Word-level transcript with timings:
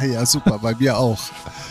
ja, 0.12 0.26
super, 0.26 0.58
bei 0.58 0.74
mir 0.74 0.98
auch. 0.98 1.20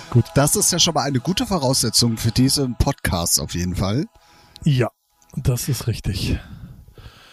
Gut. 0.10 0.26
Das 0.36 0.56
ist 0.56 0.72
ja 0.72 0.80
schon 0.80 0.94
mal 0.94 1.04
eine 1.04 1.20
gute 1.20 1.46
Voraussetzung 1.46 2.18
für 2.18 2.32
diesen 2.32 2.76
Podcast 2.78 3.40
auf 3.40 3.54
jeden 3.54 3.76
Fall. 3.76 4.06
Ja, 4.64 4.90
das 5.36 5.70
ist 5.70 5.88
richtig. 5.88 6.38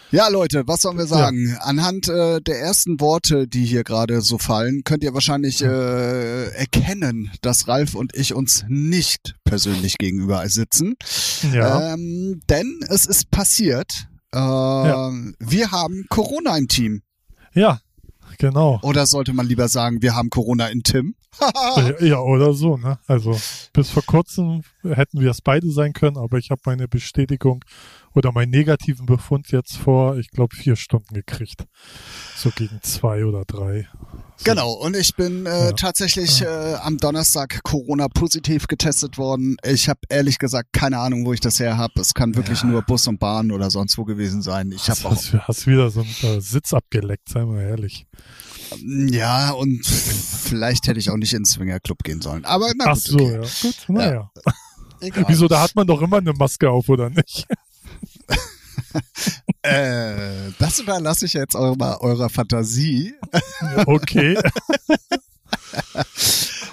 Ja, 0.09 0.29
Leute, 0.29 0.63
was 0.67 0.83
sollen 0.83 0.97
wir 0.97 1.05
sagen? 1.05 1.57
Anhand 1.59 2.07
äh, 2.07 2.39
der 2.39 2.59
ersten 2.61 3.01
Worte, 3.01 3.45
die 3.45 3.65
hier 3.65 3.83
gerade 3.83 4.21
so 4.21 4.37
fallen, 4.37 4.83
könnt 4.85 5.03
ihr 5.03 5.13
wahrscheinlich 5.13 5.61
äh, 5.61 6.45
erkennen, 6.51 7.29
dass 7.41 7.67
Ralf 7.67 7.93
und 7.93 8.15
ich 8.15 8.33
uns 8.33 8.63
nicht 8.69 9.35
persönlich 9.43 9.97
gegenüber 9.97 10.47
sitzen. 10.47 10.95
Ja. 11.51 11.93
Ähm, 11.93 12.39
denn 12.49 12.79
es 12.87 13.05
ist 13.05 13.31
passiert. 13.31 13.91
Äh, 14.31 14.39
Wir 14.39 15.71
haben 15.71 16.05
Corona 16.09 16.57
im 16.57 16.69
Team. 16.69 17.01
Ja, 17.53 17.81
genau. 18.37 18.79
Oder 18.83 19.05
sollte 19.05 19.33
man 19.33 19.47
lieber 19.47 19.67
sagen, 19.67 20.01
wir 20.01 20.15
haben 20.15 20.29
Corona 20.29 20.67
in 20.67 20.83
Tim? 20.83 21.15
Ja, 21.99 22.19
oder 22.19 22.53
so, 22.53 22.77
ne? 22.77 22.97
Also 23.05 23.39
bis 23.73 23.89
vor 23.91 24.03
kurzem 24.03 24.63
hätten 24.83 25.19
wir 25.19 25.31
es 25.31 25.41
beide 25.41 25.69
sein 25.71 25.93
können, 25.93 26.17
aber 26.17 26.37
ich 26.37 26.49
habe 26.49 26.61
meine 26.65 26.87
Bestätigung 26.87 27.63
oder 28.17 28.31
meinen 28.31 28.49
negativen 28.51 29.05
Befund 29.05 29.51
jetzt 29.51 29.77
vor, 29.77 30.17
ich 30.17 30.29
glaube, 30.31 30.55
vier 30.55 30.75
Stunden 30.75 31.13
gekriegt. 31.13 31.65
So 32.35 32.49
gegen 32.51 32.79
zwei 32.81 33.23
oder 33.25 33.45
drei. 33.45 33.87
So. 34.37 34.43
Genau, 34.43 34.71
und 34.73 34.95
ich 34.95 35.15
bin 35.15 35.45
äh, 35.45 35.67
Ja. 35.67 35.71
tatsächlich 35.71 36.41
äh, 36.41 36.75
am 36.81 36.97
Donnerstag 36.97 37.63
Corona-positiv 37.63 38.67
getestet 38.67 39.17
worden. 39.17 39.57
Ich 39.63 39.89
habe 39.89 39.99
ehrlich 40.09 40.37
gesagt 40.37 40.73
keine 40.73 40.99
Ahnung, 40.99 41.25
wo 41.25 41.33
ich 41.33 41.39
das 41.39 41.59
her 41.59 41.77
habe. 41.77 41.99
Es 42.01 42.13
kann 42.13 42.35
wirklich 42.35 42.61
Ja. 42.61 42.67
nur 42.67 42.81
Bus 42.83 43.07
und 43.07 43.19
Bahn 43.19 43.51
oder 43.51 43.69
sonst 43.71 43.97
wo 43.97 44.03
gewesen 44.05 44.41
sein. 44.41 44.71
Ich 44.71 44.89
Hast, 44.89 45.03
habe 45.05 45.15
auch 45.15 45.47
hast, 45.47 45.65
wieder 45.67 45.89
so 45.89 46.01
einen 46.01 46.37
äh, 46.37 46.41
Sitz 46.41 46.73
abgeleckt, 46.73 47.29
sei 47.29 47.45
mal 47.45 47.61
ehrlich. 47.61 48.05
ja 48.85 49.51
und 49.51 49.85
vielleicht 49.85 50.87
hätte 50.87 50.99
ich 50.99 51.09
auch 51.09 51.17
nicht 51.17 51.33
ins 51.33 51.51
Swingerclub 51.51 52.03
gehen 52.03 52.21
sollen. 52.21 52.45
Aber 52.45 52.71
na 52.77 52.85
Ach 52.87 52.93
gut, 52.95 53.03
so, 53.03 53.15
okay. 53.17 53.33
ja. 53.41 53.47
Gut, 53.61 53.75
naja. 53.87 54.31
Egal. 54.99 55.25
Wieso, 55.27 55.47
da 55.47 55.61
hat 55.61 55.75
man 55.75 55.85
doch 55.85 56.01
immer 56.01 56.17
eine 56.17 56.33
Maske 56.33 56.69
auf, 56.69 56.89
oder 56.89 57.09
nicht? 57.09 57.45
Äh, 59.63 60.51
das 60.59 60.79
überlasse 60.79 61.25
ich 61.25 61.33
jetzt 61.33 61.55
eurer, 61.55 62.01
eurer 62.01 62.29
Fantasie. 62.29 63.13
Okay. 63.85 64.37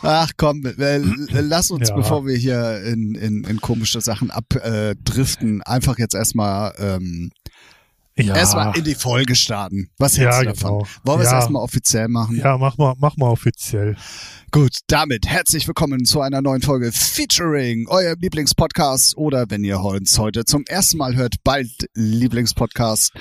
Ach 0.02 0.30
komm, 0.36 0.64
äh, 0.66 0.98
lass 1.30 1.70
uns, 1.70 1.88
Ja. 1.88 1.96
bevor 1.96 2.26
wir 2.26 2.36
hier 2.36 2.82
in, 2.84 3.14
in, 3.14 3.44
in 3.44 3.60
komische 3.60 4.00
Sachen 4.00 4.30
abdriften, 4.30 5.62
einfach 5.62 5.98
jetzt 5.98 6.14
erstmal 6.14 6.74
ähm, 6.78 7.30
Ja. 8.16 8.36
erstmal 8.36 8.76
in 8.78 8.84
die 8.84 8.94
Folge 8.94 9.34
starten. 9.34 9.90
Was 9.98 10.16
Ja, 10.16 10.24
hältst 10.36 10.40
du 10.40 10.44
davon? 10.66 10.78
genau. 10.78 10.86
Wollen 11.04 11.18
wir 11.18 11.24
es 11.24 11.32
Ja. 11.32 11.38
erstmal 11.38 11.62
offiziell 11.62 12.06
machen? 12.06 12.36
Ja, 12.36 12.56
mach 12.58 12.78
mal, 12.78 12.94
mach 12.98 13.16
mal 13.16 13.26
offiziell. 13.28 13.96
Gut, 14.52 14.76
damit 14.86 15.26
herzlich 15.26 15.66
willkommen 15.66 16.04
zu 16.04 16.20
einer 16.20 16.40
neuen 16.40 16.62
Folge 16.62 16.92
Featuring, 16.92 17.86
euer 17.88 18.14
Lieblingspodcast 18.16 19.16
oder 19.16 19.46
wenn 19.50 19.64
ihr 19.64 19.80
uns 19.80 20.16
heute 20.16 20.44
zum 20.44 20.64
ersten 20.66 20.98
Mal 20.98 21.16
hört, 21.16 21.34
bald 21.42 21.88
Lieblingspodcast. 21.94 23.12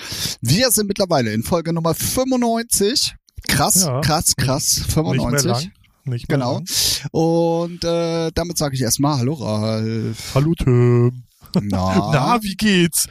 Wir 0.42 0.70
sind 0.70 0.88
mittlerweile 0.88 1.34
in 1.34 1.42
Folge 1.42 1.74
Nummer 1.74 1.96
95. 1.96 3.16
Krass, 3.48 3.86
Ja. 3.86 4.00
krass, 4.02 4.36
krass, 4.36 4.78
Nicht 4.78 4.92
95. 4.94 5.44
mehr 5.46 5.54
lang. 5.56 5.72
Nicht 6.06 6.30
mehr 6.30 6.38
Genau. 6.38 6.54
lang. 6.58 6.66
Und 7.12 7.84
äh, 7.84 8.30
damit 8.36 8.60
sage 8.60 8.76
ich 8.76 8.82
erstmal 8.82 9.18
Hallo 9.18 9.34
Ralf. 9.34 10.34
Hallo 10.36 10.54
Tim. 10.56 11.24
Na, 11.62 11.96
Na, 12.12 12.44
wie 12.44 12.56
geht's? 12.56 13.08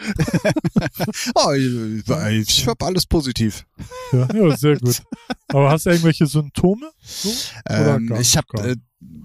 oh, 1.35 1.53
ich, 2.31 2.49
ich 2.49 2.67
hab 2.67 2.83
alles 2.83 3.07
positiv. 3.07 3.65
Ja, 4.13 4.29
ja, 4.35 4.57
sehr 4.57 4.79
gut. 4.79 5.03
Aber 5.49 5.71
hast 5.71 5.87
du 5.87 5.91
irgendwelche 5.91 6.27
Symptome? 6.27 6.91
So? 7.03 7.33
Ähm, 7.69 8.15
ich 8.21 8.37
habe 8.37 8.71
äh, 8.71 8.77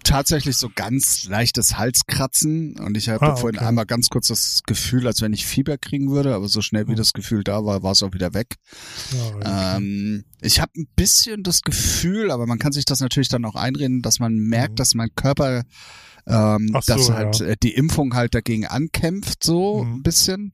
tatsächlich 0.03 0.57
so 0.57 0.69
ganz 0.73 1.25
leichtes 1.25 1.77
Halskratzen 1.77 2.79
und 2.79 2.97
ich 2.97 3.09
hatte 3.09 3.25
Ah, 3.25 3.35
vorhin 3.35 3.57
okay. 3.59 3.67
einmal 3.67 3.85
ganz 3.85 4.09
kurz 4.09 4.27
das 4.27 4.61
Gefühl, 4.65 5.05
als 5.07 5.21
wenn 5.21 5.33
ich 5.33 5.45
Fieber 5.45 5.77
kriegen 5.77 6.09
würde, 6.11 6.33
aber 6.33 6.47
so 6.47 6.61
schnell 6.61 6.87
wie 6.87 6.95
das 6.95 7.13
Gefühl 7.13 7.43
da 7.43 7.63
war, 7.63 7.83
war 7.83 7.91
es 7.91 8.01
auch 8.03 8.13
wieder 8.13 8.33
weg. 8.33 8.55
Ja. 9.43 9.77
Ähm, 9.77 10.23
ich 10.41 10.59
habe 10.59 10.71
ein 10.77 10.87
bisschen 10.95 11.43
das 11.43 11.61
Gefühl, 11.61 12.31
aber 12.31 12.47
man 12.47 12.59
kann 12.59 12.71
sich 12.71 12.85
das 12.85 12.99
natürlich 13.01 13.29
dann 13.29 13.45
auch 13.45 13.55
einreden, 13.55 14.01
dass 14.01 14.19
man 14.19 14.33
merkt, 14.35 14.73
Mhm. 14.73 14.75
dass 14.77 14.95
mein 14.95 15.09
Körper 15.15 15.63
ähm, 16.27 16.69
so, 16.73 16.93
dass 16.93 17.09
halt 17.11 17.39
ja. 17.39 17.45
äh, 17.47 17.55
die 17.61 17.73
Impfung 17.73 18.13
halt 18.13 18.35
dagegen 18.35 18.65
ankämpft, 18.65 19.43
so 19.43 19.83
Mhm. 19.83 19.95
ein 19.95 20.03
bisschen. 20.03 20.51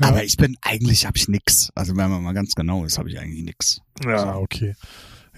Ja. 0.00 0.08
Aber 0.08 0.24
ich 0.24 0.36
bin, 0.36 0.56
eigentlich 0.62 1.06
habe 1.06 1.16
ich 1.16 1.28
nix. 1.28 1.70
Also 1.74 1.96
wenn 1.96 2.10
man 2.10 2.22
mal 2.22 2.32
ganz 2.34 2.54
genau 2.54 2.84
ist, 2.84 2.98
habe 2.98 3.10
ich 3.10 3.18
eigentlich 3.18 3.44
nix. 3.44 3.80
Ja, 4.04 4.36
okay. 4.36 4.74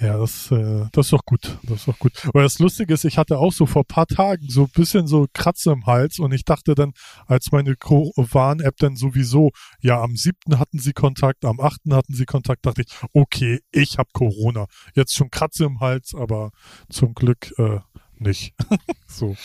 Ja, 0.01 0.19
das, 0.19 0.51
äh, 0.51 0.87
das 0.91 1.07
ist 1.07 1.13
doch 1.13 1.25
gut. 1.25 1.57
Das 1.63 1.79
ist 1.79 1.89
doch 1.89 1.99
gut. 2.01 2.13
Aber 2.27 2.43
das 2.43 2.59
Lustige 2.59 2.93
ist, 2.93 3.05
ich 3.05 3.17
hatte 3.17 3.39
auch 3.39 3.53
so 3.53 3.65
vor 3.65 3.85
paar 3.85 4.07
Tagen 4.09 4.49
so 4.49 4.63
ein 4.65 4.71
bisschen 4.75 5.07
so 5.07 5.27
Kratze 5.33 5.71
im 5.71 5.87
Hals 5.87 6.19
und 6.19 6.33
ich 6.33 6.45
dachte 6.45 6.75
dann, 6.75 6.93
als 7.29 7.53
meine 7.53 7.77
Warn-App 7.77 8.77
dann 8.79 8.97
sowieso, 8.97 9.53
ja, 9.81 10.01
am 10.03 10.17
siebten 10.17 10.59
hatten 10.59 10.81
sie 10.81 10.95
Kontakt, 10.95 11.45
am 11.45 11.61
achten 11.61 11.95
hatten 11.95 12.13
sie 12.13 12.25
Kontakt, 12.25 12.67
dachte 12.67 12.83
ich, 12.83 12.89
okay, 13.13 13.61
ich 13.71 13.97
habe 13.99 14.09
Corona. 14.13 14.67
Jetzt 14.95 15.15
schon 15.15 15.31
Kratze 15.31 15.65
im 15.65 15.79
Hals, 15.79 16.13
aber 16.13 16.51
zum 16.89 17.15
Glück 17.15 17.55
äh, 17.59 17.79
nicht. 18.25 18.55
so. 19.07 19.37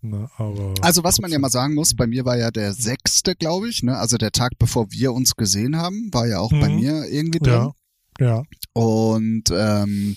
Ne, 0.00 0.28
aber 0.36 0.74
Also 0.82 1.02
was 1.04 1.18
man 1.20 1.32
ja 1.32 1.38
mal 1.38 1.50
sagen 1.50 1.74
muss, 1.74 1.94
bei 1.96 2.06
mir 2.06 2.24
war 2.24 2.36
ja 2.36 2.50
der 2.50 2.72
sechste, 2.74 3.34
glaube 3.34 3.68
ich, 3.68 3.82
ne? 3.82 3.96
Also 3.98 4.16
der 4.16 4.30
Tag, 4.32 4.52
bevor 4.58 4.90
wir 4.92 5.12
uns 5.12 5.34
gesehen 5.36 5.76
haben, 5.76 6.08
war 6.12 6.26
ja 6.26 6.38
auch 6.38 6.50
bei 6.50 6.68
Mhm. 6.68 6.76
mir 6.76 7.04
irgendwie 7.06 7.38
drin. 7.40 7.70
ja, 8.20 8.26
ja, 8.26 8.42
Und 8.74 9.44
ähm, 9.52 10.16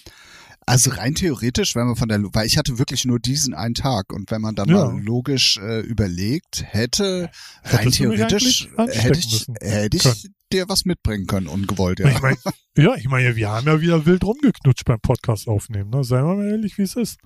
also 0.67 0.91
rein 0.91 1.15
theoretisch, 1.15 1.75
wenn 1.75 1.87
man 1.87 1.95
von 1.95 2.07
der, 2.07 2.21
weil 2.33 2.45
ich 2.45 2.57
hatte 2.57 2.77
wirklich 2.77 3.03
nur 3.05 3.19
diesen 3.19 3.53
einen 3.53 3.73
Tag 3.73 4.13
und 4.13 4.29
wenn 4.31 4.41
man 4.41 4.55
dann 4.55 4.69
Ja. 4.69 4.85
mal 4.91 5.01
logisch 5.01 5.57
äh, 5.57 5.79
überlegt, 5.81 6.63
hätte 6.65 7.29
rein 7.63 7.79
Hättest 7.79 7.97
theoretisch 7.97 8.69
hätte 8.77 9.19
ich, 9.19 9.47
hätte 9.59 9.97
ich 9.97 10.03
können. 10.03 10.35
dir 10.53 10.69
was 10.69 10.85
mitbringen 10.85 11.25
können, 11.25 11.47
ungewollt, 11.47 11.99
ja. 11.99 12.09
Ich 12.09 12.21
mein, 12.21 12.37
ja, 12.77 12.95
ich 12.95 13.07
meine, 13.09 13.35
wir 13.35 13.49
haben 13.49 13.65
ja 13.67 13.81
wieder 13.81 14.05
wild 14.05 14.23
rumgeknutscht 14.23 14.85
beim 14.85 14.99
Podcast 15.01 15.47
aufnehmen. 15.47 15.89
Ne? 15.89 16.03
Seien 16.03 16.25
wir 16.25 16.35
mal 16.35 16.47
ehrlich, 16.49 16.77
wie 16.77 16.83
es 16.83 16.95
ist. 16.95 17.17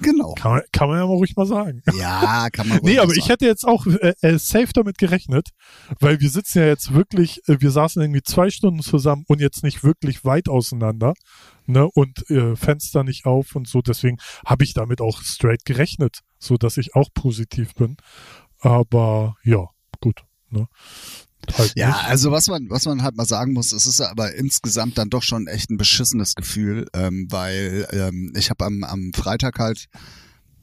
Genau. 0.00 0.34
Kann 0.34 0.52
man, 0.52 0.62
kann 0.72 0.88
man 0.88 0.98
ja 0.98 1.06
mal 1.06 1.14
ruhig 1.14 1.36
mal 1.36 1.46
sagen. 1.46 1.82
Ja, 1.98 2.48
kann 2.50 2.68
man 2.68 2.78
Nee, 2.82 2.90
ruhig 2.90 3.00
aber 3.00 3.08
sagen. 3.08 3.20
ich 3.20 3.28
hätte 3.28 3.46
jetzt 3.46 3.64
auch 3.66 3.86
äh, 3.86 4.14
äh, 4.20 4.38
safe 4.38 4.72
damit 4.72 4.98
gerechnet, 4.98 5.50
weil 6.00 6.20
wir 6.20 6.30
sitzen 6.30 6.58
ja 6.58 6.66
jetzt 6.66 6.94
wirklich, 6.94 7.40
äh, 7.48 7.60
wir 7.60 7.70
saßen 7.70 8.02
irgendwie 8.02 8.22
zwei 8.22 8.50
Stunden 8.50 8.80
zusammen 8.80 9.24
und 9.28 9.40
jetzt 9.40 9.62
nicht 9.62 9.84
wirklich 9.84 10.24
weit 10.24 10.48
auseinander, 10.48 11.14
ne, 11.66 11.88
und 11.94 12.28
äh, 12.30 12.56
Fenster 12.56 13.04
nicht 13.04 13.26
auf 13.26 13.54
und 13.54 13.68
so, 13.68 13.82
deswegen 13.82 14.18
habe 14.44 14.64
ich 14.64 14.74
damit 14.74 15.00
auch 15.00 15.20
straight 15.22 15.64
gerechnet, 15.64 16.20
so 16.38 16.56
dass 16.56 16.76
ich 16.76 16.94
auch 16.94 17.08
positiv 17.14 17.74
bin. 17.74 17.96
Aber 18.60 19.36
ja, 19.44 19.68
gut, 20.00 20.24
ne. 20.50 20.66
Halt 21.56 21.72
Ja, 21.76 21.88
nicht. 21.88 22.04
also 22.04 22.30
was 22.32 22.46
man, 22.48 22.68
was 22.70 22.86
man 22.86 23.02
halt 23.02 23.16
mal 23.16 23.26
sagen 23.26 23.52
muss, 23.52 23.72
es 23.72 23.86
ist 23.86 24.00
aber 24.00 24.34
insgesamt 24.34 24.98
dann 24.98 25.10
doch 25.10 25.22
schon 25.22 25.46
echt 25.46 25.70
ein 25.70 25.76
beschissenes 25.76 26.34
Gefühl, 26.34 26.86
ähm, 26.94 27.26
weil 27.30 27.86
ähm, 27.92 28.32
ich 28.36 28.50
habe 28.50 28.64
am, 28.64 28.84
am 28.84 29.12
Freitag 29.14 29.58
halt, 29.58 29.86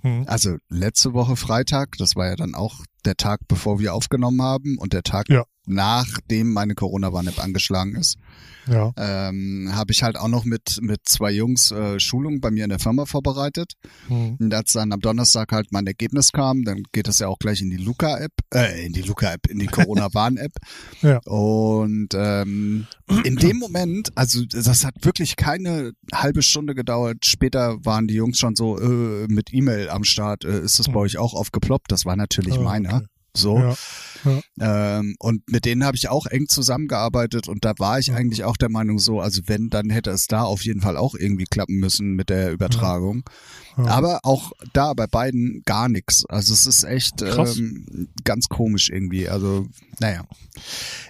Hm. 0.01 0.25
also 0.27 0.57
letzte 0.69 1.13
Woche 1.13 1.35
Freitag, 1.35 1.97
das 1.97 2.15
war 2.15 2.27
ja 2.27 2.35
dann 2.35 2.55
auch 2.55 2.83
der 3.05 3.15
Tag, 3.15 3.41
bevor 3.47 3.79
wir 3.79 3.93
aufgenommen 3.93 4.41
haben 4.41 4.77
und 4.77 4.93
der 4.93 5.03
Tag, 5.03 5.29
Ja. 5.29 5.43
nachdem 5.65 6.51
meine 6.53 6.75
Corona-Warn-App 6.75 7.43
angeschlagen 7.43 7.95
ist, 7.95 8.17
Ja, 8.65 8.93
ähm, 8.95 9.69
habe 9.73 9.91
ich 9.91 10.03
halt 10.03 10.17
auch 10.17 10.29
noch 10.29 10.45
mit, 10.45 10.77
mit 10.81 11.01
zwei 11.05 11.31
Jungs 11.31 11.71
äh, 11.71 11.99
Schulungen 11.99 12.39
bei 12.39 12.49
mir 12.49 12.63
in 12.63 12.69
der 12.69 12.79
Firma 12.79 13.05
vorbereitet. 13.05 13.73
hm. 14.07 14.37
Und 14.39 14.53
als 14.53 14.71
dann 14.71 14.93
am 14.93 15.01
Donnerstag 15.01 15.51
halt 15.51 15.71
mein 15.73 15.85
Ergebnis 15.85 16.31
kam, 16.31 16.63
dann 16.63 16.83
geht 16.93 17.09
es 17.09 17.19
ja 17.19 17.27
auch 17.27 17.39
gleich 17.39 17.61
in 17.61 17.69
die 17.69 17.75
Luca-App, 17.77 18.31
äh, 18.53 18.85
in 18.85 18.93
die 18.93 19.01
Luca-App, 19.01 19.47
in 19.49 19.59
die 19.59 19.65
Corona-Warn-App. 20.07 20.53
Ja. 21.01 21.19
Und 21.25 22.09
ähm, 22.13 22.87
in 23.25 23.35
dem 23.35 23.57
Moment, 23.57 24.11
also 24.15 24.45
das 24.45 24.85
hat 24.85 24.95
wirklich 25.01 25.35
keine 25.35 25.91
halbe 26.13 26.41
Stunde 26.41 26.73
gedauert. 26.73 27.25
Später 27.25 27.83
waren 27.83 28.07
die 28.07 28.13
Jungs 28.15 28.37
schon 28.37 28.55
so 28.55 28.79
äh, 28.79 29.27
mit 29.27 29.53
E-Mail 29.53 29.89
am 29.89 30.05
Start. 30.05 30.45
Äh, 30.45 30.61
ist 30.61 30.79
das 30.79 30.85
bei 30.87 30.93
Mhm. 30.93 30.97
euch 30.99 31.17
auch 31.17 31.33
aufgeploppt? 31.33 31.91
Das 31.91 32.05
war 32.05 32.15
natürlich 32.15 32.57
meiner. 32.59 32.89
okay. 32.89 32.92
So. 33.35 33.57
Ja. 33.57 33.75
Ähm, 34.59 35.15
und 35.19 35.49
mit 35.49 35.65
denen 35.65 35.83
habe 35.83 35.97
ich 35.97 36.07
auch 36.09 36.27
eng 36.27 36.47
zusammengearbeitet 36.47 37.47
und 37.47 37.65
da 37.65 37.73
war 37.77 37.99
ich 37.99 38.07
Ja. 38.07 38.15
eigentlich 38.15 38.43
auch 38.43 38.57
der 38.57 38.69
Meinung 38.69 38.99
so, 38.99 39.19
also 39.19 39.41
wenn, 39.47 39.69
dann 39.69 39.89
hätte 39.89 40.11
es 40.11 40.27
da 40.27 40.43
auf 40.43 40.63
jeden 40.63 40.81
Fall 40.81 40.95
auch 40.97 41.15
irgendwie 41.15 41.45
klappen 41.45 41.75
müssen 41.75 42.13
mit 42.13 42.29
der 42.29 42.51
Übertragung. 42.51 43.23
Ja. 43.77 43.85
Aber 43.85 44.19
auch 44.23 44.51
da 44.73 44.93
bei 44.93 45.07
beiden 45.07 45.61
gar 45.65 45.89
nichts. 45.89 46.25
Also 46.27 46.53
es 46.53 46.65
ist 46.67 46.83
echt 46.83 47.21
ähm, 47.21 48.07
ganz 48.23 48.47
komisch 48.49 48.89
irgendwie. 48.89 49.27
Also 49.29 49.67
naja. 49.99 50.23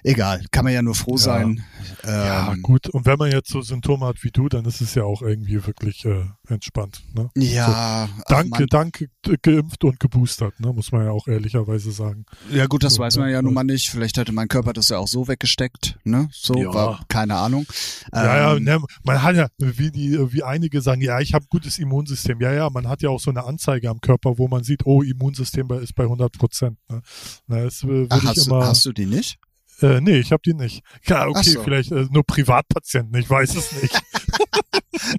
Egal, 0.03 0.43
kann 0.51 0.63
man 0.65 0.73
ja 0.73 0.81
nur 0.81 0.95
froh 0.95 1.15
Ja. 1.15 1.17
sein. 1.17 1.63
Ja, 2.05 2.51
Ähm, 2.53 2.61
gut. 2.61 2.89
Und 2.89 3.05
wenn 3.05 3.17
man 3.17 3.31
jetzt 3.31 3.49
so 3.49 3.61
Symptome 3.61 4.05
hat 4.05 4.23
wie 4.23 4.31
du, 4.31 4.49
dann 4.49 4.65
ist 4.65 4.81
es 4.81 4.95
ja 4.95 5.03
auch 5.03 5.21
irgendwie 5.21 5.65
wirklich 5.65 6.05
äh, 6.05 6.25
entspannt. 6.47 7.01
Ne? 7.13 7.29
Ja, 7.35 8.09
Danke, 8.27 8.49
Mann. 8.49 8.67
danke, 8.69 9.07
d- 9.25 9.35
geimpft 9.41 9.83
und 9.83 9.99
geboostert, 9.99 10.59
ne? 10.59 10.71
muss 10.73 10.91
man 10.91 11.05
ja 11.05 11.11
auch 11.11 11.27
ehrlicherweise 11.27 11.91
sagen. 11.91 12.25
Ja 12.51 12.67
gut, 12.67 12.83
das 12.83 12.95
So, 12.95 12.99
weiß 13.03 13.15
ne? 13.15 13.23
man 13.23 13.31
ja 13.31 13.41
nun 13.41 13.53
mal 13.53 13.63
nicht. 13.63 13.89
Vielleicht 13.89 14.17
hätte 14.17 14.31
mein 14.31 14.47
Körper 14.47 14.73
das 14.73 14.89
ja 14.89 14.97
auch 14.97 15.07
so 15.07 15.27
weggesteckt, 15.27 15.97
ne? 16.03 16.29
So, 16.31 16.55
Ja. 16.55 16.73
war, 16.73 17.05
keine 17.07 17.35
Ahnung. 17.35 17.65
Ja, 18.13 18.37
ja, 18.37 18.55
Ähm, 18.55 18.63
ne, 18.63 18.79
man 19.03 19.21
hat 19.21 19.35
ja, 19.35 19.47
wie 19.57 19.91
die, 19.91 20.17
wie 20.33 20.43
einige 20.43 20.81
sagen, 20.81 21.01
ja, 21.01 21.19
ich 21.19 21.33
habe 21.33 21.45
ein 21.45 21.49
gutes 21.49 21.79
Immunsystem. 21.79 22.39
Ja, 22.41 22.52
ja, 22.53 22.69
man 22.69 22.87
hat 22.87 23.01
ja 23.01 23.09
auch 23.09 23.19
so 23.19 23.29
eine 23.29 23.43
Anzeige 23.45 23.89
am 23.89 24.01
Körper, 24.01 24.37
wo 24.37 24.47
man 24.47 24.63
sieht, 24.63 24.85
oh, 24.85 25.01
Immunsystem 25.01 25.69
ist 25.71 25.95
bei 25.95 26.03
100 26.03 26.31
Prozent. 26.31 26.77
Ne? 26.89 27.01
Na, 27.47 27.63
das 27.63 27.83
äh, 27.83 28.07
Ach, 28.09 28.23
hast, 28.23 28.47
du, 28.47 28.55
hast 28.55 28.85
du 28.85 28.91
die 28.91 29.05
nicht? 29.05 29.37
Äh, 29.81 30.01
nee, 30.01 30.17
ich 30.17 30.31
habe 30.31 30.41
die 30.45 30.53
nicht. 30.53 30.83
Ja, 31.05 31.27
okay, 31.27 31.49
so. 31.49 31.63
vielleicht 31.63 31.91
äh, 31.91 32.05
nur 32.11 32.23
Privatpatienten, 32.25 33.19
ich 33.19 33.29
weiß 33.29 33.55
es 33.55 33.81
nicht. 33.81 34.01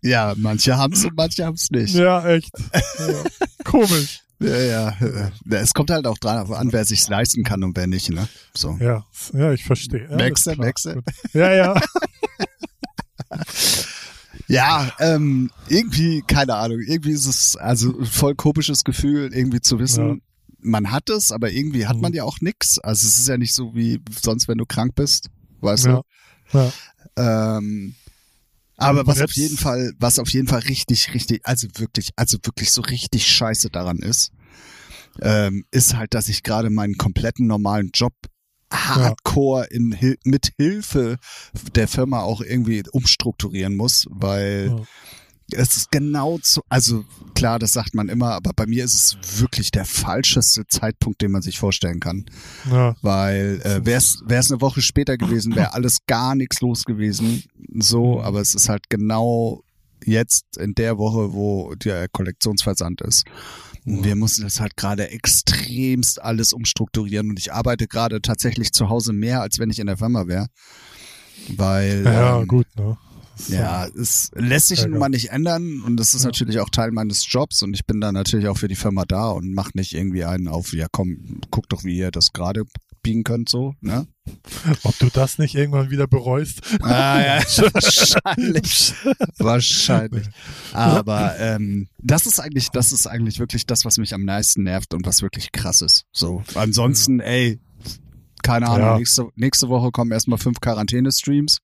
Ja, 0.02 0.34
manche 0.36 0.76
haben's 0.76 1.04
und 1.04 1.16
manche 1.16 1.44
haben's 1.44 1.70
nicht. 1.70 1.94
ja, 1.94 2.26
echt. 2.26 2.50
Ja. 2.98 3.24
Komisch. 3.64 4.20
Ja, 4.40 4.58
ja. 4.58 4.88
äh, 5.00 5.54
Es 5.54 5.72
kommt 5.72 5.90
halt 5.90 6.06
auch 6.06 6.18
dran 6.18 6.52
an, 6.52 6.72
wer 6.72 6.84
sich's 6.84 7.08
leisten 7.08 7.44
kann 7.44 7.62
und 7.62 7.76
wer 7.76 7.86
nicht, 7.86 8.10
ne? 8.10 8.28
So. 8.52 8.76
Ja, 8.80 9.06
ja, 9.32 9.52
ich 9.52 9.64
verstehe. 9.64 10.08
Ja, 10.10 10.30
klar. 10.30 10.56
du? 10.56 10.94
Gut. 10.94 11.04
Ja, 11.32 11.54
ja. 11.54 11.80
Ja, 14.46 14.92
ähm, 14.98 15.50
irgendwie, 15.68 16.22
keine 16.26 16.54
Ahnung, 16.56 16.80
irgendwie 16.80 17.12
ist 17.12 17.26
es 17.26 17.56
also 17.56 17.98
ein 17.98 18.04
voll 18.06 18.34
komisches 18.34 18.84
Gefühl, 18.84 19.32
irgendwie 19.32 19.60
zu 19.60 19.78
wissen, 19.78 20.08
Ja. 20.08 20.16
man 20.60 20.90
hat 20.90 21.08
es, 21.10 21.32
aber 21.32 21.50
irgendwie 21.50 21.86
hat 21.86 21.96
man 21.98 22.12
Mhm. 22.12 22.16
ja 22.16 22.24
auch 22.24 22.38
nix. 22.40 22.78
Also 22.78 23.06
es 23.06 23.18
ist 23.18 23.28
ja 23.28 23.38
nicht 23.38 23.54
so 23.54 23.74
wie 23.74 24.00
sonst, 24.22 24.46
wenn 24.48 24.58
du 24.58 24.66
krank 24.66 24.94
bist, 24.94 25.30
weißt 25.60 25.86
ja. 25.86 26.02
ja. 26.52 26.72
du? 27.16 27.22
Ähm, 27.22 27.94
aber 28.76 29.00
Und 29.00 29.06
was 29.06 29.20
auf 29.22 29.32
jeden 29.32 29.56
Fall, 29.56 29.92
was 29.98 30.18
auf 30.18 30.28
jeden 30.30 30.48
Fall 30.48 30.60
richtig, 30.60 31.14
richtig, 31.14 31.40
also 31.44 31.68
wirklich, 31.76 32.10
also 32.16 32.38
wirklich 32.42 32.72
so 32.72 32.82
richtig 32.82 33.26
scheiße 33.26 33.70
daran 33.70 33.98
ist, 33.98 34.32
ähm, 35.22 35.64
ist 35.70 35.94
halt, 35.96 36.12
dass 36.12 36.28
ich 36.28 36.42
gerade 36.42 36.70
meinen 36.70 36.96
kompletten 36.96 37.46
normalen 37.46 37.90
Job 37.94 38.12
hardcore 38.74 39.66
in, 39.70 39.92
Hil- 39.92 40.18
mit 40.24 40.52
Hilfe 40.58 41.16
der 41.74 41.88
Firma 41.88 42.20
auch 42.20 42.40
irgendwie 42.40 42.82
umstrukturieren 42.92 43.76
muss, 43.76 44.06
weil 44.10 44.68
es 45.52 45.76
ist 45.76 45.90
genau 45.92 46.38
zu, 46.38 46.62
also 46.70 47.04
klar, 47.34 47.58
das 47.58 47.74
sagt 47.74 47.94
man 47.94 48.08
immer, 48.08 48.32
aber 48.32 48.52
bei 48.56 48.66
mir 48.66 48.82
ist 48.84 48.94
es 48.94 49.40
wirklich 49.40 49.70
der 49.70 49.84
falscheste 49.84 50.66
Zeitpunkt, 50.66 51.20
den 51.20 51.30
man 51.32 51.42
sich 51.42 51.58
vorstellen 51.58 52.00
kann. 52.00 52.24
ja. 52.70 52.96
Weil 53.02 53.60
äh, 53.62 53.84
wäre 53.84 53.98
es 54.00 54.50
eine 54.50 54.60
Woche 54.62 54.80
später 54.80 55.16
gewesen, 55.18 55.54
wäre 55.54 55.72
alles 55.74 55.98
gar 56.06 56.34
nichts 56.34 56.60
los 56.62 56.84
gewesen. 56.84 57.44
So, 57.78 58.22
aber 58.22 58.40
es 58.40 58.54
ist 58.54 58.68
halt 58.70 58.88
genau 58.88 59.62
jetzt 60.04 60.56
in 60.56 60.74
der 60.74 60.96
Woche, 60.98 61.32
wo 61.34 61.74
der 61.74 62.08
Kollektionsversand 62.08 63.02
ist. 63.02 63.24
Wir 63.84 64.16
müssen 64.16 64.44
das 64.44 64.60
halt 64.60 64.76
gerade 64.76 65.10
extremst 65.10 66.22
alles 66.22 66.52
umstrukturieren 66.52 67.30
und 67.30 67.38
ich 67.38 67.52
arbeite 67.52 67.86
gerade 67.86 68.22
tatsächlich 68.22 68.72
zu 68.72 68.88
Hause 68.88 69.12
mehr, 69.12 69.42
als 69.42 69.58
wenn 69.58 69.70
ich 69.70 69.78
in 69.78 69.86
der 69.86 69.98
Firma 69.98 70.26
wäre. 70.26 70.48
Weil 71.56 72.02
Ja, 72.04 72.40
ähm, 72.40 72.48
gut, 72.48 72.66
ne? 72.76 72.96
Ja, 73.48 73.86
es 73.86 74.30
lässt 74.34 74.68
sich 74.68 74.80
Ja, 74.80 74.88
nun 74.88 75.00
mal 75.00 75.08
nicht 75.08 75.30
ändern 75.30 75.82
und 75.82 75.96
das 75.96 76.14
ist 76.14 76.22
Ja. 76.22 76.28
natürlich 76.28 76.60
auch 76.60 76.70
Teil 76.70 76.92
meines 76.92 77.30
Jobs 77.30 77.62
und 77.62 77.74
ich 77.74 77.84
bin 77.84 78.00
da 78.00 78.12
natürlich 78.12 78.48
auch 78.48 78.56
für 78.56 78.68
die 78.68 78.76
Firma 78.76 79.04
da 79.06 79.28
und 79.28 79.52
mach 79.52 79.74
nicht 79.74 79.92
irgendwie 79.92 80.24
einen 80.24 80.48
auf, 80.48 80.72
ja 80.72 80.86
komm, 80.90 81.40
guck 81.50 81.68
doch, 81.68 81.84
wie 81.84 81.96
ihr 81.98 82.10
das 82.10 82.32
gerade 82.32 82.64
biegen 83.02 83.24
könnt, 83.24 83.48
so, 83.48 83.74
ne? 83.80 84.06
Ob 84.84 84.98
du 84.98 85.10
das 85.12 85.38
nicht 85.38 85.54
irgendwann 85.54 85.90
wieder 85.90 86.06
bereust? 86.06 86.60
Ah, 86.82 87.20
ja, 87.20 87.38
wahrscheinlich. 87.74 88.94
wahrscheinlich. 89.38 90.26
Aber 90.72 91.38
ähm, 91.38 91.88
das 91.98 92.26
ist 92.26 92.40
eigentlich, 92.40 92.70
das 92.70 92.92
ist 92.92 93.06
eigentlich 93.06 93.38
wirklich 93.38 93.66
das, 93.66 93.84
was 93.84 93.98
mich 93.98 94.14
am 94.14 94.24
meisten 94.24 94.62
nervt 94.62 94.94
und 94.94 95.04
was 95.06 95.22
wirklich 95.22 95.52
krass 95.52 95.82
ist. 95.82 96.04
So. 96.12 96.42
Ansonsten, 96.54 97.20
ey, 97.20 97.60
keine 98.42 98.68
Ahnung, 98.68 98.86
Ja. 98.86 98.98
nächste, 98.98 99.28
nächste 99.36 99.68
Woche 99.68 99.90
kommen 99.90 100.12
erstmal 100.12 100.38
fünf 100.38 100.60
Quarantäne-Streams 100.60 101.58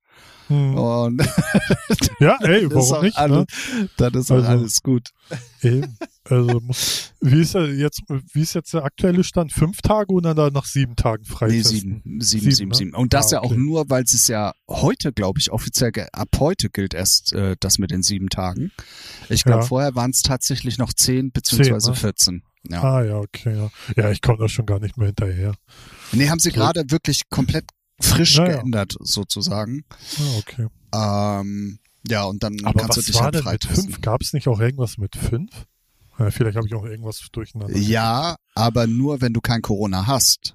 Hm. 0.51 0.75
und 0.77 1.23
Ja, 2.21 2.37
ey, 2.43 2.69
warum 2.71 2.93
auch 2.93 3.03
nicht? 3.03 3.17
alles, 3.17 3.47
Ne? 3.77 3.89
dann 3.97 4.15
ist 4.15 4.31
auch 4.31 4.37
Also- 4.37 4.49
alles 4.49 4.83
gut. 4.83 5.09
Eben. 5.63 5.97
Also 6.29 6.61
muss, 6.61 7.13
wie 7.21 7.41
ist 7.43 7.55
jetzt, 7.55 8.03
wie 8.33 8.43
ist 8.43 8.55
jetzt 8.55 8.73
der 8.75 8.85
aktuelle 8.85 9.23
Stand? 9.25 9.53
Fünf 9.53 9.81
Tage 9.83 10.13
oder 10.13 10.35
dann 10.35 10.53
nach 10.53 10.65
sieben 10.65 10.97
Tagen 10.97 11.23
Nee, 11.29 11.35
freitesten? 11.35 11.63
sieben, 11.79 12.03
sieben, 12.05 12.21
Sieben, 12.23 12.51
sieben, 12.53 12.69
ne? 12.71 12.75
sieben. 12.75 12.95
Und 12.95 13.13
das 13.15 13.29
Ah, 13.33 13.37
ja 13.37 13.41
auch 13.43 13.51
okay. 13.53 13.57
nur, 13.59 13.89
weil 13.91 14.03
es 14.05 14.13
ist 14.15 14.29
ja 14.29 14.53
heute, 14.69 15.13
glaube 15.13 15.39
ich, 15.39 15.51
offiziell, 15.53 15.93
ab 16.13 16.29
heute 16.39 16.69
gilt 16.71 16.95
erst 16.95 17.33
äh, 17.33 17.57
das 17.61 17.79
mit 17.79 17.91
den 17.91 18.03
sieben 18.03 18.29
Tagen. 18.29 18.73
Ich 19.29 19.45
glaube, 19.45 19.61
Ja. 19.63 19.67
vorher 19.67 19.95
waren 19.95 20.11
es 20.11 20.23
tatsächlich 20.23 20.79
noch 20.79 20.93
zehn 20.93 21.31
beziehungsweise 21.33 21.91
ne? 21.91 21.97
14. 21.97 22.43
Ja. 22.69 22.83
Ah 22.83 23.05
ja, 23.05 23.17
okay, 23.19 23.57
ja. 23.57 23.71
Ja, 23.97 24.11
ich 24.11 24.21
komme 24.21 24.39
da 24.39 24.49
schon 24.49 24.67
gar 24.67 24.81
nicht 24.81 24.97
mehr 24.99 25.07
hinterher. 25.09 25.55
Nee, 26.13 26.29
haben 26.29 26.41
sie 26.41 26.51
gerade 26.53 26.85
wirklich 26.91 27.23
komplett 27.31 27.65
frisch 28.01 28.39
Naja. 28.39 28.57
geändert, 28.57 28.95
sozusagen. 29.01 29.85
Ah, 30.19 30.39
okay. 30.39 30.67
Ähm, 30.95 31.79
ja, 32.07 32.25
und 32.25 32.43
dann 32.43 32.57
Aber 32.65 32.81
kannst 32.81 32.97
du 32.97 33.01
was 33.01 33.07
dich 33.07 33.15
war 33.17 33.25
halt 33.25 33.35
denn 33.35 33.45
mit 33.45 33.65
fünf? 33.65 34.01
Gab 34.01 34.23
es 34.23 34.33
nicht 34.33 34.49
auch 34.49 34.61
irgendwas 34.61 34.99
mit 34.99 35.17
fünf? 35.17 35.67
Vielleicht 36.29 36.57
habe 36.57 36.67
ich 36.67 36.75
auch 36.75 36.85
irgendwas 36.85 37.27
durcheinander. 37.33 37.75
Ja, 37.77 38.37
aber 38.55 38.87
nur, 38.87 39.23
wenn 39.23 39.33
du 39.33 39.41
kein 39.41 39.63
Corona 39.63 40.07
hast. 40.07 40.55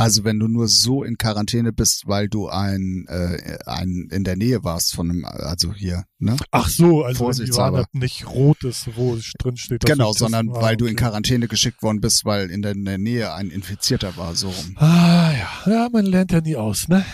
Also 0.00 0.24
wenn 0.24 0.38
du 0.38 0.48
nur 0.48 0.66
so 0.68 1.04
in 1.04 1.18
Quarantäne 1.18 1.72
bist, 1.72 2.06
weil 2.06 2.28
du 2.28 2.48
ein, 2.48 3.04
äh, 3.08 3.58
ein 3.66 4.08
in 4.10 4.24
der 4.24 4.36
Nähe 4.36 4.64
warst 4.64 4.94
von 4.94 5.10
einem, 5.10 5.24
also 5.24 5.72
hier, 5.74 6.04
ne? 6.18 6.36
Ach 6.50 6.68
so, 6.68 7.04
also 7.04 7.18
Vorsichtshalber. 7.18 7.86
Nicht 7.92 8.26
rot 8.28 8.64
ist, 8.64 8.88
wo 8.96 9.18
drin 9.38 9.56
steht. 9.56 9.84
Genau, 9.84 10.10
ich 10.10 10.16
testen- 10.16 10.18
sondern 10.18 10.50
ah, 10.50 10.62
weil 10.62 10.76
du 10.76 10.86
in 10.86 10.94
okay. 10.94 11.04
Quarantäne 11.04 11.48
geschickt 11.48 11.82
worden 11.82 12.00
bist, 12.00 12.24
weil 12.24 12.50
in 12.50 12.62
der, 12.62 12.72
in 12.72 12.84
der 12.84 12.98
Nähe 12.98 13.32
ein 13.34 13.50
Infizierter 13.50 14.16
war, 14.16 14.34
so 14.34 14.48
rum. 14.48 14.76
Ah 14.76 15.32
ja, 15.32 15.72
ja, 15.72 15.88
man 15.92 16.06
lernt 16.06 16.32
ja 16.32 16.40
nie 16.40 16.56
aus, 16.56 16.88
ne? 16.88 17.04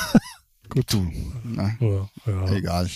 Gut, 0.68 0.92
du. 0.92 1.10
Na, 1.44 1.74
Ja, 1.80 2.08
ja. 2.26 2.52
egal. 2.52 2.88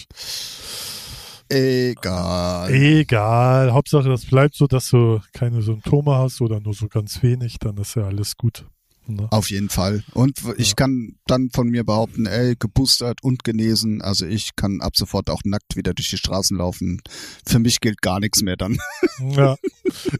Egal. 1.49 2.71
Egal, 2.73 3.73
Hauptsache 3.73 4.09
das 4.09 4.25
bleibt 4.25 4.55
so, 4.55 4.67
dass 4.67 4.89
du 4.91 5.21
keine 5.33 5.63
Symptome 5.63 6.15
hast 6.17 6.41
oder 6.41 6.61
nur 6.61 6.75
so 6.75 6.87
ganz 6.89 7.23
wenig, 7.23 7.59
dann 7.59 7.77
ist 7.79 7.97
ja 7.97 8.05
alles 8.05 8.37
gut. 8.37 8.67
Ne? 9.15 9.29
Auf 9.31 9.51
jeden 9.51 9.69
Fall. 9.69 10.03
Und 10.13 10.39
ich 10.57 10.69
Ja. 10.71 10.75
kann 10.77 11.17
dann 11.27 11.51
von 11.53 11.69
mir 11.69 11.85
behaupten, 11.85 12.27
ey, 12.27 12.57
geboostert 12.59 13.23
und 13.23 13.45
genesen. 13.45 14.03
Also 14.03 14.27
ich 14.27 14.57
kann 14.57 14.81
ab 14.81 14.97
sofort 14.97 15.31
auch 15.31 15.41
nackt 15.45 15.77
wieder 15.77 15.95
durch 15.95 16.11
die 16.11 16.17
Straßen 16.19 16.57
laufen. 16.57 17.01
Für 17.47 17.59
mich 17.59 17.81
gilt 17.81 18.03
gar 18.03 18.21
nichts 18.21 18.43
mehr 18.43 18.57
dann. 18.57 18.79
Ja, 19.21 19.57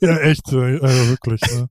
ja 0.01 0.17
echt, 0.19 0.53
äh, 0.53 0.77
äh, 0.77 1.09
wirklich. 1.09 1.41
Ne? 1.43 1.69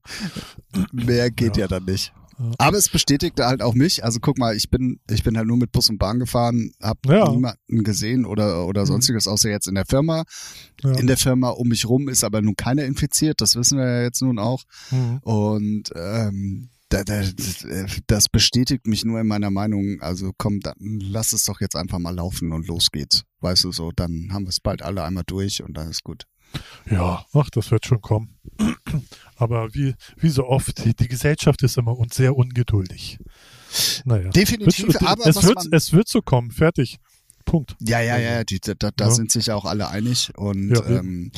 Mehr 0.92 1.30
geht 1.30 1.56
ja, 1.56 1.62
Ja. 1.64 1.68
dann 1.68 1.84
nicht. 1.84 2.12
Aber 2.56 2.78
es 2.78 2.88
bestätigte 2.88 3.44
halt 3.46 3.60
auch 3.60 3.74
mich. 3.74 4.02
Also 4.02 4.18
guck 4.18 4.38
mal, 4.38 4.56
ich 4.56 4.70
bin, 4.70 4.98
ich 5.10 5.22
bin 5.22 5.36
halt 5.36 5.46
nur 5.46 5.58
mit 5.58 5.72
Bus 5.72 5.90
und 5.90 5.98
Bahn 5.98 6.18
gefahren, 6.18 6.72
hab 6.80 6.98
Ja. 7.06 7.30
niemanden 7.30 7.84
gesehen 7.84 8.24
oder, 8.24 8.66
oder 8.66 8.80
Mhm. 8.82 8.86
sonstiges, 8.86 9.28
außer 9.28 9.50
jetzt 9.50 9.68
in 9.68 9.74
der 9.74 9.84
Firma. 9.84 10.24
Ja. 10.82 10.92
In 10.92 11.06
der 11.06 11.18
Firma 11.18 11.50
um 11.50 11.68
mich 11.68 11.86
rum 11.86 12.08
ist 12.08 12.24
aber 12.24 12.40
nun 12.40 12.56
keiner 12.56 12.84
infiziert, 12.86 13.42
das 13.42 13.56
wissen 13.56 13.76
wir 13.76 13.84
ja 13.86 14.02
jetzt 14.04 14.22
nun 14.22 14.38
auch. 14.38 14.62
Mhm. 14.90 15.18
Und 15.18 15.90
ähm, 15.94 16.70
das 18.06 18.28
bestätigt 18.28 18.86
mich 18.86 19.04
nur 19.04 19.20
in 19.20 19.26
meiner 19.26 19.50
Meinung. 19.50 20.00
Also 20.00 20.32
komm, 20.36 20.60
dann 20.60 20.74
lass 20.78 21.32
es 21.32 21.44
doch 21.44 21.60
jetzt 21.60 21.76
einfach 21.76 21.98
mal 21.98 22.14
laufen 22.14 22.52
und 22.52 22.66
los 22.66 22.90
geht's. 22.90 23.22
Weißt 23.40 23.64
du 23.64 23.72
so, 23.72 23.90
dann 23.92 24.28
haben 24.32 24.44
wir 24.44 24.50
es 24.50 24.60
bald 24.60 24.82
alle 24.82 25.02
einmal 25.04 25.24
durch 25.26 25.62
und 25.62 25.76
dann 25.76 25.88
ist 25.90 26.04
gut. 26.04 26.24
Ja, 26.90 27.24
ach, 27.32 27.48
das 27.50 27.70
wird 27.70 27.86
schon 27.86 28.00
kommen. 28.00 28.36
Aber 29.36 29.72
wie, 29.72 29.94
wie 30.16 30.28
so 30.30 30.46
oft, 30.46 30.84
die, 30.84 30.94
die 30.94 31.06
Gesellschaft 31.08 31.62
ist 31.62 31.78
immer 31.78 31.96
und 31.96 32.12
sehr 32.12 32.36
ungeduldig. 32.36 33.18
Naja. 34.04 34.30
Definitiv, 34.30 34.88
Wird- 34.88 35.02
aber 35.02 35.26
es, 35.26 35.42
wird, 35.44 35.68
es 35.72 35.92
wird 35.92 36.08
so 36.08 36.20
kommen, 36.22 36.50
fertig. 36.50 36.96
Punkt. 37.44 37.76
Ja, 37.80 38.00
ja, 38.00 38.18
ja, 38.18 38.44
die, 38.44 38.58
da, 38.60 38.74
da 38.74 38.90
Ja. 38.98 39.10
sind 39.10 39.30
sich 39.30 39.46
ja 39.46 39.54
auch 39.54 39.64
alle 39.64 39.88
einig. 39.88 40.32
Und 40.36 40.70
Ja, 40.70 40.84
ähm, 40.86 41.30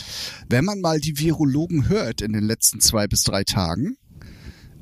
wenn 0.48 0.64
man 0.64 0.80
mal 0.80 0.98
die 0.98 1.18
Virologen 1.18 1.88
hört 1.88 2.22
in 2.22 2.32
den 2.32 2.44
letzten 2.44 2.80
zwei 2.80 3.06
bis 3.06 3.22
drei 3.22 3.44
Tagen, 3.44 3.96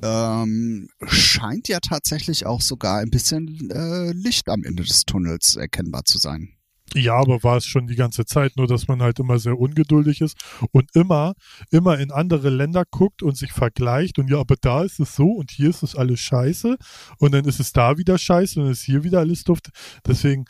ähm, 0.02 0.88
scheint 1.06 1.68
ja 1.68 1.80
tatsächlich 1.80 2.46
auch 2.46 2.60
sogar 2.60 2.98
ein 2.98 3.10
bisschen 3.10 3.70
äh, 3.70 4.12
Licht 4.12 4.48
am 4.48 4.64
Ende 4.64 4.82
des 4.82 5.04
Tunnels 5.04 5.56
erkennbar 5.56 6.04
zu 6.04 6.18
sein. 6.18 6.56
Ja, 6.94 7.14
aber 7.14 7.44
war 7.44 7.56
es 7.56 7.66
schon 7.66 7.86
die 7.86 7.94
ganze 7.94 8.24
Zeit, 8.24 8.56
nur 8.56 8.66
dass 8.66 8.88
man 8.88 9.00
halt 9.00 9.20
immer 9.20 9.38
sehr 9.38 9.56
ungeduldig 9.56 10.20
ist 10.22 10.36
und 10.72 10.90
immer, 10.96 11.34
immer 11.70 11.98
in 12.00 12.10
andere 12.10 12.50
Länder 12.50 12.82
guckt 12.90 13.22
und 13.22 13.36
sich 13.36 13.52
vergleicht 13.52 14.18
und 14.18 14.28
ja, 14.28 14.40
aber 14.40 14.56
da 14.60 14.82
ist 14.82 14.98
es 14.98 15.14
so 15.14 15.26
und 15.26 15.52
hier 15.52 15.70
ist 15.70 15.84
es 15.84 15.94
alles 15.94 16.18
scheiße 16.18 16.76
und 17.18 17.32
dann 17.32 17.44
ist 17.44 17.60
es 17.60 17.72
da 17.72 17.96
wieder 17.96 18.18
scheiße 18.18 18.60
und 18.60 18.70
ist 18.70 18.82
hier 18.82 19.04
wieder 19.04 19.20
alles 19.20 19.44
duft. 19.44 19.70
Deswegen, 20.04 20.46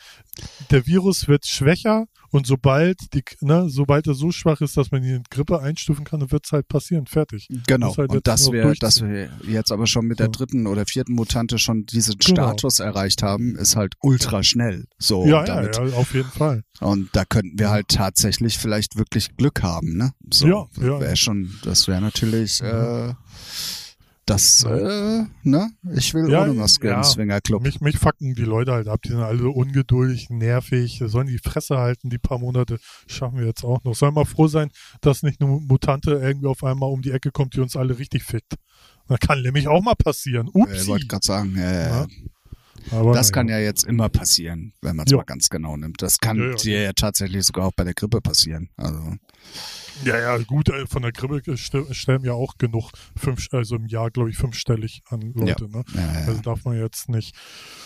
der 0.71 0.87
Virus 0.87 1.27
wird 1.27 1.45
schwächer 1.45 2.05
Und 2.31 2.47
sobald 2.47 3.13
die, 3.13 3.23
ne, 3.41 3.65
sobald 3.69 4.07
er 4.07 4.13
so 4.13 4.31
schwach 4.31 4.61
ist, 4.61 4.77
dass 4.77 4.91
man 4.91 5.03
ihn 5.03 5.15
in 5.15 5.23
Grippe 5.29 5.59
einstufen 5.61 6.05
kann, 6.05 6.21
dann 6.21 6.31
wird's 6.31 6.51
halt 6.51 6.67
passieren. 6.67 7.05
Fertig. 7.05 7.47
Genau. 7.67 7.95
Halt 7.97 8.09
und 8.09 8.25
dass 8.25 8.51
wir, 8.51 8.73
dass 8.75 9.01
wir 9.01 9.29
jetzt 9.47 9.71
aber 9.71 9.85
schon 9.85 10.05
mit 10.05 10.19
der 10.19 10.29
dritten 10.29 10.65
oder 10.65 10.85
vierten 10.85 11.13
Mutante 11.13 11.59
schon 11.59 11.85
diesen 11.85 12.15
Genau. 12.19 12.47
Status 12.47 12.79
erreicht 12.79 13.21
haben, 13.21 13.55
ist 13.57 13.75
halt 13.75 13.95
ultra 14.01 14.43
schnell. 14.43 14.85
So 14.97 15.25
ja, 15.25 15.41
und 15.41 15.47
ja, 15.47 15.55
damit. 15.55 15.75
ja, 15.75 15.83
auf 15.97 16.13
jeden 16.13 16.31
Fall. 16.31 16.63
Und 16.79 17.09
da 17.13 17.25
könnten 17.25 17.59
wir 17.59 17.69
halt 17.69 17.89
tatsächlich 17.89 18.57
vielleicht 18.57 18.97
wirklich 18.97 19.35
Glück 19.35 19.61
haben, 19.61 19.97
ne? 19.97 20.13
So, 20.31 20.47
Ja, 20.47 20.67
ja, 20.81 20.99
Wäre 20.99 21.15
schon, 21.17 21.51
das 21.63 21.87
wäre 21.87 22.01
natürlich, 22.01 22.61
äh, 22.61 23.13
das, 24.25 24.63
äh, 24.63 25.25
ne? 25.43 25.71
Ich 25.95 26.13
will 26.13 26.29
Ja, 26.29 26.43
ohne 26.43 26.53
Maske 26.53 26.87
ja. 26.87 26.97
im 26.97 27.03
Swingerclub. 27.03 27.63
Mich, 27.63 27.81
mich 27.81 27.97
fucken 27.97 28.35
die 28.35 28.43
Leute 28.43 28.71
halt 28.71 28.87
ab. 28.87 29.01
Die 29.01 29.09
sind 29.09 29.19
alle 29.19 29.49
ungeduldig, 29.49 30.29
nervig, 30.29 31.01
sollen 31.05 31.27
die 31.27 31.39
Fresse 31.39 31.77
halten, 31.77 32.09
die 32.09 32.17
paar 32.19 32.37
Monate 32.39 32.77
schaffen 33.07 33.39
wir 33.39 33.47
jetzt 33.47 33.63
auch 33.63 33.83
noch. 33.83 33.95
Sollen 33.95 34.13
mal 34.13 34.25
froh 34.25 34.47
sein, 34.47 34.69
dass 35.01 35.23
nicht 35.23 35.41
eine 35.41 35.49
Mutante 35.51 36.11
irgendwie 36.11 36.47
auf 36.47 36.63
einmal 36.63 36.89
um 36.91 37.01
die 37.01 37.11
Ecke 37.11 37.31
kommt, 37.31 37.55
die 37.55 37.59
uns 37.61 37.75
alle 37.75 37.97
richtig 37.97 38.23
fickt. 38.23 38.53
Das 39.07 39.19
kann 39.19 39.41
nämlich 39.41 39.67
auch 39.67 39.81
mal 39.81 39.95
passieren. 39.95 40.47
Ich 40.47 40.55
Upsi. 40.55 40.87
wollte 40.87 41.07
gerade 41.07 41.25
sagen, 41.25 41.55
äh, 41.57 41.89
Ja. 41.89 42.07
Aber 42.89 43.13
das 43.13 43.31
kann 43.31 43.47
ja 43.47 43.59
jetzt 43.59 43.83
immer 43.83 44.09
passieren, 44.09 44.73
wenn 44.81 44.95
man 44.95 45.05
es 45.05 45.11
Ja. 45.11 45.17
mal 45.17 45.23
ganz 45.23 45.49
genau 45.49 45.77
nimmt. 45.77 46.01
Das 46.01 46.17
kann 46.17 46.37
Ja, 46.37 46.49
ja. 46.49 46.55
dir 46.55 46.81
ja 46.81 46.93
tatsächlich 46.93 47.45
sogar 47.45 47.67
auch 47.67 47.73
bei 47.75 47.83
der 47.83 47.93
Grippe 47.93 48.21
passieren. 48.21 48.69
Also, 48.77 49.15
Ja, 50.03 50.17
ja, 50.19 50.37
gut, 50.39 50.69
äh, 50.69 50.87
von 50.87 51.03
der 51.03 51.11
Grippe 51.11 51.51
st- 51.53 51.93
stellen 51.93 52.23
ja 52.23 52.33
auch 52.33 52.57
genug, 52.57 52.89
fünf, 53.15 53.47
also 53.51 53.75
im 53.75 53.85
Jahr, 53.85 54.09
glaube 54.09 54.31
ich, 54.31 54.37
fünfstellig 54.37 55.03
an 55.09 55.21
Leute. 55.35 55.69
Ne? 55.69 55.83
ja, 55.93 56.01
ja. 56.01 56.25
Also 56.27 56.41
darf 56.41 56.63
man 56.65 56.77
jetzt 56.79 57.07
nicht. 57.09 57.35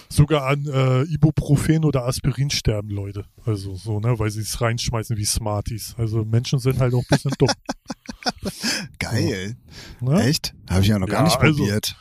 Sogar 0.07 0.45
an 0.47 0.65
äh, 0.65 1.01
Ibuprofen 1.03 1.83
oder 1.83 2.05
Aspirin 2.05 2.51
sterben 2.51 2.89
Leute. 2.89 3.25
Also 3.43 3.75
so, 3.75 3.99
ne, 3.99 4.17
weil 4.17 4.29
sie 4.29 4.41
es 4.41 4.61
reinschmeißen 4.61 5.17
wie 5.17 5.25
Smarties. 5.25 5.95
Also 5.97 6.23
Menschen 6.23 6.59
sind 6.59 6.79
halt 6.79 6.93
auch 6.93 6.99
ein 6.99 7.05
bisschen 7.09 7.31
dumm. 7.37 7.49
Geil. 8.99 9.57
Ne? 9.99 10.23
Echt? 10.23 10.53
Habe 10.69 10.81
ich 10.81 10.87
ja 10.87 10.99
noch 10.99 11.07
gar 11.07 11.19
Ja, 11.19 11.25
nicht 11.25 11.37
also- 11.39 11.57
probiert. 11.57 11.95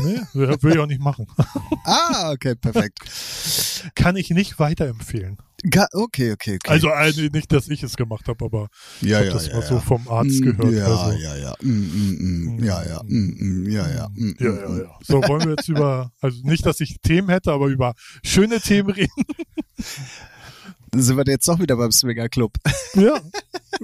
Nee, 0.00 0.20
will 0.32 0.72
ich 0.72 0.78
auch 0.78 0.86
nicht 0.86 1.00
machen. 1.00 1.26
Ah, 1.84 2.30
okay, 2.32 2.54
perfekt. 2.54 2.98
Kann 3.94 4.16
ich 4.16 4.30
nicht 4.30 4.58
weiterempfehlen. 4.58 5.38
Ga 5.68 5.86
okay, 5.92 6.32
okay, 6.32 6.56
okay. 6.56 6.70
Also 6.70 6.88
äh, 6.88 7.30
nicht, 7.32 7.52
dass 7.52 7.68
ich 7.68 7.82
es 7.82 7.96
gemacht 7.96 8.28
habe, 8.28 8.44
aber 8.44 8.68
ja, 9.00 9.02
ich 9.02 9.10
ja, 9.10 9.18
habe 9.18 9.30
das 9.30 9.46
ja, 9.48 9.54
mal 9.54 9.62
ja. 9.62 9.66
so 9.68 9.80
vom 9.80 10.08
Arzt 10.08 10.40
Mm, 10.40 10.44
gehört. 10.44 10.72
Ja, 10.72 10.86
also. 10.86 11.18
ja, 11.18 11.36
ja. 11.36 11.54
Mm, 11.60 11.68
mm, 11.68 12.56
mm. 12.56 12.64
Ja, 12.64 12.82
ja. 12.84 13.00
Mm. 13.04 13.70
Ja, 13.70 13.90
ja. 13.90 14.08
Mm, 14.14 14.36
Ja, 14.38 14.50
mm, 14.52 14.58
ja, 14.60 14.68
mm. 14.68 14.78
ja. 14.80 14.98
So, 15.02 15.22
wollen 15.22 15.44
wir 15.44 15.50
jetzt 15.50 15.68
über, 15.68 16.12
also 16.20 16.40
nicht, 16.44 16.64
dass 16.64 16.80
ich 16.80 17.00
Themen 17.02 17.28
hätte, 17.28 17.52
aber 17.52 17.66
über 17.66 17.94
schöne 18.22 18.60
Themen 18.60 18.90
reden. 18.90 19.24
Dann 20.92 21.02
sind 21.02 21.16
wir 21.16 21.24
jetzt 21.26 21.46
doch 21.46 21.58
wieder 21.60 21.76
beim 21.76 21.92
Swinger 21.92 22.28
Club. 22.28 22.52
Ja. 22.94 23.20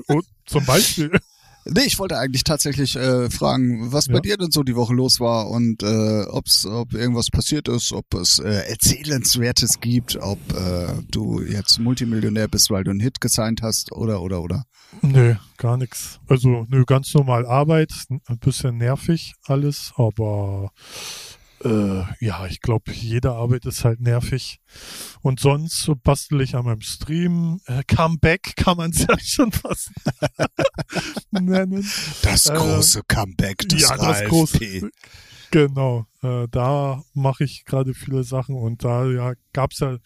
Und 0.08 0.24
zum 0.46 0.64
Beispiel. 0.64 1.10
Nee, 1.68 1.82
ich 1.86 1.98
wollte 1.98 2.16
eigentlich 2.18 2.44
tatsächlich 2.44 2.96
äh, 2.96 3.28
fragen, 3.30 3.92
was 3.92 4.06
bei 4.08 4.14
Ja. 4.14 4.20
dir 4.20 4.36
denn 4.36 4.50
so 4.50 4.62
die 4.62 4.76
Woche 4.76 4.94
los 4.94 5.18
war 5.20 5.48
und 5.50 5.82
äh, 5.82 6.22
ob's, 6.28 6.64
ob 6.64 6.94
irgendwas 6.94 7.30
passiert 7.30 7.68
ist, 7.68 7.92
ob 7.92 8.12
es 8.14 8.38
äh, 8.38 8.68
Erzählenswertes 8.68 9.80
gibt, 9.80 10.16
ob 10.16 10.38
äh, 10.52 11.02
du 11.10 11.42
jetzt 11.42 11.78
Multimillionär 11.80 12.48
bist, 12.48 12.70
weil 12.70 12.84
du 12.84 12.90
einen 12.90 13.00
Hit 13.00 13.20
gesigned 13.20 13.62
hast 13.62 13.92
oder, 13.92 14.22
oder, 14.22 14.42
oder. 14.42 14.64
Nö, 15.02 15.34
gar 15.56 15.76
nichts. 15.76 16.20
Also, 16.28 16.66
nö, 16.68 16.84
ganz 16.86 17.12
normal 17.14 17.44
Arbeit, 17.46 17.92
ein 18.08 18.38
bisschen 18.38 18.76
nervig 18.78 19.34
alles, 19.46 19.92
aber 19.96 20.70
äh, 21.66 22.24
ja, 22.24 22.46
ich 22.46 22.60
glaube, 22.60 22.92
jede 22.92 23.32
Arbeit 23.32 23.66
ist 23.66 23.84
halt 23.84 24.00
nervig. 24.00 24.60
Und 25.22 25.40
sonst 25.40 25.78
so 25.82 25.94
bastel 25.96 26.40
ich 26.40 26.54
an 26.54 26.64
meinem 26.64 26.80
Stream. 26.80 27.60
Äh, 27.66 27.82
Comeback 27.84 28.54
kann 28.56 28.76
man 28.76 28.90
es 28.94 29.00
ja 29.06 29.18
schon 29.18 29.52
fast 29.52 29.90
nennen. 31.30 31.88
Das 32.22 32.46
Äh, 32.46 32.54
große 32.54 33.02
Comeback 33.08 33.58
des 33.68 33.82
ja, 33.82 33.96
das 33.96 34.00
Ralf 34.06 34.30
große- 34.30 34.58
P. 34.58 34.82
Genau, 35.56 36.04
äh, 36.20 36.46
da 36.50 37.02
mache 37.14 37.44
ich 37.44 37.64
gerade 37.64 37.94
viele 37.94 38.24
Sachen 38.24 38.54
und 38.54 38.84
da 38.84 39.06
ja, 39.06 39.32
gab 39.54 39.72
es 39.72 39.78
ja 39.78 39.96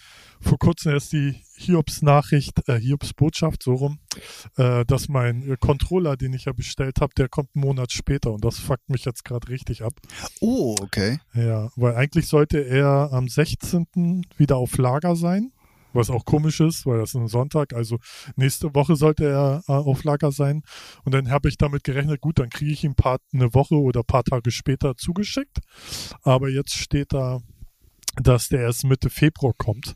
vor 0.41 0.61
kurzem 0.61 0.93
erst 0.93 1.13
die 1.13 1.35
Hiobs-Nachricht, 1.57 2.69
äh, 2.69 2.79
Hiobs-Botschaft, 2.79 3.61
so 3.65 3.75
rum, 3.75 3.99
äh, 4.59 4.85
dass 4.85 5.09
mein 5.09 5.43
äh, 5.51 5.57
Controller, 5.59 6.17
den 6.17 6.35
ich 6.35 6.45
ja 6.45 6.53
bestellt 6.53 7.01
habe, 7.01 7.15
der 7.17 7.29
kommt 7.29 7.49
einen 7.57 7.65
Monat 7.65 7.91
später 7.91 8.31
und 8.33 8.45
das 8.45 8.61
fuckt 8.61 8.89
mich 8.91 9.05
jetzt 9.05 9.25
gerade 9.25 9.49
richtig 9.49 9.83
ab. 9.83 9.95
Oh, 10.41 10.77
okay. 10.81 11.19
Ja, 11.35 11.73
weil 11.75 11.97
eigentlich 11.97 12.29
sollte 12.29 12.65
er 12.65 13.13
am 13.13 13.27
16. 13.27 14.23
wieder 14.37 14.57
auf 14.57 14.79
Lager 14.79 15.17
sein, 15.17 15.51
was 15.93 16.11
auch 16.11 16.25
komisch 16.25 16.61
ist, 16.61 16.87
weil 16.87 16.99
das 16.99 17.11
ist 17.11 17.17
ein 17.17 17.29
Sonntag, 17.29 17.73
also 17.75 17.99
nächste 18.37 18.75
Woche 18.75 18.97
sollte 18.97 19.25
er 19.27 19.63
äh, 19.69 19.73
auf 19.73 20.05
Lager 20.05 20.33
sein 20.33 20.63
und 21.05 21.15
dann 21.15 21.31
habe 21.31 21.49
ich 21.49 21.57
damit 21.57 21.85
gerechnet, 21.85 22.21
gut, 22.21 22.39
dann 22.39 22.51
kriege 22.51 22.73
ich 22.73 22.85
ihn 22.85 22.95
paar, 22.95 23.19
eine 23.33 23.55
Woche 23.55 23.75
oder 23.75 24.03
paar 24.03 24.25
Tage 24.25 24.51
später 24.51 24.97
zugeschickt, 24.97 25.59
aber 26.23 26.49
jetzt 26.49 26.75
steht 26.75 27.13
da, 27.13 27.41
dass 28.17 28.49
der 28.49 28.63
erst 28.63 28.85
Mitte 28.85 29.11
Februar 29.11 29.53
kommt. 29.57 29.95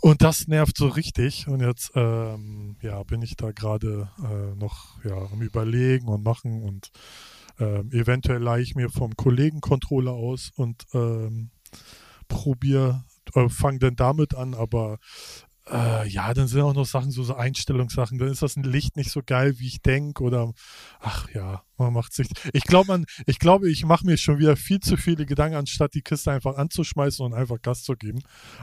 Und 0.00 0.20
das 0.20 0.48
nervt 0.48 0.76
so 0.76 0.88
richtig. 0.88 1.48
Und 1.48 1.60
jetzt 1.60 1.92
ähm, 1.94 2.76
ja, 2.82 3.02
bin 3.04 3.22
ich 3.22 3.36
da 3.36 3.52
gerade 3.52 4.10
äh, 4.22 4.54
noch 4.54 5.02
ja, 5.02 5.16
am 5.16 5.40
Überlegen 5.40 6.08
und 6.08 6.22
machen 6.22 6.62
und 6.62 6.90
ähm, 7.58 7.90
eventuell 7.90 8.42
leihe 8.42 8.62
ich 8.62 8.74
mir 8.74 8.90
vom 8.90 9.16
Kollegen 9.16 9.62
Controller 9.62 10.12
aus 10.12 10.50
und 10.56 10.84
ähm, 10.92 11.50
probiere, 12.28 13.04
äh, 13.34 13.48
fange 13.48 13.78
dann 13.78 13.96
damit 13.96 14.34
an, 14.34 14.54
aber 14.54 14.98
äh, 15.70 16.06
ja, 16.08 16.34
dann 16.34 16.46
sind 16.46 16.60
auch 16.62 16.74
noch 16.74 16.86
Sachen, 16.86 17.10
so, 17.10 17.22
so 17.22 17.34
Einstellungssachen, 17.34 18.18
dann 18.18 18.28
ist 18.28 18.42
das 18.42 18.56
Licht 18.56 18.96
nicht 18.96 19.10
so 19.10 19.20
geil, 19.24 19.58
wie 19.58 19.66
ich 19.66 19.82
denke 19.82 20.22
oder 20.22 20.52
ach 21.00 21.28
ja, 21.30 21.62
man 21.78 21.92
macht 21.92 22.12
sich. 22.14 22.28
Ich 22.52 22.64
glaube, 22.64 22.88
man, 22.88 23.04
ich 23.26 23.38
glaube, 23.38 23.70
ich 23.70 23.84
mache 23.84 24.06
mir 24.06 24.16
schon 24.16 24.38
wieder 24.38 24.56
viel 24.56 24.80
zu 24.80 24.96
viele 24.96 25.26
Gedanken, 25.26 25.56
anstatt 25.56 25.94
die 25.94 26.02
Kiste 26.02 26.30
einfach 26.32 26.56
anzuschmeißen 26.56 27.24
und 27.24 27.34
einfach 27.34 27.60
Gas 27.62 27.82
zu 27.82 27.94
geben. 27.94 28.20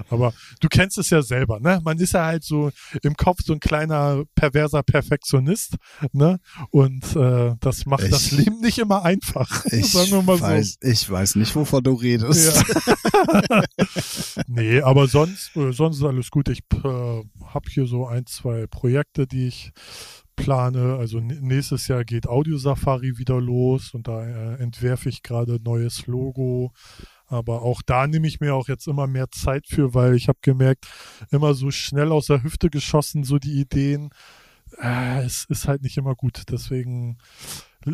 Aber 0.09 0.33
du 0.59 0.67
kennst 0.69 0.97
es 0.97 1.09
ja 1.09 1.21
selber, 1.21 1.59
ne? 1.59 1.81
Man 1.83 1.97
ist 1.99 2.13
ja 2.13 2.25
halt 2.25 2.43
so 2.43 2.71
im 3.03 3.15
Kopf 3.15 3.39
so 3.43 3.53
ein 3.53 3.59
kleiner 3.59 4.23
perverser 4.35 4.83
Perfektionist, 4.83 5.75
ne? 6.13 6.39
Und 6.69 7.15
äh, 7.15 7.55
das 7.59 7.85
macht 7.85 8.03
Ich- 8.03 8.09
das 8.11 8.31
Leben 8.31 8.59
nicht 8.61 8.77
immer 8.77 9.03
einfach. 9.03 9.65
Ich 9.71 9.93
mal 9.93 10.05
so. 10.05 10.27
weiß, 10.41 10.77
ich 10.81 11.09
weiß 11.09 11.35
nicht, 11.35 11.55
wovon 11.55 11.83
du 11.83 11.93
redest. 11.93 12.55
Ja. 13.49 13.63
nee, 14.47 14.81
aber 14.81 15.07
sonst, 15.07 15.55
äh, 15.55 15.71
sonst 15.71 15.97
ist 15.97 16.03
alles 16.03 16.29
gut. 16.29 16.49
Ich 16.49 16.59
äh, 16.73 16.77
habe 16.83 17.69
hier 17.69 17.85
so 17.85 18.07
ein, 18.07 18.25
zwei 18.25 18.67
Projekte, 18.67 19.27
die 19.27 19.47
ich 19.47 19.71
plane. 20.35 20.97
Also 20.97 21.19
nächstes 21.19 21.87
Jahr 21.87 22.03
geht 22.03 22.27
Audio 22.27 22.57
Safari 22.57 23.17
wieder 23.17 23.39
los 23.39 23.93
und 23.93 24.07
da 24.07 24.25
äh, 24.25 24.55
entwerfe 24.61 25.09
ich 25.09 25.23
gerade 25.23 25.59
neues 25.63 26.07
Logo. 26.07 26.71
Aber 27.27 27.61
auch 27.61 27.81
da 27.81 28.07
nehme 28.07 28.27
ich 28.27 28.41
mir 28.41 28.53
auch 28.55 28.67
jetzt 28.67 28.87
immer 28.87 29.07
mehr 29.07 29.31
Zeit 29.31 29.65
für, 29.67 29.93
weil 29.93 30.15
ich 30.15 30.27
habe 30.27 30.39
gemerkt, 30.41 30.87
immer 31.31 31.53
so 31.53 31.71
schnell 31.71 32.11
aus 32.11 32.27
der 32.27 32.43
Hüfte 32.43 32.69
geschossen, 32.69 33.23
so 33.23 33.39
die 33.39 33.59
Ideen. 33.59 34.09
Äh, 34.77 35.23
es 35.23 35.45
ist 35.45 35.67
halt 35.67 35.81
nicht 35.81 35.97
immer 35.97 36.15
gut. 36.15 36.43
Deswegen 36.49 37.17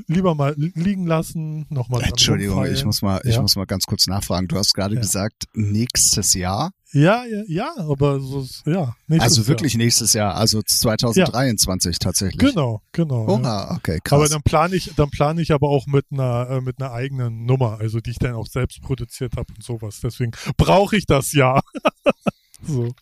lieber 0.07 0.35
mal 0.35 0.53
li- 0.57 0.71
liegen 0.75 1.05
lassen, 1.07 1.65
nochmal 1.69 2.03
Entschuldigung, 2.03 2.65
ich 2.65 2.83
muss 2.85 3.01
mal, 3.01 3.21
ich 3.23 3.35
Ja. 3.35 3.41
muss 3.41 3.55
mal 3.55 3.65
ganz 3.65 3.85
kurz 3.85 4.07
nachfragen. 4.07 4.47
Du 4.47 4.57
hast 4.57 4.73
gerade 4.73 4.95
Ja. 4.95 5.01
gesagt, 5.01 5.45
nächstes 5.53 6.33
Jahr? 6.33 6.71
Ja, 6.93 7.25
ja, 7.25 7.43
ja, 7.47 7.73
aber 7.77 8.19
so, 8.21 8.45
ja. 8.65 8.95
Also 9.19 9.47
wirklich 9.47 9.75
nächstes 9.75 10.13
Jahr, 10.13 10.35
also 10.35 10.61
2023 10.61 11.99
tatsächlich. 11.99 12.41
Jahr. 12.41 12.51
Genau, 12.51 12.81
genau. 12.93 13.27
ja. 13.27 13.33
Oha, 13.33 13.75
okay, 13.75 13.99
krass. 14.03 14.17
Aber 14.19 14.29
dann 14.29 14.41
plane 14.41 14.75
ich, 14.75 14.93
dann 14.95 15.09
plane 15.09 15.41
ich 15.41 15.51
aber 15.51 15.69
auch 15.69 15.85
mit 15.87 16.05
einer, 16.11 16.49
äh, 16.49 16.61
mit 16.61 16.81
einer 16.81 16.91
eigenen 16.93 17.45
Nummer, 17.45 17.77
also 17.79 17.99
die 17.99 18.11
ich 18.11 18.19
dann 18.19 18.35
auch 18.35 18.47
selbst 18.47 18.81
produziert 18.81 19.35
habe 19.35 19.51
und 19.53 19.63
sowas. 19.63 19.99
Deswegen 20.01 20.31
brauche 20.55 20.95
ich 20.95 21.05
das 21.05 21.33
ja. 21.33 21.59
so. 22.63 22.93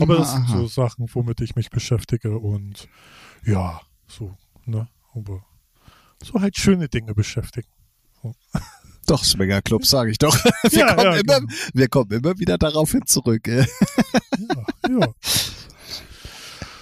Aber 0.00 0.16
das 0.16 0.32
sind 0.32 0.48
so 0.48 0.66
Sachen, 0.66 1.06
womit 1.12 1.40
ich 1.40 1.54
mich 1.54 1.70
beschäftige 1.70 2.38
und 2.38 2.88
ja, 3.44 3.80
so, 4.06 4.34
ne, 4.64 4.88
aber 5.14 5.42
so 6.22 6.40
halt 6.40 6.56
schöne 6.56 6.88
Dinge 6.88 7.14
beschäftigen. 7.14 7.68
Doch, 9.06 9.24
Swinger 9.24 9.62
Club, 9.62 9.86
sage 9.86 10.10
ich 10.10 10.18
doch. 10.18 10.36
Wir, 10.70 10.80
Ja, 10.80 10.94
kommen 10.94 11.12
ja, 11.12 11.14
immer, 11.14 11.40
genau. 11.40 11.52
wir 11.72 11.88
kommen 11.88 12.10
immer 12.10 12.38
wieder 12.38 12.58
darauf 12.58 12.90
hin 12.92 13.06
zurück. 13.06 13.48
äh. 13.48 13.64
Ja, 14.38 14.64
ja. 14.88 15.08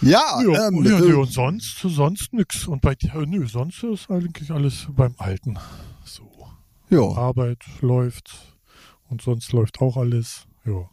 Ja, 0.03 0.43
Ja, 0.43 0.69
ähm, 0.69 0.85
ja, 0.85 0.99
äh, 0.99 1.01
nö, 1.01 1.17
und 1.19 1.33
sonst, 1.33 1.79
sonst 1.79 2.33
nix. 2.33 2.67
Und 2.67 2.83
bei 2.83 2.95
dir, 2.97 3.13
nö, 3.27 3.47
sonst 3.47 3.83
ist 3.85 4.11
eigentlich 4.11 4.51
alles 4.51 4.89
beim 4.91 5.15
Alten. 5.19 5.57
So. 6.05 6.29
ja. 6.91 7.01
Arbeit 7.17 7.65
läuft 7.81 8.57
und 9.09 9.23
sonst 9.23 9.53
läuft 9.53 9.81
auch 9.81 9.97
alles. 9.97 10.47
Ja. 10.65 10.91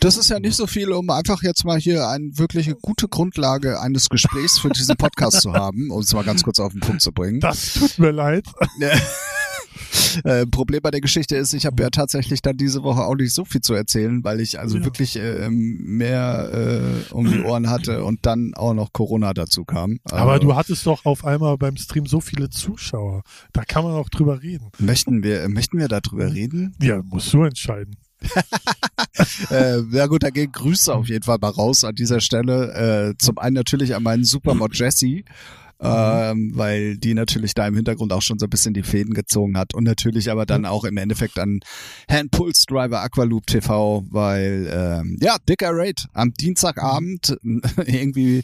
Das 0.00 0.16
ist 0.16 0.28
ja 0.30 0.38
nicht 0.40 0.56
so 0.56 0.66
viel, 0.66 0.90
um 0.92 1.08
einfach 1.10 1.42
jetzt 1.42 1.64
mal 1.64 1.78
hier 1.78 2.08
eine 2.08 2.36
wirkliche 2.38 2.74
gute 2.74 3.08
Grundlage 3.08 3.80
eines 3.80 4.08
Gesprächs 4.08 4.58
für 4.58 4.70
diesen 4.70 4.96
Podcast 4.96 5.40
zu 5.42 5.52
haben, 5.52 5.90
um 5.90 6.00
es 6.00 6.12
mal 6.14 6.24
ganz 6.24 6.42
kurz 6.42 6.58
auf 6.60 6.72
den 6.72 6.80
Punkt 6.80 7.02
zu 7.02 7.12
bringen. 7.12 7.40
Das 7.40 7.74
tut 7.74 7.98
mir 7.98 8.10
leid. 8.10 8.44
Äh, 10.24 10.46
Problem 10.46 10.80
bei 10.82 10.90
der 10.90 11.00
Geschichte 11.00 11.36
ist, 11.36 11.54
ich 11.54 11.64
habe 11.66 11.82
ja 11.82 11.90
tatsächlich 11.90 12.42
dann 12.42 12.56
diese 12.56 12.82
Woche 12.82 13.02
auch 13.02 13.14
nicht 13.14 13.32
so 13.34 13.44
viel 13.44 13.60
zu 13.62 13.72
erzählen, 13.74 14.22
weil 14.22 14.40
ich 14.40 14.58
also 14.60 14.78
Ja. 14.78 14.84
wirklich 14.84 15.16
äh, 15.16 15.48
mehr 15.50 16.50
äh, 17.10 17.12
um 17.12 17.26
die 17.30 17.40
Ohren 17.40 17.70
hatte 17.70 18.04
und 18.04 18.24
dann 18.26 18.52
auch 18.54 18.74
noch 18.74 18.92
Corona 18.92 19.32
dazu 19.32 19.64
kam. 19.64 19.98
Aber 20.04 20.32
Also, 20.32 20.44
du 20.48 20.56
hattest 20.56 20.86
doch 20.86 21.04
auf 21.04 21.24
einmal 21.24 21.56
beim 21.56 21.76
Stream 21.76 22.06
so 22.06 22.20
viele 22.20 22.50
Zuschauer. 22.50 23.22
Da 23.52 23.64
kann 23.64 23.84
man 23.84 23.94
auch 23.94 24.08
drüber 24.08 24.42
reden. 24.42 24.70
möchten 24.78 25.22
wir 25.22 25.48
möchten 25.48 25.78
wir 25.78 25.88
darüber 25.88 26.32
reden? 26.32 26.74
Ja, 26.80 27.02
musst 27.02 27.32
du 27.32 27.42
entscheiden. 27.44 27.96
Äh, 29.50 29.80
ja 29.90 30.06
gut, 30.06 30.22
da 30.22 30.30
gehen 30.30 30.52
Grüße 30.52 30.94
auf 30.94 31.08
jeden 31.08 31.24
Fall 31.24 31.38
mal 31.40 31.50
raus 31.50 31.84
an 31.84 31.94
dieser 31.94 32.20
Stelle. 32.20 33.12
Äh, 33.12 33.14
zum 33.18 33.38
einen 33.38 33.54
natürlich 33.54 33.94
an 33.94 34.02
meinen 34.02 34.24
Supermod 34.24 34.74
Jesse, 34.74 35.22
ähm, 35.80 36.52
weil 36.54 36.96
die 36.96 37.14
natürlich 37.14 37.54
da 37.54 37.66
im 37.66 37.74
Hintergrund 37.74 38.12
auch 38.12 38.22
schon 38.22 38.38
so 38.38 38.46
ein 38.46 38.50
bisschen 38.50 38.74
die 38.74 38.84
Fäden 38.84 39.14
gezogen 39.14 39.58
hat 39.58 39.74
und 39.74 39.84
natürlich 39.84 40.30
aber 40.30 40.46
dann 40.46 40.64
auch 40.64 40.84
im 40.84 40.96
Endeffekt 40.96 41.38
an 41.38 41.60
Herrn 42.08 42.30
Pulse 42.30 42.66
Driver 42.66 43.00
Aqualoop 43.00 43.46
TV, 43.46 44.04
weil 44.10 44.70
ähm, 44.72 45.16
ja, 45.20 45.36
dicker 45.48 45.70
Raid. 45.72 46.06
Am 46.12 46.32
Dienstagabend 46.34 47.36
irgendwie 47.86 48.42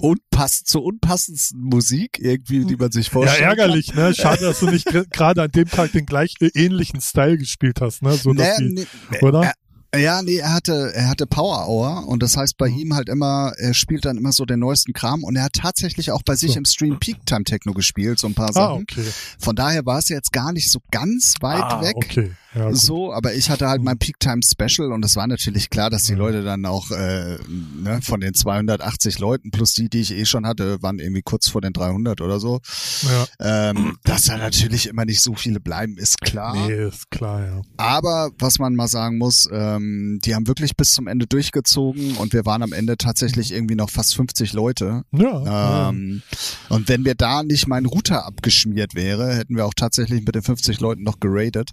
unpassend 0.00 0.66
zur 0.68 0.84
unpassendsten 0.84 1.60
Musik 1.60 2.18
irgendwie, 2.20 2.64
die 2.64 2.76
man 2.76 2.90
sich 2.92 3.06
Ja, 3.06 3.12
vorstellt. 3.12 3.40
ärgerlich, 3.42 3.94
ne? 3.94 4.14
Schade, 4.14 4.42
dass 4.42 4.60
du 4.60 4.66
nicht 4.70 4.86
gerade 5.12 5.42
an 5.42 5.50
dem 5.50 5.68
Tag 5.68 5.92
den 5.92 6.06
gleich 6.06 6.34
äh, 6.40 6.50
ähnlichen 6.54 7.00
Style 7.00 7.38
gespielt 7.38 7.80
hast, 7.80 8.02
ne? 8.02 8.12
So, 8.14 8.32
Nee, 8.32 8.44
die, 8.58 8.64
nee, 8.74 8.86
oder? 9.22 9.52
Ja, 9.94 10.20
nee, 10.22 10.36
er 10.36 10.52
hatte, 10.52 10.92
er 10.94 11.08
hatte 11.08 11.26
Power 11.26 11.66
Hour 11.68 12.06
und 12.08 12.22
das 12.22 12.36
heißt 12.36 12.56
bei 12.58 12.68
ihm 12.68 12.94
halt 12.94 13.08
immer, 13.08 13.52
er 13.56 13.72
spielt 13.74 14.04
dann 14.04 14.16
immer 14.18 14.32
so 14.32 14.44
den 14.44 14.60
neuesten 14.60 14.92
Kram 14.92 15.24
und 15.24 15.36
er 15.36 15.44
hat 15.44 15.54
tatsächlich 15.54 16.10
auch 16.10 16.22
bei 16.22 16.34
sich 16.36 16.52
So. 16.52 16.58
im 16.58 16.64
Stream 16.64 16.98
Peak 16.98 17.24
Time 17.26 17.44
Techno 17.44 17.72
gespielt, 17.72 18.18
so 18.18 18.26
ein 18.26 18.34
paar 18.34 18.50
ah, 18.50 18.52
Sachen. 18.52 18.82
okay. 18.82 19.04
Von 19.38 19.56
daher 19.56 19.86
war 19.86 19.98
es 19.98 20.08
jetzt 20.08 20.32
gar 20.32 20.52
nicht 20.52 20.70
so 20.70 20.80
ganz 20.90 21.34
weit 21.40 21.62
ah, 21.62 21.80
weg. 21.82 21.94
Okay. 21.96 22.30
Ja. 22.54 22.72
So, 22.72 23.12
aber 23.12 23.34
ich 23.34 23.50
hatte 23.50 23.68
halt 23.68 23.82
mein 23.82 23.98
Peak 23.98 24.18
Time 24.18 24.40
Special 24.42 24.90
und 24.90 25.04
es 25.04 25.14
war 25.14 25.26
natürlich 25.26 25.68
klar, 25.68 25.90
dass 25.90 26.04
die 26.04 26.12
Ja. 26.12 26.18
Leute 26.18 26.42
dann 26.42 26.64
auch 26.64 26.90
äh, 26.90 27.36
ne, 27.76 28.00
von 28.02 28.20
den 28.20 28.32
280 28.32 29.18
Leuten 29.18 29.50
plus 29.50 29.74
die, 29.74 29.90
die 29.90 30.00
ich 30.00 30.12
eh 30.12 30.24
schon 30.24 30.46
hatte, 30.46 30.82
waren 30.82 30.98
irgendwie 30.98 31.20
kurz 31.20 31.50
vor 31.50 31.60
den 31.60 31.74
300 31.74 32.22
oder 32.22 32.40
so. 32.40 32.60
ja. 33.02 33.26
Ähm, 33.70 33.98
dass 34.04 34.24
da 34.24 34.38
natürlich 34.38 34.86
immer 34.88 35.04
nicht 35.04 35.20
so 35.20 35.34
viele 35.34 35.60
bleiben, 35.60 35.98
ist 35.98 36.18
klar. 36.22 36.54
Nee, 36.56 36.86
ist 36.88 37.10
klar, 37.10 37.44
ja. 37.44 37.60
Aber 37.76 38.30
was 38.38 38.58
man 38.58 38.74
mal 38.74 38.88
sagen 38.88 39.18
muss, 39.18 39.46
ähm, 39.76 40.18
die 40.24 40.34
haben 40.34 40.46
wirklich 40.48 40.76
bis 40.76 40.92
zum 40.92 41.06
Ende 41.06 41.26
durchgezogen 41.26 42.16
und 42.16 42.32
wir 42.32 42.44
waren 42.46 42.62
am 42.62 42.72
Ende 42.72 42.96
tatsächlich 42.96 43.52
irgendwie 43.52 43.74
noch 43.74 43.90
fast 43.90 44.14
50 44.16 44.52
Leute. 44.52 45.02
Ja, 45.12 45.44
ja. 45.44 45.88
Ähm, 45.90 46.22
und 46.68 46.88
wenn 46.88 47.02
mir 47.02 47.14
da 47.14 47.42
nicht 47.42 47.66
mein 47.68 47.86
Router 47.86 48.26
abgeschmiert 48.26 48.94
wäre, 48.94 49.34
hätten 49.34 49.56
wir 49.56 49.66
auch 49.66 49.74
tatsächlich 49.74 50.24
mit 50.24 50.34
den 50.34 50.42
50 50.42 50.80
Leuten 50.80 51.02
noch 51.02 51.20
geradet. 51.20 51.70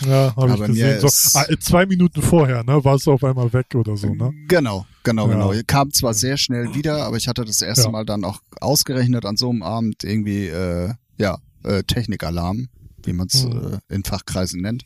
ja 0.00 0.34
habe 0.36 0.54
ich 0.54 0.60
gesehen. 0.66 1.00
So, 1.00 1.38
ah, 1.38 1.44
zwei 1.60 1.86
Minuten 1.86 2.22
vorher, 2.22 2.64
ne? 2.64 2.84
War 2.84 2.96
es 2.96 3.06
auf 3.08 3.22
einmal 3.24 3.52
weg 3.52 3.74
oder 3.74 3.96
so, 3.96 4.14
ne? 4.14 4.32
Genau, 4.48 4.86
genau, 5.02 5.28
Ja. 5.28 5.34
genau. 5.34 5.52
Kam 5.66 5.92
zwar 5.92 6.14
sehr 6.14 6.36
schnell 6.36 6.74
wieder, 6.74 7.04
aber 7.04 7.16
ich 7.16 7.28
hatte 7.28 7.44
das 7.44 7.62
erste 7.62 7.84
Ja. 7.84 7.90
Mal 7.90 8.04
dann 8.04 8.24
auch 8.24 8.40
ausgerechnet 8.60 9.24
an 9.24 9.36
so 9.36 9.50
einem 9.50 9.62
Abend 9.62 10.04
irgendwie, 10.04 10.46
äh, 10.46 10.92
ja, 11.18 11.38
äh, 11.64 11.82
Technikalarm 11.84 12.68
wie 13.06 13.12
man 13.12 13.28
es 13.32 13.44
Mhm. 13.44 13.78
äh, 13.88 13.94
in 13.94 14.04
Fachkreisen 14.04 14.60
nennt. 14.60 14.84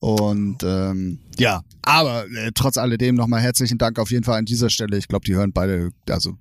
Und 0.00 0.62
ähm, 0.62 1.18
ja, 1.38 1.62
aber 1.82 2.26
äh, 2.30 2.50
trotz 2.54 2.76
alledem 2.76 3.14
nochmal 3.14 3.40
herzlichen 3.40 3.78
Dank 3.78 3.98
auf 3.98 4.10
jeden 4.10 4.24
Fall 4.24 4.38
an 4.38 4.44
dieser 4.44 4.70
Stelle. 4.70 4.96
Ich 4.96 5.08
glaube, 5.08 5.24
die 5.24 5.34
hören 5.34 5.52
beide, 5.52 5.90
also 6.08 6.34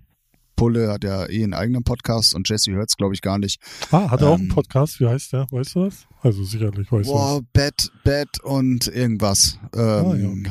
Pulle 0.55 0.91
hat 0.91 1.03
ja 1.03 1.27
eh 1.29 1.43
einen 1.43 1.53
eigenen 1.53 1.83
Podcast 1.83 2.35
und 2.35 2.47
Jesse 2.49 2.71
hört's 2.71 2.95
glaube 2.97 3.13
ich 3.13 3.21
gar 3.21 3.37
nicht. 3.39 3.59
Ah, 3.91 4.09
hat 4.11 4.21
er 4.21 4.29
auch 4.29 4.33
einen 4.35 4.43
Ähm, 4.43 4.49
Podcast? 4.49 4.99
Wie 4.99 5.07
heißt 5.07 5.33
der? 5.33 5.47
Weißt 5.51 5.75
du 5.75 5.85
das? 5.85 6.05
Also 6.21 6.43
sicherlich 6.43 6.91
weißt 6.91 7.09
du 7.09 7.13
Boah, 7.13 7.41
Bett, 7.53 7.91
Bett 8.03 8.39
und 8.43 8.87
irgendwas. 8.87 9.57
Ähm, 9.75 10.45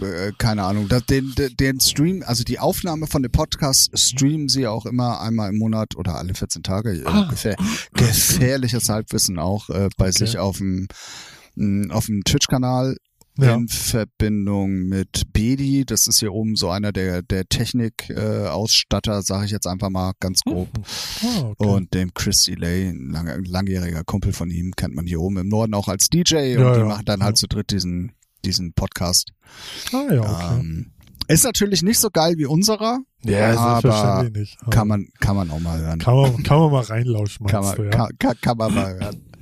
äh, 0.00 0.30
keine 0.38 0.62
Ahnung. 0.64 0.88
Das, 0.88 1.04
den, 1.06 1.32
den- 1.36 1.80
Stream, 1.80 2.22
also 2.26 2.44
die 2.44 2.58
Aufnahme 2.60 3.06
von 3.08 3.22
dem 3.22 3.32
Podcast 3.32 3.90
streamen 3.98 4.48
sie 4.48 4.66
auch 4.68 4.86
immer 4.86 5.20
einmal 5.20 5.50
im 5.50 5.58
Monat 5.58 5.96
oder 5.96 6.14
alle 6.16 6.34
14 6.34 6.62
Tage. 6.62 6.92
Äh, 6.92 7.04
Ah. 7.06 7.26
Gefähr 7.28 7.56
gefährliches 7.94 8.88
Halbwissen 8.88 9.38
auch 9.38 9.68
äh, 9.70 9.88
bei 9.96 10.10
sich 10.12 10.38
auf 10.38 10.58
dem 10.58 10.88
auf 11.90 12.06
dem 12.06 12.24
Twitch-Kanal 12.24 12.96
das. 12.96 12.98
Ja. 13.36 13.54
in 13.56 13.66
Verbindung 13.68 14.70
mit 14.84 15.32
Bedi. 15.32 15.84
Das 15.84 16.06
ist 16.06 16.20
hier 16.20 16.32
oben 16.32 16.54
so 16.54 16.70
einer 16.70 16.92
der 16.92 17.22
der 17.22 17.48
Technik-Ausstatter, 17.48 19.18
äh, 19.18 19.22
sage 19.22 19.46
ich 19.46 19.50
jetzt 19.50 19.66
einfach 19.66 19.90
mal 19.90 20.12
ganz 20.20 20.40
grob. 20.42 20.68
Ah, 21.22 21.40
okay. 21.42 21.66
Und 21.66 21.94
dem 21.94 22.14
Chris 22.14 22.44
Delay, 22.44 22.88
ein 22.90 23.10
lang, 23.10 23.44
langjähriger 23.44 24.04
Kumpel 24.04 24.32
von 24.32 24.50
ihm, 24.50 24.72
kennt 24.76 24.94
man 24.94 25.06
hier 25.06 25.20
oben 25.20 25.38
im 25.38 25.48
Norden 25.48 25.74
auch 25.74 25.88
als 25.88 26.08
DJ 26.08 26.34
Ja, 26.54 26.68
und 26.68 26.74
die 26.74 26.80
ja. 26.80 26.84
machen 26.86 27.04
dann 27.06 27.22
halt 27.24 27.36
zu 27.36 27.48
dritt 27.48 27.70
diesen, 27.72 28.12
diesen 28.44 28.72
Podcast. 28.72 29.30
ah, 29.92 30.12
ja, 30.12 30.20
okay. 30.20 30.60
Ähm, 30.60 30.90
ist 31.26 31.44
natürlich 31.44 31.82
nicht 31.82 31.98
so 31.98 32.10
geil 32.10 32.34
wie 32.36 32.44
unserer, 32.44 33.00
ja, 33.24 33.56
aber 33.58 34.28
nicht. 34.28 34.58
Aber 34.60 34.70
kann 34.70 34.86
man, 34.88 35.08
kann 35.20 35.34
man 35.34 35.50
auch 35.50 35.58
mal 35.60 35.78
hören. 35.80 35.98
kann 35.98 36.14
man, 36.14 36.42
kann 36.42 36.58
man 36.58 36.70
mal 36.70 36.82
reinlauschen, 36.82 37.46
Kann 37.46 37.64
meinst 37.64 37.78
man, 37.78 37.86
du, 37.86 37.92
ja? 37.92 37.98
kann, 37.98 38.18
kann, 38.18 38.36
kann 38.40 38.58
man 38.58 38.74
mal 38.74 38.94
hören. 39.00 39.22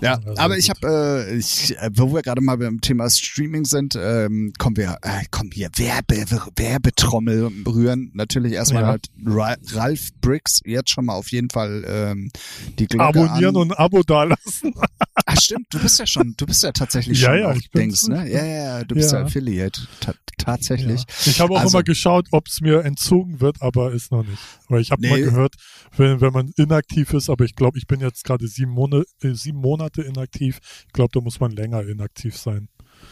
Ja, 0.00 0.20
aber 0.36 0.56
ich 0.56 0.70
habe, 0.70 1.26
äh, 1.28 1.36
ich, 1.36 1.76
äh, 1.78 1.90
wo 1.94 2.12
wir 2.14 2.22
gerade 2.22 2.40
mal 2.40 2.56
beim 2.56 2.80
Thema 2.80 3.10
Streaming 3.10 3.64
sind, 3.64 3.96
ähm, 4.00 4.52
kommen 4.58 4.76
wir, 4.76 4.98
äh, 5.02 5.24
kommen 5.30 5.50
hier 5.52 5.68
Werbe, 5.76 6.24
Werbetrommel 6.56 7.50
rühren. 7.66 8.10
Natürlich 8.14 8.52
erstmal 8.52 8.82
Ja. 8.82 8.88
halt 8.88 9.06
Ra 9.26 9.56
Ralph 9.72 10.08
Briggs, 10.20 10.60
jetzt 10.64 10.90
schon 10.90 11.06
mal 11.06 11.14
auf 11.14 11.30
jeden 11.32 11.50
Fall 11.50 11.84
ähm, 11.86 12.30
die 12.78 12.86
Glocke 12.86 13.20
Abonnieren 13.20 13.56
an. 13.56 13.62
und 13.62 13.72
ein 13.72 13.78
Abo 13.78 14.02
dalassen. 14.02 14.74
Ach 15.26 15.40
stimmt, 15.40 15.66
du 15.70 15.78
bist 15.80 15.98
ja 15.98 16.06
schon, 16.06 16.34
du 16.36 16.46
bist 16.46 16.62
ja 16.62 16.72
tatsächlich 16.72 17.20
Ja, 17.20 17.30
schon 17.30 17.38
ja, 17.40 17.52
ich 17.54 17.70
Dings, 17.70 18.08
ne? 18.08 18.28
Ja, 18.30 18.44
ja, 18.44 18.78
ja, 18.78 18.84
du 18.84 18.94
bist 18.94 19.12
ja, 19.12 19.18
Ja. 19.20 19.24
Affiliate, 19.26 19.82
ta 20.00 20.14
tatsächlich. 20.38 21.00
Ja. 21.02 21.06
Ich 21.26 21.40
habe 21.40 21.52
auch 21.52 21.60
Also- 21.60 21.76
immer 21.78 21.82
geschaut, 21.84 22.26
ob 22.30 22.46
es 22.48 22.62
mir 22.62 22.82
entzogen 22.84 23.40
wird, 23.42 23.60
aber 23.60 23.92
ist 23.92 24.10
noch 24.10 24.24
nicht. 24.24 24.38
Weil 24.68 24.80
ich 24.80 24.90
habe 24.90 25.02
Nee. 25.02 25.10
mal 25.10 25.20
gehört, 25.20 25.54
wenn, 25.98 26.22
wenn 26.22 26.32
man 26.32 26.50
inaktiv 26.56 27.12
ist, 27.12 27.28
aber 27.28 27.44
ich 27.44 27.54
glaube, 27.56 27.76
ich 27.76 27.86
bin 27.86 28.00
jetzt 28.00 28.24
gerade 28.24 28.48
sieben, 28.48 28.70
Monate, 28.70 29.04
äh, 29.22 29.34
sieben 29.34 29.58
Monate 29.58 29.79
inaktiv. 29.88 30.58
Ich 30.86 30.92
glaube, 30.92 31.10
da 31.14 31.20
muss 31.20 31.40
man 31.40 31.52
länger 31.52 31.86
inaktiv 31.86 32.36
sein. 32.36 32.68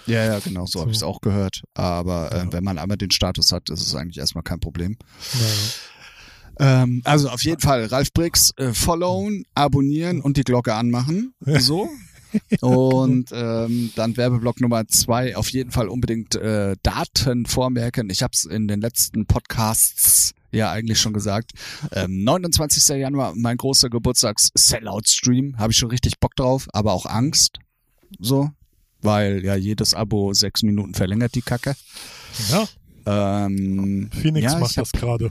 Ja, 0.06 0.24
ja, 0.24 0.38
genau, 0.38 0.66
so, 0.66 0.80
habe 0.80 0.88
So. 0.88 0.92
ich 0.92 0.96
es 0.98 1.02
auch 1.02 1.20
gehört. 1.20 1.62
Aber 1.74 2.30
äh, 2.32 2.38
Ja. 2.38 2.52
wenn 2.52 2.64
man 2.64 2.78
einmal 2.78 2.96
den 2.98 3.10
Status 3.10 3.52
hat, 3.52 3.70
ist 3.70 3.80
es 3.86 3.94
eigentlich 3.94 4.18
erstmal 4.18 4.44
kein 4.44 4.60
Problem. 4.60 4.96
Naja. 5.34 6.82
Ähm, 6.82 7.02
also 7.04 7.28
auf 7.30 7.42
jeden 7.44 7.60
Fall 7.60 7.84
Ralf 7.86 8.12
Briggs 8.12 8.50
äh, 8.56 8.72
followen, 8.74 9.44
abonnieren 9.54 10.20
und 10.20 10.36
die 10.36 10.44
Glocke 10.44 10.74
anmachen. 10.74 11.34
So. 11.60 11.88
Und 12.60 13.30
ähm, 13.32 13.90
dann 13.96 14.18
Werbeblock 14.18 14.60
Nummer 14.60 14.86
zwei, 14.86 15.34
auf 15.34 15.48
jeden 15.50 15.70
Fall 15.70 15.88
unbedingt 15.88 16.34
äh, 16.34 16.76
Daten 16.82 17.46
vormerken. 17.46 18.10
Ich 18.10 18.22
habe 18.22 18.32
es 18.34 18.44
in 18.44 18.68
den 18.68 18.82
letzten 18.82 19.24
Podcasts 19.24 20.34
ja 20.52 20.70
eigentlich 20.70 21.00
schon 21.00 21.12
gesagt. 21.12 21.52
Ähm, 21.92 22.24
29. 22.24 22.88
Januar, 22.98 23.34
mein 23.36 23.56
großer 23.56 23.90
Geburtstags-Sellout-Stream. 23.90 25.58
Habe 25.58 25.72
ich 25.72 25.78
schon 25.78 25.90
richtig 25.90 26.18
Bock 26.20 26.34
drauf, 26.36 26.66
aber 26.72 26.92
auch 26.92 27.06
Angst. 27.06 27.58
So. 28.18 28.50
Weil 29.02 29.44
ja 29.44 29.54
jedes 29.54 29.94
Abo 29.94 30.32
sechs 30.34 30.62
Minuten 30.62 30.94
verlängert 30.94 31.34
die 31.34 31.42
Kacke. 31.42 31.74
ja, 32.50 32.66
Ähm, 33.06 34.10
Phoenix 34.12 34.52
ja, 34.52 34.58
macht 34.58 34.76
hab, 34.76 34.84
das 34.84 34.92
gerade. 34.92 35.30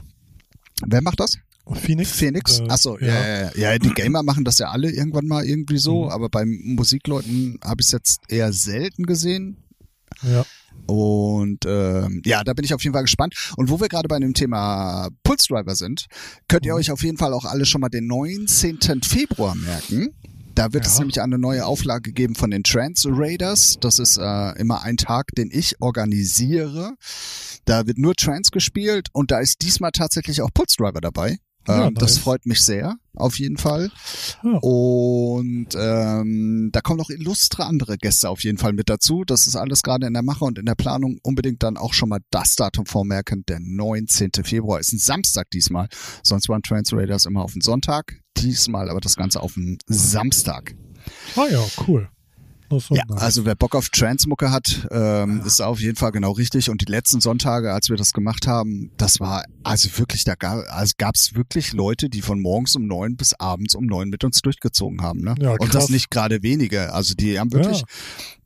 Wer 0.86 1.02
macht 1.02 1.20
das? 1.20 1.36
Phoenix? 1.74 2.12
Phoenix? 2.12 2.60
Äh, 2.60 2.68
Achso, 2.68 2.98
ja. 2.98 3.06
Ja, 3.08 3.42
ja, 3.54 3.72
ja. 3.72 3.78
die 3.78 3.90
Gamer 3.92 4.22
machen 4.22 4.44
das 4.44 4.58
ja 4.58 4.70
alle 4.70 4.90
irgendwann 4.90 5.26
mal 5.26 5.44
irgendwie 5.44 5.76
so, 5.76 6.04
Mhm. 6.04 6.10
aber 6.10 6.28
beim 6.30 6.48
Musikleuten 6.64 7.58
habe 7.62 7.82
ich 7.82 7.88
es 7.88 7.92
jetzt 7.92 8.20
eher 8.28 8.52
selten 8.54 9.04
gesehen. 9.04 9.58
Ja. 10.22 10.46
Und 10.86 11.64
ähm, 11.66 12.22
ja, 12.24 12.42
da 12.44 12.54
bin 12.54 12.64
ich 12.64 12.72
auf 12.74 12.82
jeden 12.82 12.94
Fall 12.94 13.02
gespannt. 13.02 13.34
Und 13.56 13.70
wo 13.70 13.80
wir 13.80 13.88
gerade 13.88 14.08
bei 14.08 14.18
dem 14.18 14.34
Thema 14.34 15.08
Pulse 15.22 15.46
Driver 15.48 15.74
sind, 15.74 16.06
könnt 16.48 16.64
ihr 16.66 16.72
Mhm. 16.72 16.78
euch 16.78 16.90
auf 16.90 17.02
jeden 17.02 17.18
Fall 17.18 17.32
auch 17.34 17.44
alle 17.44 17.66
schon 17.66 17.80
mal 17.80 17.88
den 17.88 18.06
19. 18.06 19.02
Februar 19.02 19.54
merken. 19.54 20.14
Da 20.54 20.72
wird 20.72 20.86
es 20.86 20.94
Ja. 20.94 21.00
nämlich 21.00 21.20
eine 21.20 21.38
neue 21.38 21.64
Auflage 21.66 22.12
geben 22.12 22.34
von 22.34 22.50
den 22.50 22.64
Trans 22.64 23.04
Raiders. 23.08 23.76
Das 23.80 23.98
ist 24.00 24.16
äh, 24.18 24.58
immer 24.58 24.82
ein 24.82 24.96
Tag, 24.96 25.26
den 25.36 25.50
ich 25.52 25.80
organisiere. 25.80 26.94
Da 27.64 27.86
wird 27.86 27.98
nur 27.98 28.14
Trans 28.14 28.50
gespielt 28.50 29.08
und 29.12 29.30
da 29.30 29.38
ist 29.38 29.62
diesmal 29.62 29.92
tatsächlich 29.92 30.42
auch 30.42 30.50
Pulse 30.52 30.76
Driver 30.78 31.00
dabei. 31.00 31.36
Ja, 31.68 31.86
ähm, 31.88 31.94
Das 31.94 32.14
nice. 32.14 32.18
freut 32.18 32.46
mich 32.46 32.62
sehr, 32.62 32.96
auf 33.18 33.38
jeden 33.38 33.56
Fall. 33.56 33.90
Ja. 34.42 34.58
Und 34.58 35.68
ähm, 35.76 36.70
da 36.72 36.80
kommen 36.80 36.98
noch 36.98 37.10
illustre 37.10 37.64
andere 37.66 37.98
Gäste 37.98 38.28
auf 38.28 38.42
jeden 38.44 38.58
Fall 38.58 38.72
mit 38.72 38.88
dazu. 38.88 39.24
Das 39.24 39.46
ist 39.46 39.56
alles 39.56 39.82
gerade 39.82 40.06
in 40.06 40.14
der 40.14 40.22
Mache 40.22 40.44
und 40.44 40.58
in 40.58 40.66
der 40.66 40.74
Planung. 40.74 41.18
Unbedingt 41.22 41.62
dann 41.62 41.76
auch 41.76 41.92
schon 41.92 42.08
mal 42.08 42.20
das 42.30 42.56
Datum 42.56 42.86
vormerken. 42.86 43.44
Der 43.48 43.60
19. 43.60 44.30
Februar 44.44 44.80
ist 44.80 44.92
ein 44.92 44.98
Samstag 44.98 45.50
diesmal. 45.50 45.88
Sonst 46.22 46.48
waren 46.48 46.62
Trans 46.62 46.92
Raiders 46.92 47.26
immer 47.26 47.42
auf 47.42 47.52
den 47.52 47.62
Sonntag. 47.62 48.20
Diesmal 48.36 48.88
aber 48.88 49.00
das 49.00 49.16
Ganze 49.16 49.42
auf 49.42 49.54
den 49.54 49.78
Samstag. 49.86 50.74
Ah 51.36 51.46
ja, 51.50 51.64
cool. 51.86 52.08
War 52.70 52.80
Ja, 52.90 53.04
also 53.16 53.44
wer 53.44 53.54
Bock 53.54 53.74
auf 53.74 53.88
Transmucke 53.88 54.50
hat, 54.50 54.86
ähm, 54.90 55.38
Ja. 55.40 55.46
ist 55.46 55.60
auf 55.60 55.80
jeden 55.80 55.96
Fall 55.96 56.12
genau 56.12 56.32
richtig. 56.32 56.70
Und 56.70 56.80
die 56.86 56.90
letzten 56.90 57.20
Sonntage, 57.20 57.72
als 57.72 57.88
wir 57.88 57.96
das 57.96 58.12
gemacht 58.12 58.46
haben, 58.46 58.90
das 58.96 59.20
war 59.20 59.44
also 59.64 59.88
wirklich, 59.98 60.24
da 60.24 60.34
gab 60.34 60.64
also 60.70 60.92
gab's 60.98 61.34
wirklich 61.34 61.72
Leute, 61.72 62.08
die 62.08 62.22
von 62.22 62.40
morgens 62.40 62.74
um 62.76 62.86
neun 62.86 63.16
bis 63.16 63.34
abends 63.34 63.74
um 63.74 63.86
neun 63.86 64.08
mit 64.08 64.24
uns 64.24 64.40
durchgezogen 64.42 65.02
haben. 65.02 65.20
Ne? 65.20 65.34
Ja, 65.40 65.52
Und 65.58 65.74
das 65.74 65.88
nicht 65.88 66.10
gerade 66.10 66.42
wenige. 66.42 66.92
Also 66.92 67.14
die 67.14 67.38
haben 67.38 67.52
wirklich 67.52 67.80
Ja. 67.80 67.86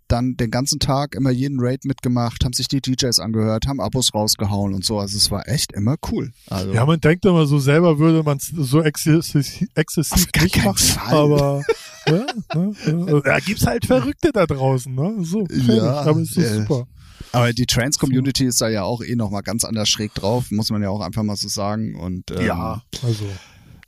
dann 0.08 0.36
den 0.36 0.50
ganzen 0.50 0.78
Tag 0.78 1.14
immer 1.14 1.30
jeden 1.30 1.58
Raid 1.58 1.84
mitgemacht, 1.86 2.44
haben 2.44 2.52
sich 2.52 2.68
die 2.68 2.80
DJs 2.82 3.18
angehört, 3.18 3.66
haben 3.66 3.80
Abos 3.80 4.12
rausgehauen 4.14 4.74
und 4.74 4.84
so. 4.84 4.98
Also 4.98 5.16
es 5.16 5.30
war 5.30 5.48
echt 5.48 5.72
immer 5.72 5.96
cool. 6.10 6.32
Also 6.48 6.72
Ja, 6.74 6.84
man 6.84 7.00
denkt 7.00 7.24
immer 7.24 7.46
so 7.46 7.58
selber 7.58 7.98
würde 7.98 8.22
man 8.22 8.36
es 8.36 8.48
so 8.54 8.82
exzessiv, 8.82 9.66
exzessiv 9.74 10.26
nicht 10.40 10.62
machen, 10.64 10.76
Fall. 10.78 11.14
aber 11.16 11.62
ja, 12.06 12.26
ne, 12.54 12.74
ja. 12.86 13.20
da 13.20 13.38
gibt's 13.40 13.66
halt 13.66 13.86
Verrückte 13.86 14.30
da 14.32 14.46
draußen, 14.46 14.94
ne? 14.94 15.16
So, 15.24 15.46
fertig. 15.46 15.66
Ja, 15.68 16.00
aber 16.02 16.20
es 16.20 16.36
ist 16.36 16.38
äh, 16.38 16.54
super. 16.62 16.86
Aber 17.32 17.52
die 17.52 17.66
Trans-Community 17.66 18.44
ist 18.46 18.60
da 18.60 18.68
ja 18.68 18.82
auch 18.82 19.02
eh 19.02 19.14
nochmal 19.16 19.42
ganz 19.42 19.64
anders 19.64 19.88
schräg 19.88 20.12
drauf, 20.14 20.50
muss 20.50 20.70
man 20.70 20.82
ja 20.82 20.90
auch 20.90 21.00
einfach 21.00 21.22
mal 21.22 21.36
so 21.36 21.48
sagen. 21.48 21.94
Und 21.94 22.30
ähm, 22.32 22.50
also 23.02 23.24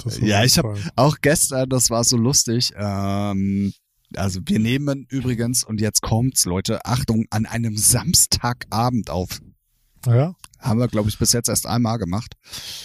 das 0.03 0.17
auf 0.17 0.23
Ja, 0.23 0.45
ich 0.45 0.57
hab- 0.59 0.65
Fall. 0.65 0.79
auch 0.97 1.17
gestern, 1.21 1.69
das 1.69 1.91
war 1.91 2.05
so 2.05 2.17
lustig. 2.17 2.73
Ähm, 2.77 3.73
also 4.17 4.41
wir 4.47 4.59
nehmen 4.61 5.07
übrigens, 5.11 5.65
und 5.65 5.81
jetzt 5.81 6.01
kommt's, 6.01 6.45
Leute, 6.47 6.85
Achtung, 6.87 7.27
an 7.31 7.45
einem 7.47 7.77
Samstagabend 7.77 9.11
auf. 9.11 9.41
ja, 10.07 10.35
Haben 10.61 10.79
wir, 10.81 10.89
glaube 10.89 11.09
ich, 11.09 11.19
bis 11.19 11.33
jetzt 11.33 11.49
erst 11.49 11.67
einmal 11.67 11.99
gemacht. 11.99 12.35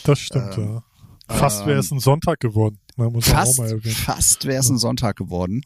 das 0.03 0.19
stimmt, 0.19 0.57
Ähm, 0.57 0.81
ja. 1.29 1.35
Fast 1.37 1.67
wäre 1.67 1.77
es 1.79 1.91
ein 1.91 1.99
Sonntag 1.99 2.39
geworden, 2.39 2.79
ne, 3.05 3.09
muss 3.09 3.27
Fast, 3.27 3.62
fast 4.05 4.45
wäre 4.45 4.59
es 4.59 4.69
ein 4.69 4.77
Sonntag 4.77 5.15
geworden. 5.17 5.62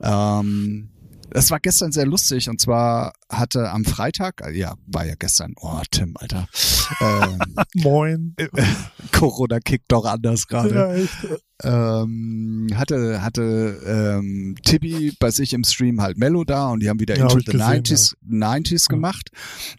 Ähm, 0.00 0.88
es 1.30 1.50
war 1.50 1.60
gestern 1.60 1.92
sehr 1.92 2.06
lustig 2.06 2.48
und 2.48 2.60
zwar 2.60 3.14
hatte 3.32 3.70
am 3.70 3.84
Freitag, 3.84 4.40
äh, 4.46 4.56
ja, 4.56 4.74
war 4.86 5.06
ja 5.06 5.14
gestern, 5.18 5.54
oh 5.60 5.80
Tim, 5.90 6.14
Alter, 6.18 6.46
ähm, 7.00 7.38
Moin. 7.74 8.36
Corona 9.12 9.58
kickt 9.60 9.90
doch 9.90 10.04
anders 10.04 10.46
gerade. 10.46 10.74
Ja, 10.74 11.38
ähm, 11.64 12.68
hatte 12.74 13.22
hatte 13.22 13.80
ähm, 14.20 14.56
Tibi 14.64 15.12
bei 15.20 15.30
sich 15.30 15.52
im 15.52 15.62
Stream 15.62 16.00
halt 16.00 16.18
Mello 16.18 16.42
da 16.42 16.70
und 16.70 16.80
die 16.82 16.88
haben 16.88 16.98
wieder 16.98 17.16
Ja, 17.16 17.24
Into 17.26 17.38
the 17.38 17.44
gesehen, 17.56 17.84
90s, 17.84 18.14
90s 18.28 18.82
Ja. 18.90 18.94
gemacht. 18.96 19.30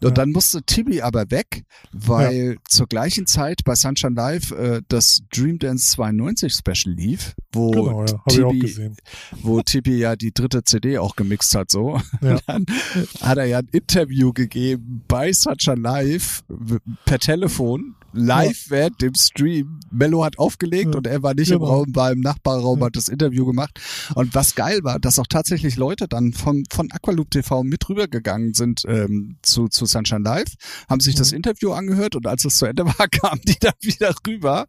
Und 0.01 0.09
Ja. 0.09 0.11
dann 0.11 0.31
musste 0.31 0.63
Tibi 0.63 1.01
aber 1.01 1.29
weg, 1.29 1.63
weil 1.91 2.57
zur 2.69 2.87
gleichen 2.87 3.27
Zeit 3.27 3.61
bei 3.65 3.75
Sunshine 3.75 4.15
Live 4.15 4.51
äh, 4.51 4.81
das 4.87 5.19
Dream 5.35 5.59
Dance 5.59 5.91
92 5.91 6.53
Special 6.53 6.95
lief, 6.95 7.33
wo 7.51 7.71
Genau, 7.71 8.05
Tibi, 8.29 8.91
wo 9.41 9.61
Tibi 9.61 9.97
ja 9.97 10.15
die 10.15 10.31
dritte 10.33 10.63
CD 10.63 10.97
auch 10.99 11.17
gemixt 11.17 11.53
hat 11.53 11.69
so. 11.69 11.99
Ja. 12.21 12.37
Dann 12.47 12.65
hat 13.19 13.37
er 13.37 13.42
ja 13.45 13.59
ein 13.59 13.67
Interview 13.71 14.33
gegeben 14.33 15.03
bei 15.07 15.31
Sunshine 15.33 15.81
Live 15.81 16.43
per 17.05 17.19
Telefon. 17.19 17.95
Live 18.15 18.65
während 18.69 19.01
dem 19.01 19.15
Stream. 19.15 19.79
Mello 19.89 20.23
hat 20.23 20.37
aufgelegt 20.37 20.93
Ja, 20.93 20.97
und 20.99 21.07
er 21.07 21.23
war 21.23 21.33
nicht 21.33 21.49
im 21.49 21.59
genau. 21.61 21.71
Raum, 21.71 21.95
war 21.95 22.11
im 22.11 22.19
Nachbarraum, 22.19 22.79
Ja. 22.79 22.85
hat 22.85 22.95
das 22.95 23.09
Interview 23.09 23.43
gemacht. 23.43 23.79
Und 24.13 24.35
was 24.35 24.53
geil 24.53 24.81
war, 24.83 24.99
dass 24.99 25.17
auch 25.17 25.25
tatsächlich 25.27 25.77
Leute 25.77 26.07
dann 26.07 26.31
von, 26.31 26.63
von 26.71 26.91
Aqualoop 26.91 27.31
TV 27.31 27.63
mit 27.63 27.89
rübergegangen 27.89 28.53
sind 28.53 28.83
ähm, 28.87 29.37
zu, 29.41 29.67
zu 29.67 29.87
Sunshine 29.87 30.21
Live, 30.23 30.53
haben 30.87 30.99
sich 30.99 31.15
das. 31.15 31.31
Interview 31.31 31.71
angehört 31.71 32.15
und 32.15 32.27
als 32.27 32.45
es 32.45 32.57
zu 32.57 32.67
Ende 32.67 32.85
war, 32.99 33.07
kamen 33.07 33.41
die 33.47 33.57
dann 33.59 33.73
wieder 33.81 34.13
rüber. 34.27 34.67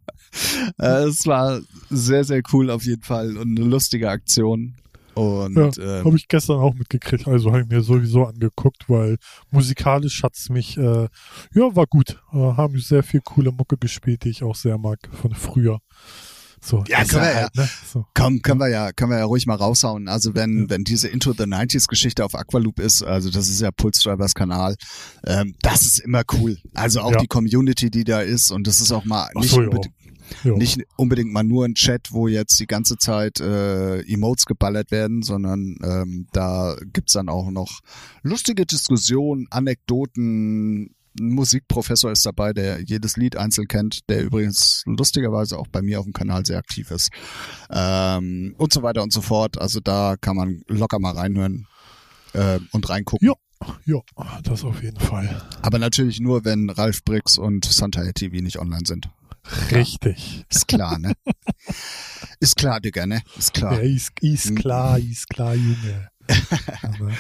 Äh, 0.79 1.05
es 1.09 1.27
war 1.27 1.61
sehr, 1.91 2.25
sehr 2.25 2.41
cool 2.55 2.71
auf 2.71 2.85
jeden 2.85 3.03
Fall 3.03 3.37
und 3.37 3.59
eine 3.59 3.69
lustige 3.69 4.09
Aktion. 4.09 4.75
Und 5.15 5.57
Ja, 5.57 5.99
ähm, 5.99 6.05
Habe 6.07 6.17
ich 6.17 6.29
gestern 6.29 6.59
auch 6.59 6.75
mitgekriegt, 6.75 7.27
also 7.29 7.51
habe 7.51 7.63
ich 7.63 7.69
mir 7.69 7.83
sowieso 7.83 8.25
angeguckt, 8.27 8.89
weil 8.89 9.17
musikalisch 9.51 10.23
hat's 10.23 10.49
mich, 10.49 10.77
äh, 10.77 11.09
ja, 11.55 11.77
war 11.77 11.87
gut. 11.87 12.21
Äh, 12.33 12.37
haben 12.37 12.79
sehr 12.79 13.03
viel 13.03 13.21
coole 13.21 13.53
Mucke 13.53 13.77
gespielt, 13.77 14.25
die 14.25 14.31
ich 14.31 14.43
auch 14.43 14.55
sehr 14.57 14.79
mag 14.79 14.99
von 15.13 15.33
früher. 15.35 15.79
So, 16.61 16.83
Ja, 16.89 17.05
können 17.05 17.23
wir 17.25 17.35
halt, 17.35 17.55
ne? 17.57 17.69
so. 17.93 18.07
Komm, 18.15 18.41
können 18.41 18.59
wir 18.59 18.69
ja, 18.69 18.91
können 18.93 19.11
wir 19.11 19.19
ja 19.19 19.25
ruhig 19.27 19.45
mal 19.47 19.55
raushauen. 19.57 20.09
Also 20.09 20.35
wenn, 20.35 20.61
Ja. 20.63 20.71
wenn 20.71 20.85
diese 20.85 21.09
Into 21.09 21.35
the 21.35 21.45
90s 21.45 21.89
Geschichte 21.89 22.25
auf 22.25 22.35
Aqualoop 22.35 22.81
ist, 22.81 23.03
also 23.03 23.29
das 23.31 23.51
ist 23.51 23.61
ja 23.61 23.71
Pulse 23.71 24.03
Drivers 24.03 24.35
Kanal, 24.35 24.75
ähm, 25.27 25.55
das 25.61 25.83
ist 25.83 25.99
immer 25.99 26.23
cool. 26.33 26.57
Also 26.73 27.03
auch 27.03 27.13
Ja. 27.13 27.19
die 27.19 27.27
Community, 27.27 27.91
die 27.91 28.05
da 28.05 28.21
ist 28.23 28.51
und 28.51 28.67
das 28.67 28.81
ist 28.81 28.93
auch 28.93 29.05
mal 29.05 29.29
nicht, 29.35 29.51
so, 29.51 29.61
Ja. 30.43 30.57
nicht 30.57 30.81
unbedingt 30.97 31.33
mal 31.33 31.43
nur 31.45 31.65
ein 31.65 31.75
Chat, 31.75 32.13
wo 32.13 32.29
jetzt 32.29 32.59
die 32.59 32.67
ganze 32.67 32.97
Zeit 32.97 33.41
äh, 33.41 34.01
Emotes 34.01 34.47
geballert 34.47 34.91
werden, 34.91 35.23
sondern 35.23 35.77
ähm, 35.83 36.27
da 36.33 36.77
gibt's 36.93 37.13
dann 37.13 37.29
auch 37.29 37.51
noch 37.51 37.81
lustige 38.23 38.67
Diskussionen, 38.67 39.47
Anekdoten, 39.51 40.95
ein 41.19 41.31
Musikprofessor 41.31 42.11
ist 42.11 42.27
dabei, 42.27 42.53
der 42.53 42.81
jedes 42.83 43.17
Lied 43.17 43.37
einzeln 43.37 43.69
kennt, 43.69 44.01
der 44.09 44.25
übrigens 44.25 44.83
lustigerweise 44.87 45.59
auch 45.59 45.69
bei 45.69 45.81
mir 45.81 46.01
auf 46.01 46.07
dem 46.07 46.13
Kanal 46.13 46.45
sehr 46.45 46.59
aktiv 46.59 46.91
ist. 46.91 47.11
Ähm, 47.71 48.55
und 48.59 48.73
so 48.73 48.83
weiter 48.83 49.03
und 49.03 49.13
so 49.13 49.23
fort. 49.23 49.61
Also 49.61 49.81
da 49.81 50.17
kann 50.21 50.37
man 50.37 50.63
locker 50.67 50.99
mal 50.99 51.15
reinhören 51.15 51.67
äh, 52.33 52.59
und 52.73 52.89
reingucken. 52.89 53.29
Ja. 53.29 53.35
Ja, 53.87 54.01
das 54.43 54.63
auf 54.65 54.83
jeden 54.83 55.01
Fall. 55.01 55.41
Aber 55.63 55.79
natürlich 55.79 56.21
nur, 56.21 56.45
wenn 56.45 56.69
Ralf 56.69 57.03
Briggs 57.03 57.39
und 57.39 57.65
Santa 57.65 58.03
TV 58.13 58.43
nicht 58.43 58.59
online 58.59 58.85
sind. 58.85 59.09
Richtig. 59.71 60.45
Ist 60.51 60.69
klar, 60.69 60.99
ne? 60.99 61.13
ist 62.41 62.57
klar, 62.57 62.81
Digga, 62.81 63.07
ne? 63.07 63.23
Ist 63.39 63.53
klar. 63.55 63.75
Ja, 63.75 63.81
ist, 63.81 64.11
ist 64.21 64.51
Mhm. 64.51 64.55
klar, 64.57 64.99
ist 64.99 65.29
klar, 65.29 65.55
Junge. 65.55 66.09
Aber, 66.83 67.13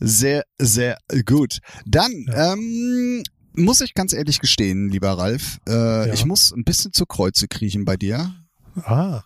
Sehr, 0.00 0.44
sehr 0.58 0.98
gut. 1.24 1.58
Dann 1.86 2.12
Ja. 2.28 2.52
ähm, 2.54 3.22
muss 3.54 3.80
ich 3.80 3.94
ganz 3.94 4.12
ehrlich 4.12 4.40
gestehen, 4.40 4.88
lieber 4.88 5.12
Ralf, 5.16 5.58
äh, 5.68 6.08
Ja. 6.08 6.12
ich 6.12 6.24
muss 6.24 6.52
ein 6.52 6.64
bisschen 6.64 6.92
zu 6.92 7.06
Kreuze 7.06 7.48
kriechen 7.48 7.84
bei 7.84 7.96
dir. 7.96 8.34
ah. 8.84 9.22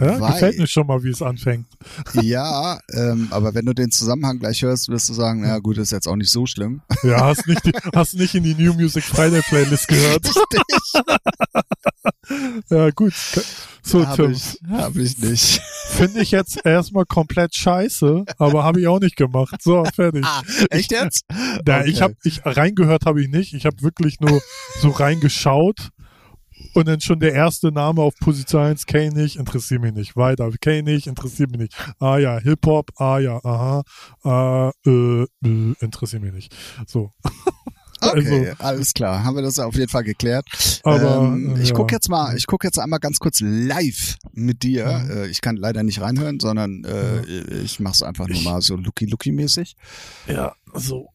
Ja, 0.00 0.20
Weil- 0.20 0.32
gefällt 0.32 0.58
mir 0.58 0.66
schon 0.66 0.86
mal, 0.86 1.02
wie 1.02 1.10
es 1.10 1.22
anfängt. 1.22 1.66
ja, 2.14 2.78
ähm, 2.92 3.28
aber 3.30 3.54
wenn 3.54 3.66
du 3.66 3.74
den 3.74 3.90
Zusammenhang 3.90 4.38
gleich 4.38 4.62
hörst, 4.62 4.88
wirst 4.88 5.08
du 5.08 5.14
sagen, 5.14 5.42
na 5.42 5.58
gut, 5.58 5.78
ist 5.78 5.92
jetzt 5.92 6.06
auch 6.06 6.16
nicht 6.16 6.30
so 6.30 6.46
schlimm. 6.46 6.82
Ja, 7.02 7.26
hast 7.26 7.46
nicht, 7.46 7.64
die, 7.64 7.72
hast 7.94 8.14
nicht 8.14 8.34
in 8.34 8.44
die 8.44 8.54
New 8.54 8.74
Music 8.74 9.04
Friday 9.04 9.42
Playlist 9.42 9.88
gehört. 9.88 10.28
Ja, 12.70 12.90
gut. 12.90 13.14
So, 13.82 14.06
hab 14.06 14.16
Tim. 14.16 14.32
ich, 14.32 14.58
hab 14.70 14.96
ich 14.96 15.18
nicht. 15.18 15.62
Finde 15.88 16.20
ich 16.20 16.30
jetzt 16.30 16.64
erstmal 16.64 17.06
komplett 17.06 17.54
scheiße, 17.54 18.24
aber 18.36 18.64
habe 18.64 18.80
ich 18.80 18.86
auch 18.86 19.00
nicht 19.00 19.16
gemacht. 19.16 19.62
So, 19.62 19.84
fertig. 19.94 20.24
Ah, 20.26 20.42
echt 20.68 20.92
jetzt? 20.92 21.24
Da, 21.64 21.80
okay. 21.80 21.90
ich 21.90 22.02
habe 22.02 22.14
ich 22.22 22.44
reingehört 22.44 23.06
habe 23.06 23.22
ich 23.22 23.28
nicht. 23.28 23.54
Ich 23.54 23.64
habe 23.64 23.80
wirklich 23.82 24.20
nur 24.20 24.42
so 24.80 24.90
reingeschaut 24.90 25.90
und 26.78 26.86
dann 26.86 27.00
schon 27.00 27.18
der 27.18 27.32
erste 27.32 27.72
Name 27.72 28.02
auf 28.02 28.14
Position 28.20 28.62
1, 28.62 28.86
Kane 28.86 29.10
nicht, 29.10 29.36
interessiert 29.36 29.82
mich 29.82 29.92
nicht. 29.94 30.16
Weiter, 30.16 30.48
Kane 30.60 30.84
nicht, 30.84 31.08
interessiert 31.08 31.50
mich 31.50 31.60
nicht. 31.60 31.74
Ah 31.98 32.18
ja, 32.18 32.38
Hip-Hop, 32.38 32.92
ah 32.96 33.18
ja, 33.18 33.40
aha, 33.44 33.82
äh, 34.24 34.88
äh, 34.88 35.26
äh, 35.44 35.74
interessiert 35.80 36.22
mich 36.22 36.32
nicht. 36.32 36.54
So. 36.86 37.10
Okay, 38.00 38.50
Also- 38.50 38.62
alles 38.62 38.94
klar. 38.94 39.24
Haben 39.24 39.34
wir 39.34 39.42
das 39.42 39.58
auf 39.58 39.74
jeden 39.74 39.88
Fall 39.88 40.04
geklärt. 40.04 40.46
Aber 40.84 41.32
ähm, 41.34 41.56
äh, 41.56 41.62
ich 41.62 41.70
ja. 41.70 41.74
guck 41.74 41.90
jetzt 41.90 42.08
mal, 42.08 42.36
ich 42.36 42.46
guck 42.46 42.62
jetzt 42.62 42.78
einmal 42.78 43.00
ganz 43.00 43.18
kurz 43.18 43.40
live 43.40 44.14
mit 44.30 44.62
dir. 44.62 44.86
Mhm. 44.86 45.10
Äh, 45.10 45.26
ich 45.26 45.40
kann 45.40 45.56
leider 45.56 45.82
nicht 45.82 46.00
reinhören, 46.00 46.38
sondern 46.38 46.84
äh, 46.84 47.22
ich 47.60 47.80
mach's 47.80 48.04
einfach 48.04 48.28
nur 48.28 48.40
mal 48.42 48.62
so 48.62 48.76
Lucky 48.76 49.06
Lucky 49.06 49.32
mäßig. 49.32 49.74
Ja, 50.28 50.54
so. 50.74 51.08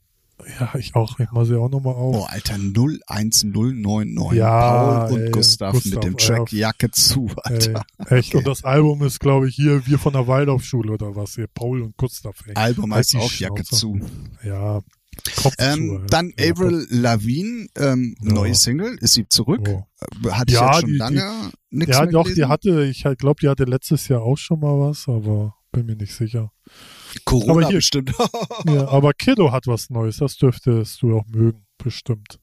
Ja, 0.60 0.74
ich 0.78 0.96
auch. 0.96 1.20
Ich 1.20 1.32
mache 1.32 1.46
sie 1.46 1.60
auch 1.60 1.70
nochmal 1.70 1.94
auf. 1.96 2.16
Oh, 2.16 2.24
Alter, 2.28 2.56
01099. 2.56 4.38
Ja, 4.38 5.06
Paul 5.06 5.14
und 5.14 5.22
ey, 5.26 5.32
Gustav, 5.32 5.74
Gustav, 5.74 5.94
mit 5.94 6.04
dem 6.04 6.16
ja. 6.18 6.26
Track 6.28 6.52
Jacke 6.54 6.92
zu, 6.92 7.30
Alter. 7.44 7.84
Ey, 8.10 8.18
echt. 8.20 8.30
Okay. 8.30 8.38
Und 8.38 8.48
das 8.48 8.64
Album 8.64 9.04
ist, 9.04 9.20
glaube 9.20 9.48
ich, 9.50 9.56
hier 9.56 9.86
wir 9.88 10.00
von 10.00 10.14
der 10.14 10.28
Waldorfschule 10.28 10.92
oder 10.94 11.16
was 11.16 11.36
hier. 11.36 11.48
Paul 11.48 11.82
und 11.82 11.98
Gustav. 11.98 12.36
Ey. 12.46 12.56
Album 12.56 12.92
Halt 12.94 13.00
heißt 13.00 13.14
die 13.14 13.18
auch 13.18 13.32
Jacke 13.32 13.64
zu. 13.64 14.00
Ja. 14.44 14.82
Ähm, 15.60 16.00
ey. 16.02 16.08
dann 16.10 16.34
Ja, 16.40 16.52
Avril 16.52 16.88
Lavigne, 16.90 17.68
ähm, 17.78 18.16
Ja. 18.22 18.34
neue 18.34 18.56
Single, 18.56 18.98
ist 19.00 19.14
sie 19.14 19.28
zurück? 19.28 19.62
Oh. 19.70 19.84
Äh, 20.28 20.32
Hatte 20.32 20.52
ich 20.54 20.60
Ja, 20.60 20.72
jetzt 20.72 20.82
schon 20.82 20.90
die- 20.90 20.98
lange 20.98 21.52
nichts 21.70 21.96
Ja, 21.96 22.04
mehr 22.04 22.12
doch, 22.12 22.24
gelesen. 22.24 22.42
die 22.42 22.46
hatte, 22.46 22.84
ich 22.86 23.04
glaube, 23.20 23.40
die 23.42 23.48
hatte 23.48 23.64
letztes 23.66 24.08
Jahr 24.08 24.22
auch 24.24 24.38
schon 24.38 24.60
mal 24.60 24.80
was, 24.80 25.08
aber 25.08 25.56
bin 25.72 25.86
mir 25.86 25.96
nicht 25.96 26.14
sicher. 26.16 26.52
Corona 27.26 27.52
aber 27.52 27.68
hier- 27.68 27.78
bestimmt. 27.78 28.14
Ja, 28.68 28.88
aber 28.88 29.14
Kiddo 29.14 29.52
hat 29.52 29.68
was 29.68 29.90
Neues, 29.90 30.18
das 30.18 30.38
dürftest 30.38 31.02
du 31.02 31.18
auch 31.18 31.26
mögen, 31.28 31.66
bestimmt. 31.78 32.40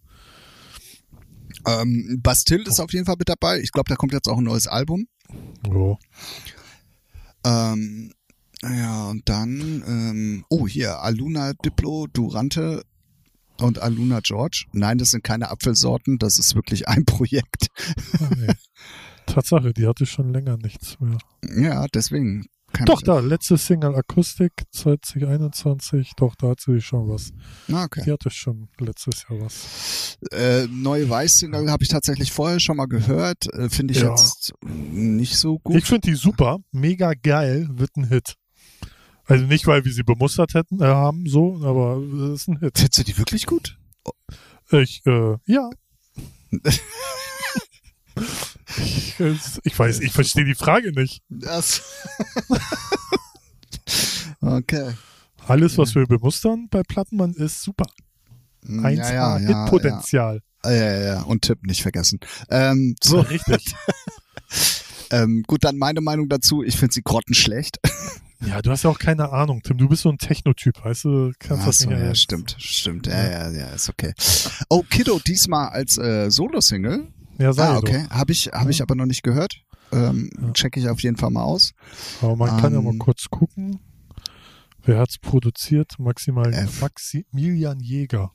ähm, 1.66 2.20
Bastille 2.22 2.64
ist 2.64 2.80
auf 2.80 2.92
jeden 2.92 3.06
Fall 3.06 3.16
mit 3.18 3.28
dabei. 3.28 3.60
Ich 3.60 3.72
glaube, 3.72 3.88
da 3.88 3.96
kommt 3.96 4.12
jetzt 4.12 4.28
auch 4.28 4.38
ein 4.38 4.44
neues 4.44 4.66
Album. 4.66 5.06
Ja. 5.66 5.96
Ähm, 7.44 8.12
ja, 8.62 9.08
und 9.08 9.28
dann, 9.28 9.82
ähm, 9.86 10.44
oh, 10.50 10.66
hier, 10.68 11.00
Aluna 11.00 11.52
Diplo, 11.64 12.06
Durante 12.12 12.82
und 13.58 13.78
Aluna 13.78 14.20
George. 14.20 14.66
Nein, 14.72 14.98
das 14.98 15.10
sind 15.12 15.24
keine 15.24 15.50
Apfelsorten, 15.50 16.18
das 16.18 16.38
ist 16.38 16.54
wirklich 16.54 16.88
ein 16.88 17.04
Projekt. 17.06 17.68
Ah, 18.20 18.28
nee. 18.36 18.52
Tatsache, 19.26 19.72
die 19.72 19.86
hatte 19.86 20.06
schon 20.06 20.32
länger 20.32 20.56
nichts 20.58 20.98
mehr. 21.00 21.18
Ja, 21.56 21.86
deswegen 21.94 22.46
kenn 22.72 22.86
Doch, 22.86 23.02
da, 23.02 23.20
letzte 23.20 23.56
Single 23.58 23.94
Akustik 23.94 24.52
2021. 24.72 26.12
Doch, 26.16 26.34
da 26.36 26.48
hat 26.50 26.60
sie 26.60 26.80
schon 26.80 27.08
was. 27.08 27.30
Ah, 27.72 27.84
okay. 27.84 28.02
Die 28.04 28.12
hatte 28.12 28.30
schon 28.30 28.68
letztes 28.78 29.24
Jahr 29.28 29.40
was. 29.40 30.16
Äh, 30.32 30.66
neue 30.68 31.08
Weiß-Single 31.08 31.70
habe 31.70 31.82
ich 31.82 31.88
tatsächlich 31.88 32.32
vorher 32.32 32.60
schon 32.60 32.76
mal 32.76 32.86
gehört. 32.86 33.52
Äh, 33.54 33.68
Finde 33.70 33.94
ich 33.94 34.00
Ja. 34.00 34.10
jetzt 34.10 34.52
nicht 34.62 35.36
so 35.36 35.58
gut. 35.58 35.76
Ich 35.76 35.84
finde 35.86 36.08
die 36.10 36.14
super, 36.16 36.58
mega 36.72 37.12
geil, 37.14 37.68
wird 37.72 37.96
ein 37.96 38.04
Hit. 38.08 38.34
Also 39.24 39.44
nicht, 39.46 39.66
weil 39.66 39.84
wir 39.84 39.92
sie 39.92 40.02
bemustert 40.02 40.54
hätten, 40.54 40.80
äh, 40.80 40.86
haben, 40.86 41.26
so, 41.26 41.60
aber 41.62 41.98
es 42.32 42.42
ist 42.42 42.48
ein 42.48 42.58
Hit. 42.58 42.76
Findest 42.78 42.98
du 42.98 43.04
die 43.04 43.18
wirklich 43.18 43.46
gut? 43.46 43.78
Ich, 44.72 45.02
äh, 45.06 45.36
ja. 45.46 45.70
ich, 48.78 49.14
ich 49.62 49.78
weiß, 49.78 50.00
ich 50.00 50.12
verstehe 50.12 50.44
die 50.44 50.54
Frage 50.54 50.92
nicht. 50.92 51.22
Das. 51.28 51.82
okay. 54.40 54.92
Alles, 55.46 55.78
was 55.78 55.94
wir 55.94 56.06
bemustern 56.06 56.68
bei 56.70 56.82
Plattenmann, 56.82 57.32
ist 57.34 57.62
super. 57.62 57.86
1A 58.66 58.92
ja, 58.94 59.12
ja, 59.12 59.38
ja, 59.38 59.62
Hitpotenzial. 59.62 60.42
ja. 60.64 60.70
ja, 60.70 60.76
ja, 60.76 61.00
ja. 61.00 61.22
Und 61.22 61.42
Tipp 61.42 61.58
nicht 61.62 61.82
vergessen. 61.82 62.20
Ähm, 62.50 62.94
so, 63.02 63.20
richtig. 63.20 63.74
ähm, 65.10 65.42
gut, 65.46 65.64
dann 65.64 65.76
meine 65.78 66.00
Meinung 66.00 66.28
dazu. 66.28 66.62
Ich 66.62 66.76
finde 66.76 66.94
sie 66.94 67.02
grottenschlecht. 67.02 67.78
Ja, 68.46 68.62
du 68.62 68.70
hast 68.70 68.84
ja 68.84 68.90
auch 68.90 68.98
keine 68.98 69.32
Ahnung, 69.32 69.60
Tim. 69.62 69.76
Du 69.76 69.86
bist 69.86 70.00
so 70.00 70.08
ein 70.08 70.16
Technotyp, 70.16 70.82
weißt 70.82 71.04
du? 71.04 71.32
Kannst 71.38 71.60
Ach 71.62 71.66
das 71.66 71.78
so, 71.80 71.90
nicht 71.90 71.98
ja, 71.98 72.06
ernst- 72.06 72.22
stimmt, 72.22 72.56
stimmt. 72.58 73.06
Ja, 73.06 73.22
ja, 73.22 73.50
ja, 73.50 73.66
ist 73.66 73.90
okay. 73.90 74.14
Oh, 74.70 74.82
Kiddo, 74.82 75.18
diesmal 75.18 75.68
als 75.68 75.98
äh, 75.98 76.30
Solo-Single. 76.30 77.06
Ja, 77.40 77.52
sei 77.52 77.64
Ah, 77.64 77.78
okay. 77.78 78.06
Habe 78.10 78.32
ich, 78.32 78.48
hab 78.52 78.68
ich 78.68 78.82
aber 78.82 78.94
noch 78.94 79.06
nicht 79.06 79.22
gehört. 79.22 79.64
Ähm, 79.92 80.30
Check 80.52 80.76
ich 80.76 80.88
auf 80.88 81.00
jeden 81.00 81.16
Fall 81.16 81.30
mal 81.30 81.42
aus. 81.42 81.72
Aber 82.20 82.36
man 82.36 82.60
kann 82.60 82.72
ja 82.74 82.80
mal 82.80 82.92
Ähm, 82.92 82.98
kurz 82.98 83.28
gucken. 83.30 83.80
Wer 84.82 84.98
hat's 84.98 85.18
produziert? 85.18 85.98
Maximal 85.98 86.52
F. 86.52 86.80
Maximilian 86.80 87.80
Jäger. 87.80 88.32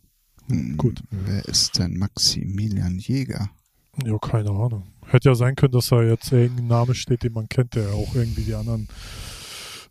Hm, 0.47 0.77
Gut. 0.77 1.01
Wer 1.11 1.45
ist 1.45 1.77
denn 1.79 1.97
Maximilian 1.97 2.97
Jäger? 2.99 3.49
Ja, 4.03 4.17
keine 4.17 4.49
Ahnung. 4.49 4.83
Hätte 5.07 5.29
ja 5.29 5.35
sein 5.35 5.55
können, 5.55 5.71
dass 5.71 5.87
da 5.87 6.01
jetzt 6.03 6.31
irgendein 6.31 6.67
Name 6.67 6.95
steht, 6.95 7.23
den 7.23 7.33
man 7.33 7.47
kennt, 7.47 7.75
der 7.75 7.93
auch 7.93 8.13
irgendwie 8.15 8.43
die 8.43 8.55
anderen 8.55 8.87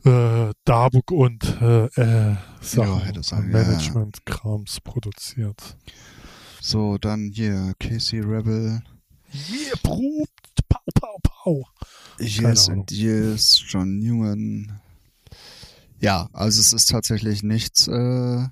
äh, 0.05 0.53
Darburg 0.65 1.11
und 1.11 1.43
äh, 1.63 1.87
äh, 1.87 2.37
Sachen, 2.61 3.17
ja. 3.31 3.41
Management-Krams 3.41 4.81
produziert. 4.83 5.77
So, 6.61 6.99
dann 6.99 7.31
hier 7.33 7.73
Casey 7.81 8.21
Rebel. 8.21 8.83
Yeah, 9.35 9.75
Brut, 9.83 10.29
pau, 10.69 10.81
pau, 10.95 11.19
pau. 11.23 11.65
Yes 12.21 12.69
and 12.69 12.91
Yes, 12.91 13.61
John 13.67 13.99
Newman. 13.99 14.81
Ja, 16.01 16.29
also 16.33 16.61
es 16.61 16.73
ist 16.73 16.91
tatsächlich 16.91 17.43
nichts. 17.43 17.89
Äh, 17.89 18.47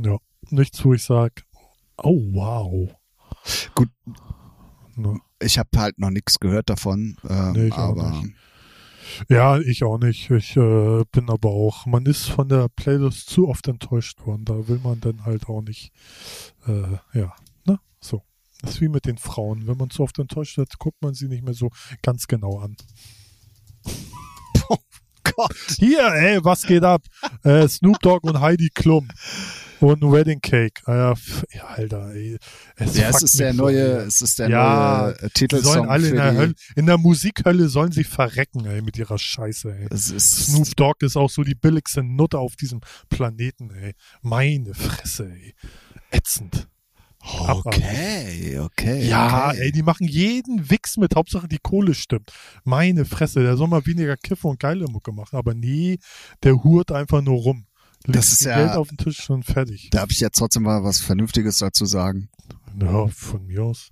Ja, 0.00 0.18
nichts, 0.50 0.84
wo 0.84 0.92
ich 0.92 1.02
sage, 1.02 1.42
oh 1.96 2.18
wow. 2.32 2.90
Gut. 3.74 3.88
Ne. 4.96 5.18
ich 5.40 5.58
habe 5.58 5.68
halt 5.76 5.98
noch 5.98 6.10
nichts 6.10 6.38
gehört 6.38 6.68
davon. 6.70 7.16
Ähm, 7.28 7.52
Nee, 7.52 7.70
aber. 7.70 8.22
Ja, 9.28 9.58
ich 9.58 9.84
auch 9.84 9.98
nicht. 9.98 10.30
Ich 10.30 10.56
äh, 10.56 11.04
bin 11.12 11.28
aber 11.28 11.50
auch, 11.50 11.86
man 11.86 12.06
ist 12.06 12.26
von 12.26 12.48
der 12.48 12.68
Playlist 12.68 13.28
zu 13.28 13.48
oft 13.48 13.68
enttäuscht 13.68 14.26
worden. 14.26 14.44
Da 14.44 14.66
will 14.68 14.80
man 14.82 15.00
dann 15.00 15.24
halt 15.24 15.48
auch 15.48 15.62
nicht, 15.62 15.92
äh, 16.66 16.98
ja, 17.18 17.34
ne, 17.64 17.78
so. 18.00 18.22
Das 18.64 18.76
ist 18.76 18.80
wie 18.80 18.88
mit 18.88 19.04
den 19.04 19.18
Frauen. 19.18 19.66
Wenn 19.66 19.76
man 19.76 19.90
zu 19.90 20.02
oft 20.02 20.18
enttäuscht 20.18 20.56
wird, 20.56 20.78
guckt 20.78 21.02
man 21.02 21.12
sie 21.12 21.28
nicht 21.28 21.44
mehr 21.44 21.52
so 21.52 21.68
ganz 22.02 22.26
genau 22.26 22.60
an. 22.60 22.76
Gott. 25.36 25.54
Hier, 25.78 26.06
ey, 26.14 26.44
was 26.44 26.66
geht 26.66 26.82
ab? 26.82 27.02
äh, 27.42 27.68
Snoop 27.68 27.98
Dogg 28.00 28.26
und 28.26 28.40
Heidi 28.40 28.70
Klum 28.74 29.08
und 29.80 30.00
Wedding 30.00 30.40
Cake. 30.40 30.80
Ah, 30.86 31.14
ja, 31.52 31.64
Alter, 31.66 32.14
ey. 32.14 32.38
Es 32.76 32.96
Ja, 32.96 33.10
es 33.10 33.22
ist 33.22 33.38
der 33.38 33.52
neue, 33.52 33.98
es 34.02 34.22
ist 34.22 34.38
der 34.38 34.48
Ja, 34.48 35.02
neue 35.02 35.12
äh, 35.12 35.16
Die 35.16 35.20
sollen 35.20 35.32
Titelsong 35.34 35.88
alle 35.88 36.08
in 36.08 36.16
der 36.16 36.30
die, 36.30 36.38
Hölle, 36.38 36.54
in 36.76 36.86
der 36.86 36.98
Musikhölle 36.98 37.68
sollen 37.68 37.92
sie 37.92 38.04
verrecken, 38.04 38.64
ey, 38.66 38.80
mit 38.80 38.96
ihrer 38.96 39.18
Scheiße, 39.18 39.74
ey. 39.76 39.88
Snoop 39.98 40.74
Dogg 40.76 41.04
ist 41.04 41.16
auch 41.16 41.30
so 41.30 41.42
die 41.42 41.54
billigste 41.54 42.02
Nutte 42.02 42.38
auf 42.38 42.56
diesem 42.56 42.80
Planeten, 43.10 43.70
ey. 43.70 43.94
Meine 44.22 44.74
Fresse, 44.74 45.30
ey. 45.30 45.54
Ätzend. 46.10 46.68
Okay, 47.24 48.58
okay. 48.58 49.08
Ja, 49.08 49.48
okay. 49.48 49.58
ey, 49.62 49.72
die 49.72 49.82
machen 49.82 50.06
jeden 50.06 50.70
Wichs 50.70 50.96
mit, 50.96 51.14
Hauptsache 51.14 51.48
die 51.48 51.58
Kohle 51.62 51.94
stimmt. 51.94 52.32
Meine 52.64 53.04
Fresse, 53.04 53.42
der 53.42 53.56
soll 53.56 53.68
mal 53.68 53.84
weniger 53.86 54.16
Kiffe 54.16 54.46
und 54.48 54.60
geile 54.60 54.86
Mucke 54.86 55.12
machen, 55.12 55.36
aber 55.36 55.54
nee, 55.54 55.98
der 56.42 56.62
hurt 56.62 56.92
einfach 56.92 57.22
nur 57.22 57.40
rum. 57.40 57.66
Legt 58.04 58.18
Das 58.18 58.32
ist 58.32 58.44
ja- 58.44 58.56
Geld 58.56 58.72
auf 58.72 58.88
den 58.88 58.98
Tisch 58.98 59.22
schon 59.22 59.42
fertig. 59.42 59.88
Darf 59.90 60.10
ich 60.10 60.20
jetzt 60.20 60.36
trotzdem 60.36 60.64
mal 60.64 60.84
was 60.84 61.00
Vernünftiges 61.00 61.58
dazu 61.58 61.86
sagen? 61.86 62.28
Ja, 62.78 63.06
von 63.08 63.46
mir 63.46 63.62
aus. 63.62 63.88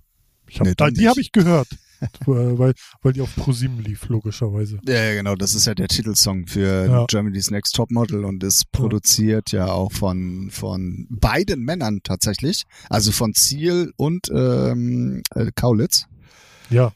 Ich 0.47 0.59
hab, 0.59 0.67
Nee, 0.67 0.75
die 0.91 1.07
habe 1.09 1.19
ich 1.21 1.31
gehört, 1.31 1.67
weil, 2.25 2.73
weil, 3.01 3.13
die 3.13 3.21
auf 3.21 3.35
ProSieben 3.35 3.79
lief, 3.83 4.07
logischerweise. 4.09 4.79
Ja, 4.87 5.03
ja, 5.03 5.13
genau, 5.13 5.35
das 5.35 5.55
ist 5.55 5.67
ja 5.67 5.75
der 5.75 5.87
Titelsong 5.87 6.47
für 6.47 6.87
Ja. 6.87 7.05
Germany's 7.07 7.51
Next 7.51 7.75
Top 7.75 7.91
Model 7.91 8.25
und 8.25 8.43
ist 8.43 8.71
produziert 8.71 9.51
ja 9.51 9.67
auch 9.67 9.91
von, 9.91 10.49
von 10.51 11.07
beiden 11.09 11.63
Männern 11.63 12.01
tatsächlich. 12.03 12.63
Also 12.89 13.11
von 13.11 13.33
Ziel 13.33 13.93
und 13.97 14.29
ähm, 14.33 15.21
äh, 15.35 15.51
Kaulitz. 15.55 16.05
Ja, 16.69 16.93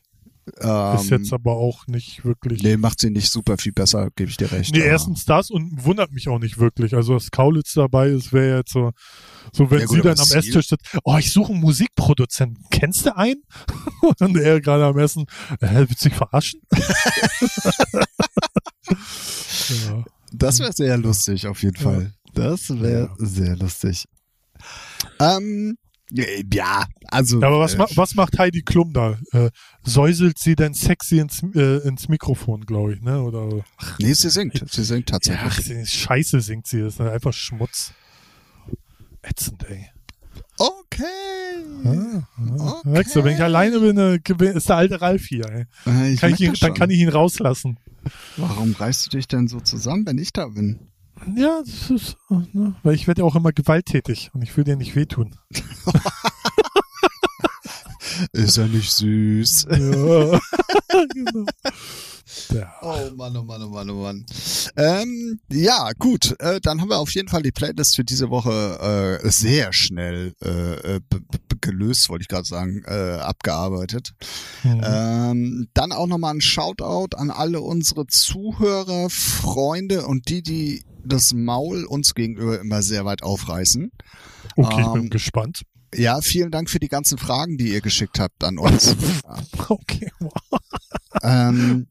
Ähm, 0.62 0.95
ist 0.95 1.10
jetzt 1.10 1.33
aber 1.33 1.53
auch 1.57 1.88
nicht 1.88 2.23
wirklich. 2.25 2.63
nee, 2.63 2.77
macht 2.77 2.99
sie 2.99 3.10
nicht 3.10 3.29
super 3.31 3.57
viel 3.57 3.73
besser, 3.73 4.10
gebe 4.15 4.29
ich 4.29 4.38
dir 4.38 4.51
recht. 4.51 4.73
Nee, 4.73 4.81
erstens 4.81 5.25
das 5.25 5.49
und 5.51 5.83
wundert 5.86 6.12
mich 6.12 6.27
auch 6.29 6.39
nicht 6.39 6.57
wirklich. 6.57 6.95
Also, 6.95 7.13
dass 7.15 7.31
Kaulitz 7.31 7.73
dabei 7.73 8.10
ist, 8.10 8.31
wäre 8.33 8.57
jetzt 8.60 8.71
so, 8.71 8.91
so 9.51 9.69
wenn 9.71 9.79
Ja, 9.79 9.86
gut, 9.86 9.95
sie 9.97 10.01
dann 10.01 10.19
am 10.19 10.31
Esstisch 10.31 10.69
sitzt, 10.69 10.97
oh, 11.03 11.17
ich 11.17 11.31
suche 11.33 11.51
einen 11.51 11.62
Musikproduzenten. 11.62 12.63
Kennst 12.71 13.05
du 13.05 13.15
einen? 13.15 13.41
und 14.19 14.38
er 14.38 14.62
gerade 14.62 14.86
am 14.86 14.97
Essen, 14.97 15.25
äh, 15.60 15.86
willst 15.88 16.05
du 16.05 16.10
dich 16.10 16.17
verarschen? 16.17 16.62
ja. 18.89 20.03
Das 20.33 20.60
wäre 20.60 20.73
sehr 20.73 20.97
lustig, 20.97 21.47
auf 21.47 21.63
jeden 21.63 21.77
Fall. 21.77 22.13
Das 22.33 22.69
wäre 22.69 23.10
Ja. 23.10 23.15
sehr 23.17 23.55
lustig. 23.57 24.05
Ähm, 25.19 25.77
ja, 26.12 26.86
also. 27.08 27.41
Ja, 27.41 27.48
aber 27.48 27.60
was, 27.60 27.76
äh, 27.76 27.86
was 27.96 28.15
macht 28.15 28.39
Heidi 28.39 28.62
Klum 28.62 28.93
da? 28.93 29.17
Äh, 29.34 29.50
säuselt 29.84 30.39
sie 30.39 30.56
denn 30.56 30.74
sexy 30.74 31.20
ins, 31.20 31.43
äh, 31.56 31.88
ins 31.88 32.08
Mikrofon, 32.08 32.65
glaube 32.65 32.93
ich, 32.93 33.02
ne? 33.02 33.22
Oder 33.22 33.63
Nee, 34.00 34.13
sie 34.13 34.30
singt. 34.30 34.63
Sie 34.70 34.84
singt 34.84 35.10
ja, 35.10 35.20
tatsächlich. 35.20 35.89
Scheiße 35.89 36.41
singt 36.41 36.67
sie, 36.67 36.82
das 36.82 36.96
ist 36.96 37.02
einfach 37.02 37.34
Schmutz. 37.34 37.93
Ätzend, 39.22 39.65
ey. 39.70 39.89
Okay. 40.58 41.04
Ah, 41.84 42.24
ah. 42.38 42.80
Okay. 42.80 42.89
Merkst 42.89 43.15
du, 43.15 43.24
wenn 43.24 43.36
ich 43.36 43.43
alleine 43.43 43.80
bin, 43.80 43.98
äh, 43.98 44.20
ist 44.54 44.70
der 44.70 44.78
alte 44.78 45.02
Ralf 45.02 45.26
hier, 45.26 45.46
ey. 45.46 45.65
Äh, 45.86 46.15
Kann 46.15 46.36
ihn, 46.36 46.54
dann 46.60 46.74
kann 46.74 46.89
ich 46.89 47.00
ihn 47.00 47.10
rauslassen. 47.10 47.78
Warum 48.38 48.72
reißt 48.72 49.06
du 49.06 49.17
dich 49.17 49.28
denn 49.28 49.48
so 49.48 49.60
zusammen, 49.60 50.06
wenn 50.06 50.17
ich 50.17 50.34
da 50.34 50.48
bin? 50.48 50.87
Ja, 51.36 51.62
das 51.65 51.89
ist, 51.89 52.17
ne, 52.30 52.75
weil 52.84 52.95
ich 52.95 53.08
werde 53.08 53.21
ja 53.21 53.25
auch 53.25 53.36
immer 53.36 53.51
gewalttätig 53.51 54.32
und 54.34 54.41
ich 54.41 54.56
will 54.56 54.63
dir 54.63 54.75
nicht 54.75 54.95
wehtun. 54.95 55.36
Ist 58.32 58.58
ja 58.58 58.67
nicht 58.67 58.91
süß. 58.91 59.67
Ja. 60.89 61.06
genau. 61.13 61.45
Ja. 62.53 62.73
Oh 62.82 63.15
Mann, 63.15 63.36
oh 63.38 63.43
Mann, 63.43 63.63
oh 63.63 63.69
Mann, 63.69 63.89
oh 63.89 64.01
Mann. 64.01 64.25
Ähm, 64.75 65.39
ja, 65.51 65.91
gut. 65.97 66.36
Äh, 66.39 66.60
dann 66.62 66.82
haben 66.82 66.89
wir 66.89 66.97
auf 66.97 67.12
jeden 67.12 67.27
Fall 67.27 67.43
die 67.43 67.51
Playlist 67.51 67.95
für 67.95 68.03
diese 68.03 68.30
Woche 68.30 69.19
äh, 69.23 69.30
sehr 69.30 69.73
schnell 69.73 70.34
äh, 70.43 70.95
äh, 70.95 71.01
gelöst, 71.62 72.10
wollte 72.10 72.23
ich 72.23 72.27
gerade 72.27 72.47
sagen, 72.47 72.84
äh, 72.86 73.19
abgearbeitet. 73.19 74.13
Mhm. 74.63 74.82
Ähm, 74.84 75.67
dann 75.73 75.91
auch 75.91 76.08
nochmal 76.08 76.36
ein 76.36 76.41
Shoutout 76.41 77.15
an 77.15 77.30
alle 77.32 77.62
unsere 77.62 78.08
Zuhörer, 78.08 79.10
Freunde 79.10 80.06
und 80.06 80.30
die, 80.30 80.41
die 80.41 80.84
das 81.08 81.34
Maul 81.34 81.84
uns 81.86 82.13
gegenüber 82.15 82.60
immer 82.60 82.82
sehr 82.82 83.06
weit 83.06 83.24
aufreißen. 83.24 83.91
Okay, 84.56 84.82
ich 84.82 84.88
bin 84.93 85.04
ähm, 85.04 85.10
gespannt. 85.10 85.63
Ja, 85.96 86.20
vielen 86.22 86.52
Dank 86.52 86.70
für 86.70 86.80
die 86.80 86.89
ganzen 86.89 87.17
Fragen, 87.17 87.58
die 87.58 87.70
ihr 87.74 87.82
geschickt 87.82 88.20
habt 88.20 88.43
an 88.43 88.58
uns. 88.58 88.96
Okay, 89.70 90.12
wow. 90.20 90.32
ähm, 91.24 91.88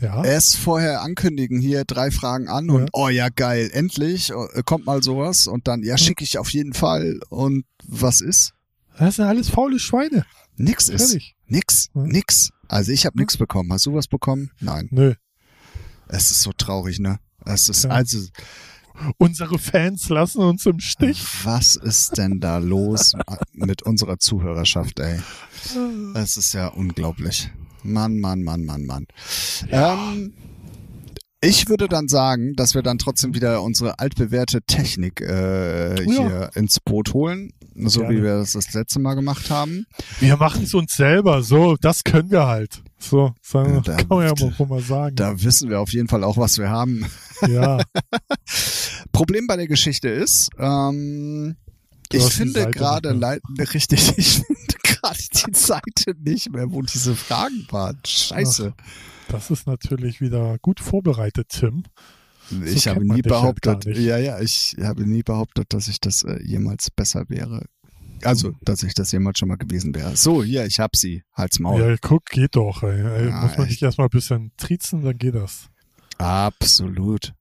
Ja. 0.00 0.24
erst 0.24 0.56
vorher 0.56 1.02
ankündigen, 1.02 1.60
hier 1.60 1.84
drei 1.84 2.10
Fragen 2.10 2.48
an 2.48 2.66
Ja. 2.66 2.72
und 2.74 2.90
oh 2.92 3.08
ja, 3.08 3.28
geil, 3.28 3.70
endlich, 3.72 4.30
äh, 4.30 4.62
kommt 4.64 4.86
mal 4.86 5.02
sowas 5.02 5.46
und 5.46 5.68
dann, 5.68 5.82
ja, 5.82 5.98
schicke 5.98 6.24
ich 6.24 6.38
auf 6.38 6.50
jeden 6.50 6.72
Fall 6.72 7.20
und 7.28 7.64
was 7.84 8.20
ist? 8.20 8.52
Das 8.98 9.16
sind 9.16 9.26
alles 9.26 9.48
faule 9.50 9.78
Schweine. 9.78 10.24
Nix 10.56 10.88
ist. 10.88 11.10
Fertig. 11.10 11.36
Nix, 11.46 11.88
nix. 11.94 12.50
Also 12.68 12.92
ich 12.92 13.06
habe 13.06 13.18
nix 13.18 13.36
bekommen. 13.36 13.72
Hast 13.72 13.86
du 13.86 13.94
was 13.94 14.06
bekommen? 14.08 14.50
Nein. 14.60 14.88
Nö. 14.90 15.14
Es 16.08 16.30
ist 16.30 16.42
so 16.42 16.52
traurig, 16.52 16.98
ne? 16.98 17.18
Es 17.46 17.68
ist, 17.68 17.84
Ja. 17.84 17.90
also, 17.90 18.18
Unsere 19.16 19.58
Fans 19.58 20.10
lassen 20.10 20.42
uns 20.42 20.66
im 20.66 20.78
Stich. 20.78 21.24
was 21.44 21.74
ist 21.76 22.18
denn 22.18 22.38
da 22.38 22.58
los 22.58 23.14
mit 23.54 23.82
unserer 23.82 24.18
Zuhörerschaft, 24.18 24.98
ey? 25.00 25.18
Es 26.14 26.36
ist 26.36 26.52
ja 26.52 26.66
unglaublich. 26.68 27.50
Mann, 27.82 28.20
Mann, 28.20 28.42
Mann, 28.42 28.64
Mann, 28.66 28.84
Mann. 28.84 29.06
Ähm, 29.70 30.34
Ich 31.42 31.70
würde 31.70 31.88
dann 31.88 32.08
sagen, 32.08 32.52
dass 32.56 32.74
wir 32.74 32.82
dann 32.82 32.98
trotzdem 32.98 33.32
wieder 33.34 33.62
unsere 33.62 33.98
altbewährte 34.00 34.60
Technik 34.66 35.22
äh, 35.22 35.94
ja. 35.94 36.04
hier 36.04 36.50
ins 36.54 36.78
Boot 36.80 37.14
holen, 37.14 37.52
so 37.76 38.00
Gerne. 38.00 38.14
wie 38.18 38.22
wir 38.22 38.36
das 38.36 38.52
das 38.52 38.74
letzte 38.74 38.98
Mal 39.00 39.14
gemacht 39.14 39.48
haben. 39.48 39.86
Wir 40.18 40.36
machen 40.36 40.64
es 40.64 40.74
uns 40.74 40.92
selber, 40.94 41.42
so, 41.42 41.76
das 41.80 42.04
können 42.04 42.30
wir 42.30 42.46
halt. 42.46 42.82
So, 42.98 43.32
sagen, 43.40 43.76
Ja, 43.76 43.80
da- 43.80 43.96
kann 43.96 44.08
man 44.08 44.26
ja 44.26 44.34
mal, 44.58 44.66
mal 44.66 44.82
sagen. 44.82 45.16
Da 45.16 45.42
wissen 45.42 45.70
wir 45.70 45.80
auf 45.80 45.94
jeden 45.94 46.08
Fall 46.08 46.22
auch, 46.22 46.36
was 46.36 46.58
wir 46.58 46.68
haben. 46.68 47.06
Ja, 47.48 47.80
Problem 49.12 49.46
bei 49.46 49.56
der 49.56 49.68
Geschichte 49.68 50.08
ist, 50.08 50.50
ähm, 50.58 51.56
ich 52.12 52.24
finde 52.24 52.70
gerade 52.70 53.38
richtig, 53.72 54.12
ich 54.16 54.42
finde 54.42 54.76
gerade 54.82 55.18
die 55.46 55.54
Seite 55.54 56.14
nicht 56.18 56.50
mehr, 56.50 56.70
wo 56.72 56.82
diese 56.82 57.14
Fragen 57.14 57.66
waren. 57.70 57.98
Scheiße. 58.04 58.74
das 59.28 59.50
ist 59.50 59.66
natürlich 59.66 60.20
wieder 60.20 60.58
gut 60.58 60.80
vorbereitet, 60.80 61.48
Tim. 61.50 61.84
ich 62.64 62.84
kennt 62.84 62.96
habe 62.96 63.06
nie 63.06 63.22
behauptet, 63.22 63.86
nicht. 63.86 64.00
ja, 64.00 64.18
ja, 64.18 64.40
ich 64.40 64.76
habe 64.82 65.06
nie 65.06 65.22
behauptet, 65.22 65.72
dass 65.72 65.88
ich 65.88 66.00
das 66.00 66.24
äh, 66.24 66.42
jemals 66.42 66.90
besser 66.90 67.24
wäre. 67.28 67.64
Also, 68.22 68.52
dass 68.60 68.82
ich 68.82 68.92
das 68.92 69.12
jemals 69.12 69.38
schon 69.38 69.48
mal 69.48 69.56
gewesen 69.56 69.94
wäre. 69.94 70.14
So, 70.14 70.42
hier, 70.42 70.66
ich 70.66 70.78
hab 70.78 70.94
sie. 70.94 71.22
Halt's 71.32 71.58
Maul. 71.58 71.80
Ja, 71.80 71.96
guck, 72.02 72.26
geht 72.26 72.54
doch. 72.54 72.82
Ey, 72.82 73.28
Ja, 73.28 73.40
Muss 73.40 73.52
man 73.52 73.60
echt. 73.62 73.70
nicht 73.70 73.82
erstmal 73.82 74.08
ein 74.08 74.10
bisschen 74.10 74.52
triezen, 74.58 75.02
dann 75.02 75.16
geht 75.16 75.34
das. 75.34 75.69
Absolut. 76.20 77.32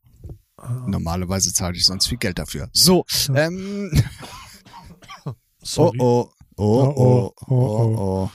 Ah, 0.57 0.85
Normalerweise 0.87 1.53
zahle 1.53 1.75
ich 1.77 1.85
sonst 1.85 2.07
viel 2.07 2.17
Geld 2.17 2.39
dafür. 2.39 2.69
So, 2.73 3.05
ähm, 3.35 3.91
oh, 5.25 5.33
Sorry. 5.63 5.97
oh, 5.99 6.29
oh, 6.57 6.63
oh, 6.63 6.93
Oh, 6.95 6.95
oh, 6.95 7.33
oh, 7.47 7.55
oh, 7.55 7.95
oh. 7.97 8.29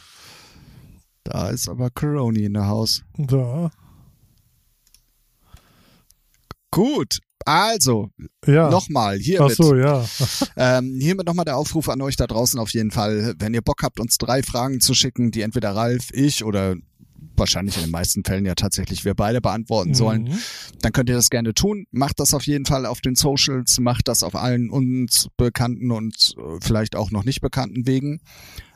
Da 1.25 1.49
ist 1.49 1.69
aber 1.69 1.91
Coroni 1.91 2.45
in 2.45 2.55
der 2.55 2.67
Haus. 2.67 3.03
Da. 3.17 3.71
Gut. 6.71 7.19
Also, 7.47 8.09
Ja. 8.47 8.71
nochmal, 8.71 9.17
Ach 9.21 9.23
hiermit, 9.25 9.57
so, 9.57 9.75
ja. 9.75 10.05
ähm, 10.57 10.97
hiermit 10.99 11.27
nochmal 11.27 11.45
der 11.45 11.59
Aufruf 11.59 11.89
an 11.91 12.01
euch 12.01 12.17
da 12.17 12.27
draußen 12.27 12.59
auf 12.59 12.71
jeden 12.71 12.91
Fall. 12.91 13.35
Wenn 13.39 13.53
ihr 13.53 13.61
Bock 13.61 13.83
habt, 13.83 14.01
uns 14.01 14.17
drei 14.17 14.43
Fragen 14.43 14.81
zu 14.81 14.95
schicken, 14.95 15.31
die 15.31 15.43
entweder 15.43 15.75
Ralf, 15.77 16.09
ich 16.13 16.43
oder 16.43 16.75
wahrscheinlich 17.37 17.77
in 17.77 17.83
den 17.83 17.91
meisten 17.91 18.25
Fällen 18.25 18.45
ja 18.47 18.55
tatsächlich 18.55 19.05
wir 19.05 19.15
beide 19.15 19.41
beantworten 19.41 19.95
sollen, 19.95 20.25
Mhm. 20.25 20.39
dann 20.81 20.93
könnt 20.93 21.09
ihr 21.09 21.15
das 21.17 21.31
gerne 21.31 21.55
tun. 21.55 21.87
Macht 21.91 22.21
das 22.21 22.35
auf 22.35 22.47
jeden 22.47 22.65
Fall 22.67 22.87
auf 22.87 23.01
den 23.01 23.15
Socials, 23.15 23.79
macht 23.81 24.09
das 24.09 24.23
auf 24.23 24.35
allen 24.35 24.71
uns 24.71 25.29
bekannten 25.37 25.91
und 25.91 26.35
äh, 26.39 26.59
vielleicht 26.63 26.97
auch 26.97 27.11
noch 27.11 27.25
nicht 27.25 27.41
bekannten 27.41 27.87
Wegen. 27.87 28.21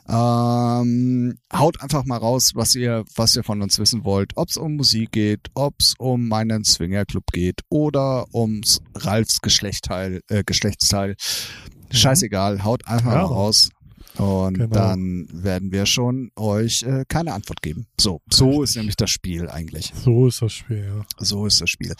Ähm, 0.07 1.35
haut 1.53 1.81
einfach 1.81 2.03
mal 2.05 2.17
raus, 2.17 2.51
was 2.55 2.73
ihr, 2.75 3.05
was 3.15 3.35
ihr 3.35 3.43
von 3.43 3.61
uns 3.61 3.77
wissen 3.77 4.03
wollt. 4.03 4.31
Ob 4.35 4.49
es 4.49 4.57
um 4.57 4.75
Musik 4.75 5.11
geht, 5.11 5.47
ob 5.53 5.75
es 5.79 5.93
um 5.99 6.27
meinen 6.27 6.63
Swingerclub 6.63 7.25
geht 7.31 7.61
oder 7.69 8.25
ums 8.33 8.79
Ralfs 8.95 9.39
Geschlechtteil, 9.41 10.21
äh, 10.29 10.43
Geschlechtsteil. 10.43 11.15
Scheißegal, 11.91 12.63
haut 12.63 12.87
einfach 12.87 13.11
Ja, 13.11 13.17
mal 13.19 13.25
raus. 13.25 13.69
Und 14.19 14.55
Genau. 14.55 14.67
dann 14.75 15.27
werden 15.31 15.71
wir 15.71 15.85
schon 15.85 16.31
euch 16.35 16.83
äh, 16.83 17.05
keine 17.07 17.33
Antwort 17.33 17.61
geben. 17.61 17.87
So, 17.99 18.21
so 18.29 18.63
ist 18.63 18.69
Richtig. 18.71 18.75
nämlich 18.77 18.95
das 18.97 19.09
Spiel 19.11 19.49
eigentlich. 19.49 19.93
So 20.03 20.27
ist 20.27 20.41
das 20.41 20.53
Spiel, 20.53 20.83
ja. 20.85 21.05
So 21.19 21.45
ist 21.45 21.61
das 21.61 21.69
Spiel. 21.69 21.93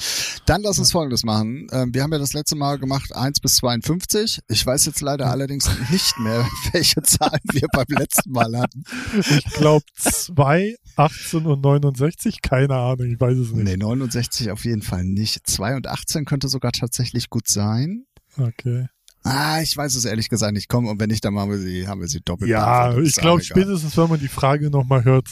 Dann 0.46 0.62
lass 0.62 0.80
uns 0.80 0.92
Folgendes 0.92 1.24
machen. 1.24 1.68
Ähm, 1.72 1.94
wir 1.94 2.04
haben 2.04 2.12
ja 2.12 2.18
das 2.20 2.34
letzte 2.34 2.56
Mal 2.56 2.78
gemacht 2.78 3.16
1 3.16 3.40
bis 3.40 3.56
52. 3.58 4.40
Ich 4.50 4.66
weiß 4.66 4.86
jetzt 4.86 5.02
leider 5.02 5.28
allerdings 5.32 5.70
nicht 5.92 6.20
mehr, 6.20 6.46
welche 6.74 7.02
Zahlen 7.04 7.40
wir 7.54 7.68
beim 7.72 7.86
letzten 7.90 8.32
Mal 8.32 8.58
hatten. 8.58 8.84
Ich 9.18 9.44
glaube 9.54 9.86
2, 9.98 10.76
18 10.98 11.46
und 11.46 11.62
69, 11.62 12.42
keine 12.42 12.76
Ahnung, 12.76 13.08
ich 13.14 13.20
weiß 13.20 13.38
es 13.38 13.52
nicht. 13.52 13.64
Nee, 13.66 13.78
69 13.78 14.52
auf 14.52 14.66
jeden 14.66 14.82
Fall 14.82 15.04
nicht. 15.06 15.48
2 15.48 15.76
und 15.78 15.88
18 15.88 16.26
könnte 16.26 16.50
sogar 16.50 16.72
tatsächlich 16.74 17.30
gut 17.30 17.48
sein. 17.48 18.06
Okay. 18.38 18.88
Ah, 19.32 19.62
ich 19.62 19.76
weiß 19.78 19.96
es 19.96 20.06
ehrlich 20.06 20.28
gesagt 20.30 20.54
nicht. 20.54 20.68
Komm, 20.70 20.88
und 20.88 21.00
wenn 21.00 21.10
nicht, 21.10 21.24
dann 21.24 21.38
haben 21.38 21.52
wir 21.52 21.60
sie, 21.60 21.88
haben 21.88 22.02
wir 22.02 22.08
sie 22.08 22.22
doppelt. 22.22 22.50
Ja, 22.50 22.98
ich 22.98 23.16
glaube 23.16 23.44
spätestens, 23.44 23.96
wenn 23.98 24.10
man 24.10 24.20
die 24.20 24.28
Frage 24.28 24.70
nochmal 24.70 25.04
hört, 25.04 25.28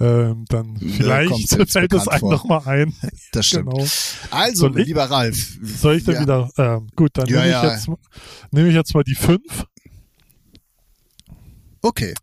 ähm, 0.00 0.44
dann 0.48 0.76
Ja, 0.80 0.88
vielleicht 0.96 1.52
jetzt 1.58 1.72
fällt 1.72 1.92
es 1.92 2.06
einem 2.08 2.28
nochmal 2.28 2.62
ein. 2.66 2.94
Das 3.32 3.46
stimmt. 3.46 3.70
Genau. 3.70 3.86
Also, 4.30 4.68
ich- 4.76 4.86
lieber 4.86 5.04
Ralf. 5.10 5.58
Soll 5.62 5.96
ich 5.96 6.04
dann 6.04 6.14
ja, 6.16 6.20
wieder, 6.22 6.50
ähm, 6.58 6.88
gut, 6.96 7.10
dann 7.14 7.26
Ja, 7.26 7.36
nehme 7.40 7.46
ich, 7.48 7.52
ja. 7.52 7.72
jetzt, 7.72 7.88
nehme 8.50 8.68
ich 8.68 8.74
jetzt 8.74 8.94
mal 8.94 9.04
die 9.04 9.14
5. 9.14 9.40
Okay. 11.82 12.14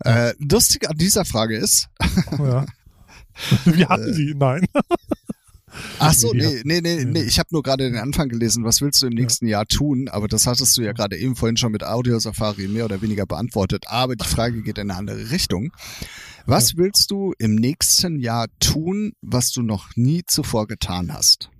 Äh, 0.00 0.34
lustig 0.38 0.88
an 0.90 0.96
dieser 0.98 1.24
Frage 1.24 1.56
ist, 1.56 1.88
Ja. 2.38 2.66
Wir 3.64 3.84
Äh, 3.86 3.88
hatten 3.88 4.14
sie, 4.14 4.34
nein. 4.36 4.66
Ach 5.98 6.12
so, 6.12 6.32
Nee, 6.32 6.60
nee, 6.64 6.80
nee, 6.80 7.04
nee. 7.04 7.22
Ich 7.22 7.38
habe 7.38 7.48
nur 7.52 7.62
gerade 7.62 7.84
den 7.84 7.98
Anfang 7.98 8.28
gelesen. 8.28 8.64
Was 8.64 8.80
willst 8.80 9.02
du 9.02 9.06
im 9.06 9.14
nächsten 9.14 9.46
Jahr 9.46 9.66
tun? 9.66 10.08
Aber 10.08 10.28
das 10.28 10.46
hattest 10.46 10.76
du 10.76 10.82
ja 10.82 10.92
gerade 10.92 11.16
eben 11.16 11.36
vorhin 11.36 11.56
schon 11.56 11.72
mit 11.72 11.84
Audio 11.84 12.18
Safari 12.18 12.68
mehr 12.68 12.84
oder 12.84 13.02
weniger 13.02 13.26
beantwortet. 13.26 13.84
Aber 13.88 14.16
die 14.16 14.26
Frage 14.26 14.62
geht 14.62 14.78
in 14.78 14.90
eine 14.90 14.98
andere 14.98 15.30
Richtung. 15.30 15.72
Was 16.46 16.76
willst 16.76 17.10
du 17.10 17.32
im 17.38 17.54
nächsten 17.56 18.20
Jahr 18.20 18.46
tun, 18.60 19.12
was 19.20 19.50
du 19.50 19.62
noch 19.62 19.96
nie 19.96 20.22
zuvor 20.26 20.66
getan 20.66 21.12
hast? 21.12 21.50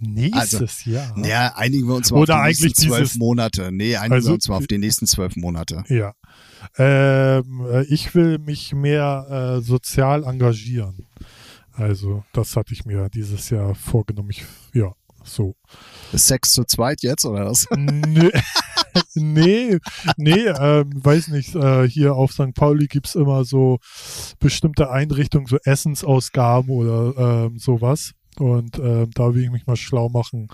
Nächstes 0.00 0.84
Jahr. 0.84 1.16
Ja, 1.24 1.54
einigen 1.56 1.88
wir 1.88 1.94
uns 1.94 2.10
mal 2.10 2.18
Oder 2.20 2.40
auf 2.40 2.46
die 2.48 2.64
nächsten 2.64 2.88
zwölf 2.88 3.14
Monate. 3.16 3.70
Nee, 3.72 3.96
einigen 3.96 4.12
Also- 4.14 4.28
wir 4.28 4.34
uns 4.34 4.48
mal 4.48 4.56
auf 4.56 4.66
die 4.66 4.78
nächsten 4.78 5.06
zwölf 5.06 5.36
Monate. 5.36 5.84
Ja. 5.88 6.14
Ähm, 6.76 7.66
äh, 7.70 7.84
ich 7.84 8.14
will 8.14 8.38
mich 8.38 8.74
mehr 8.74 9.58
äh, 9.58 9.62
sozial 9.62 10.24
engagieren. 10.24 11.06
Also, 11.76 12.24
das 12.32 12.56
hatte 12.56 12.72
ich 12.72 12.84
mir 12.84 13.08
dieses 13.08 13.50
Jahr 13.50 13.74
vorgenommen. 13.74 14.30
Ich, 14.30 14.44
ja, 14.72 14.92
so. 15.24 15.54
Ist 16.12 16.26
Sex 16.26 16.52
zu 16.52 16.64
zweit 16.64 17.02
jetzt 17.02 17.24
oder 17.24 17.46
was? 17.46 17.66
nee, 17.76 18.30
nee, 19.14 19.78
nee 20.16 20.46
ähm, 20.46 20.90
weiß 21.04 21.28
nicht. 21.28 21.54
Äh, 21.54 21.88
hier 21.88 22.14
auf 22.14 22.32
St. 22.32 22.54
Pauli 22.54 22.86
gibt's 22.86 23.14
immer 23.14 23.44
so 23.44 23.78
bestimmte 24.38 24.90
Einrichtungen, 24.90 25.46
so 25.46 25.58
Essensausgaben 25.64 26.70
oder 26.70 27.46
ähm, 27.46 27.58
sowas. 27.58 28.12
Und 28.38 28.78
ähm, 28.78 29.10
da 29.14 29.34
will 29.34 29.44
ich 29.44 29.50
mich 29.50 29.66
mal 29.66 29.76
schlau 29.76 30.08
machen, 30.08 30.48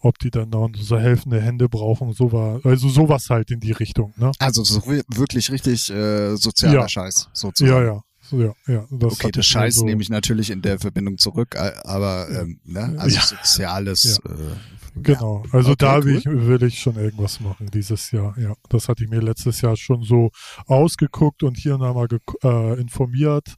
ob 0.00 0.18
die 0.18 0.30
dann 0.30 0.50
noch 0.50 0.70
so 0.80 0.98
helfende 0.98 1.40
Hände 1.40 1.68
brauchen. 1.68 2.12
So 2.12 2.30
war, 2.32 2.60
also 2.64 2.88
sowas 2.88 3.30
halt 3.30 3.50
in 3.50 3.60
die 3.60 3.72
Richtung, 3.72 4.14
ne? 4.16 4.30
Also 4.38 4.62
so 4.62 4.80
wi- 4.86 5.02
wirklich 5.08 5.50
richtig 5.50 5.90
äh, 5.90 6.36
sozialer 6.36 6.80
Ja. 6.82 6.88
Scheiß 6.88 7.28
sozusagen. 7.32 7.84
Ja, 7.86 7.92
ja. 7.94 8.02
Ja, 8.32 8.52
ja. 8.66 8.86
Das 8.90 9.14
Okay, 9.14 9.30
das 9.32 9.46
Scheiß 9.46 9.76
so, 9.76 9.84
nehme 9.84 10.02
ich 10.02 10.08
natürlich 10.10 10.50
in 10.50 10.62
der 10.62 10.78
Verbindung 10.78 11.18
zurück, 11.18 11.56
aber 11.56 12.28
ähm, 12.30 12.60
ne, 12.64 12.94
also 12.98 13.16
Ja. 13.16 13.22
soziales. 13.22 14.18
Äh, 14.18 14.56
Genau, 14.98 15.44
also 15.52 15.72
Okay, 15.72 15.76
da 15.78 16.02
will, 16.04 16.14
cool. 16.14 16.18
ich, 16.38 16.46
will 16.48 16.62
ich 16.62 16.78
schon 16.80 16.96
irgendwas 16.96 17.38
machen 17.40 17.66
dieses 17.70 18.12
Jahr. 18.12 18.34
Ja, 18.38 18.54
das 18.70 18.88
hatte 18.88 19.04
ich 19.04 19.10
mir 19.10 19.20
letztes 19.20 19.60
Jahr 19.60 19.76
schon 19.76 20.02
so 20.04 20.30
ausgeguckt 20.66 21.42
und 21.42 21.58
hier 21.58 21.76
nochmal 21.76 22.08
äh, 22.42 22.80
informiert 22.80 23.56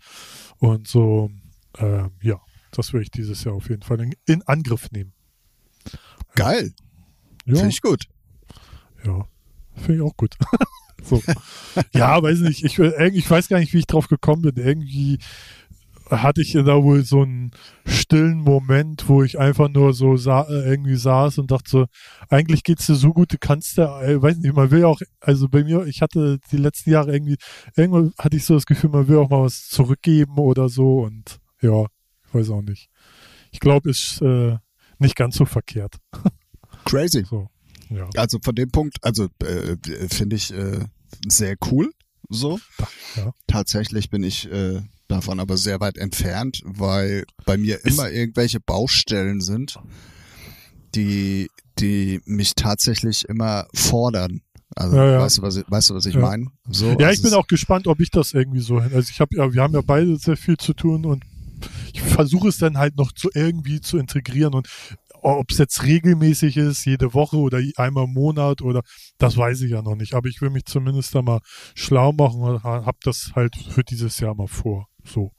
und 0.59 0.89
so. 0.89 1.31
Äh, 1.77 2.09
ja, 2.23 2.41
das 2.73 2.93
will 2.93 3.03
ich 3.03 3.13
dieses 3.13 3.45
Jahr 3.45 3.55
auf 3.55 3.69
jeden 3.69 3.83
Fall 3.83 4.01
in, 4.01 4.15
in 4.27 4.43
Angriff 4.49 4.91
nehmen. 4.91 5.13
Geil, 6.35 6.73
Ja, 7.45 7.55
finde 7.55 7.69
ich 7.69 7.83
gut. 7.83 8.07
ja, 9.05 9.29
finde 9.77 9.95
ich 9.95 10.01
auch 10.03 10.17
gut. 10.17 10.35
so, 11.03 11.23
ja, 11.95 12.23
weiß 12.23 12.41
nicht. 12.41 12.65
Ich, 12.65 12.79
irgendwie- 12.79 13.19
ich 13.19 13.31
weiß 13.31 13.49
gar 13.49 13.59
nicht, 13.59 13.73
wie 13.73 13.79
ich 13.79 13.87
drauf 13.87 14.09
gekommen 14.09 14.43
bin. 14.43 14.57
Irgendwie 14.57 15.19
hatte 16.11 16.41
ich 16.41 16.53
da 16.53 16.83
wohl 16.83 17.05
so 17.05 17.21
einen 17.21 17.51
stillen 17.85 18.39
Moment, 18.39 19.09
wo 19.11 19.23
ich 19.23 19.39
einfach 19.39 19.69
nur 19.69 19.93
so 19.93 20.17
sa 20.17 20.45
äh, 20.49 20.71
irgendwie 20.71 20.97
saß 20.97 21.37
und 21.37 21.51
dachte 21.51 21.69
so, 21.71 21.87
eigentlich 22.31 22.63
geht's 22.63 22.87
dir 22.87 22.95
so 22.95 23.13
gut, 23.13 23.31
du 23.35 23.37
kannst 23.39 23.77
da, 23.77 24.03
äh, 24.03 24.21
weiß 24.21 24.39
nicht, 24.39 24.55
man 24.55 24.71
will 24.71 24.85
auch, 24.85 25.01
also 25.21 25.49
bei 25.51 25.65
mir, 25.65 25.85
ich 25.87 26.01
hatte 26.01 26.39
die 26.51 26.57
letzten 26.57 26.91
Jahre 26.93 27.13
irgendwie, 27.13 27.37
irgendwann 27.77 28.15
hatte 28.19 28.39
ich 28.39 28.47
so 28.47 28.55
das 28.55 28.65
Gefühl, 28.65 28.89
man 28.89 29.07
will 29.07 29.19
auch 29.19 29.29
mal 29.29 29.43
was 29.43 29.69
zurückgeben 29.69 30.39
oder 30.39 30.71
so 30.71 31.01
und 31.01 31.41
ja, 31.61 31.85
ich 32.27 32.35
weiß 32.35 32.51
auch 32.51 32.63
nicht. 32.63 32.89
Ich 33.51 33.61
glaube, 33.61 33.91
ist 33.91 34.23
äh, 34.23 34.57
nicht 34.99 35.15
ganz 35.15 35.37
so 35.37 35.45
verkehrt. 35.45 35.97
Crazy. 36.87 37.25
So, 37.29 37.49
ja. 37.91 38.09
Also 38.17 38.39
von 38.43 38.55
dem 38.55 38.71
Punkt, 38.71 38.97
also 39.03 39.29
äh, 39.43 39.77
finde 40.09 40.37
ich 40.37 40.53
äh, 40.53 40.81
sehr 41.29 41.57
cool. 41.71 41.91
So. 42.31 42.59
Ja. 43.17 43.33
Tatsächlich 43.47 44.11
bin 44.11 44.23
ich 44.23 44.51
äh, 44.53 44.83
davon 45.09 45.41
aber 45.41 45.57
sehr 45.57 45.81
weit 45.81 45.97
entfernt, 45.97 46.61
weil 46.65 47.25
bei 47.47 47.57
mir 47.57 47.83
immer 47.87 48.11
irgendwelche 48.11 48.61
Baustellen 48.61 49.41
sind, 49.41 49.79
die, 50.95 51.49
die 51.79 52.21
mich 52.25 52.55
tatsächlich 52.55 53.25
immer 53.29 53.67
fordern. 53.75 54.41
Also 54.77 54.97
Ja, 54.97 55.13
ja. 55.13 55.21
weißt 55.21 55.39
du, 55.39 55.43
was 55.43 55.57
ich, 55.57 55.65
weißt 55.69 55.91
du, 55.91 55.95
was 55.95 56.07
ich 56.07 56.15
Ja. 56.15 56.21
meine? 56.21 56.47
So, 56.69 56.91
Ja, 56.91 57.07
also 57.09 57.11
ich 57.13 57.23
bin 57.23 57.29
es- 57.29 57.35
auch 57.35 57.47
gespannt, 57.47 57.87
ob 57.87 58.01
ich 58.01 58.11
das 58.11 58.33
irgendwie 58.35 58.61
so 58.61 58.81
hin. 58.83 58.93
Also 58.95 59.11
ich 59.11 59.21
habe 59.21 59.35
ja, 59.37 59.53
wir 59.53 59.63
haben 59.63 59.75
ja 59.75 59.81
beide 59.81 60.17
sehr 60.19 60.37
viel 60.37 60.57
zu 60.57 60.75
tun 60.75 61.05
und 61.07 61.25
ich 61.93 62.03
versuche 62.03 62.49
es 62.49 62.59
dann 62.59 62.79
halt 62.79 62.97
noch 62.97 63.13
zu 63.13 63.31
irgendwie 63.35 63.81
zu 63.81 63.99
integrieren 63.99 64.55
und 64.55 64.69
ob 65.23 65.51
es 65.51 65.59
jetzt 65.59 65.83
regelmäßig 65.85 66.57
ist, 66.57 66.85
jede 66.85 67.15
Woche 67.15 67.37
oder 67.37 67.61
einmal 67.77 68.05
im 68.05 68.15
Monat 68.15 68.63
oder 68.63 68.83
das 69.19 69.37
weiß 69.37 69.63
ich 69.63 69.71
ja 69.71 69.83
noch 69.83 69.97
nicht. 69.97 70.15
Aber 70.15 70.29
ich 70.29 70.41
will 70.41 70.51
mich 70.51 70.65
zumindest 70.65 71.15
da 71.15 71.23
mal 71.23 71.41
schlau 71.75 72.13
machen 72.13 72.41
und 72.41 72.63
habe 72.63 72.99
das 73.03 73.33
halt 73.35 73.57
für 73.57 73.85
dieses 73.85 74.19
Jahr 74.21 74.35
mal 74.35 74.49
vor. 74.49 74.87
So. 75.05 75.33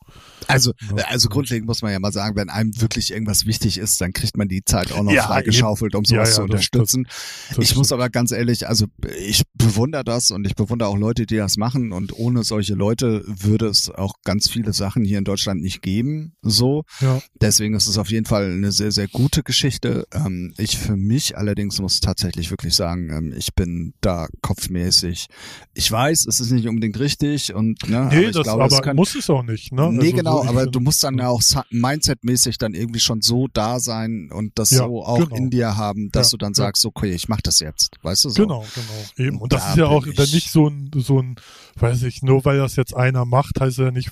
Also, 0.47 0.73
Ja. 0.95 1.05
also 1.09 1.29
grundlegend 1.29 1.67
muss 1.67 1.81
man 1.81 1.91
ja 1.91 1.99
mal 1.99 2.11
sagen, 2.11 2.35
wenn 2.35 2.49
einem 2.49 2.79
wirklich 2.81 3.11
irgendwas 3.11 3.45
wichtig 3.45 3.77
ist, 3.77 4.01
dann 4.01 4.13
kriegt 4.13 4.35
man 4.37 4.47
die 4.47 4.63
Zeit 4.65 4.91
auch 4.91 5.03
noch 5.03 5.11
Ja, 5.11 5.23
freigeschaufelt, 5.23 5.93
um 5.95 6.05
sowas 6.05 6.29
Ja, 6.29 6.35
zu 6.35 6.41
ja, 6.41 6.47
das- 6.47 6.51
unterstützen. 6.69 7.07
Das 7.55 7.57
ich 7.59 7.75
muss 7.75 7.91
aber 7.91 8.09
ganz 8.09 8.31
ehrlich, 8.31 8.67
also 8.67 8.85
ich 9.19 9.43
bewundere 9.53 10.03
das 10.03 10.31
und 10.31 10.45
ich 10.47 10.55
bewundere 10.55 10.89
auch 10.89 10.97
Leute, 10.97 11.25
die 11.25 11.37
das 11.37 11.57
machen 11.57 11.91
und 11.91 12.13
ohne 12.17 12.43
solche 12.43 12.73
Leute 12.73 13.23
würde 13.27 13.67
es 13.67 13.89
auch 13.91 14.13
ganz 14.23 14.49
viele 14.49 14.73
Sachen 14.73 15.03
hier 15.03 15.17
in 15.19 15.23
Deutschland 15.23 15.61
nicht 15.61 15.81
geben, 15.81 16.33
so. 16.41 16.83
Ja, 17.01 17.21
Deswegen 17.41 17.73
ist 17.75 17.87
es 17.87 17.97
auf 17.97 18.09
jeden 18.09 18.25
Fall 18.25 18.51
eine 18.51 18.71
sehr, 18.71 18.91
sehr 18.91 19.07
gute 19.07 19.43
Geschichte. 19.43 20.05
Ähm, 20.13 20.53
ich 20.57 20.77
für 20.77 20.95
mich 20.97 21.37
allerdings 21.37 21.79
muss 21.79 21.99
tatsächlich 21.99 22.49
wirklich 22.51 22.73
sagen, 22.75 23.09
ähm, 23.11 23.33
ich 23.37 23.53
bin 23.53 23.93
da 24.01 24.27
kopfmäßig. 24.41 25.27
Ich 25.73 25.91
weiß, 25.91 26.25
es 26.27 26.39
ist 26.39 26.51
nicht 26.51 26.67
unbedingt 26.67 26.99
richtig 26.99 27.53
und 27.53 27.87
ne, 27.87 27.99
aber 27.99 28.15
nee, 28.15 28.25
ich 28.25 28.31
das 28.31 28.43
glaube, 28.43 28.65
es 28.65 28.73
aber 28.73 28.81
kann, 28.81 28.95
muss 28.95 29.15
es 29.15 29.29
auch 29.29 29.43
nicht, 29.43 29.71
ne? 29.71 29.91
Nee, 29.99 30.07
Also 30.07 30.17
genau, 30.17 30.43
so, 30.43 30.49
aber 30.49 30.65
du 30.67 30.79
musst 30.79 31.03
dann 31.03 31.17
ja 31.17 31.27
auch 31.29 31.41
mindsetmäßig 31.69 32.57
dann 32.57 32.73
irgendwie 32.73 32.99
schon 32.99 33.21
so 33.21 33.47
da 33.51 33.79
sein 33.79 34.29
und 34.31 34.57
das 34.57 34.71
Ja, 34.71 34.79
so 34.85 35.03
auch 35.03 35.17
genau. 35.19 35.35
in 35.35 35.49
dir 35.49 35.77
haben, 35.77 36.09
dass 36.11 36.27
Ja, 36.27 36.31
du 36.31 36.37
dann 36.37 36.53
sagst, 36.53 36.85
okay, 36.85 37.11
ich 37.11 37.27
mach 37.29 37.41
das 37.41 37.59
jetzt, 37.59 37.97
weißt 38.01 38.25
du 38.25 38.29
so. 38.29 38.41
Genau, 38.43 38.65
genau, 38.73 39.05
eben. 39.17 39.37
Und 39.39 39.53
das 39.53 39.63
Da 39.63 39.71
ist 39.71 39.77
ja 39.77 39.85
auch 39.87 40.05
ich- 40.05 40.15
dann 40.15 40.29
nicht 40.31 40.49
so 40.51 40.67
ein, 40.69 40.91
so 40.95 41.21
ein, 41.21 41.35
weiß 41.77 42.03
ich, 42.03 42.21
nur 42.21 42.43
weil 42.45 42.57
das 42.57 42.75
jetzt 42.75 42.95
einer 42.95 43.25
macht, 43.25 43.59
heißt 43.59 43.77
ja 43.77 43.91
nicht, 43.91 44.11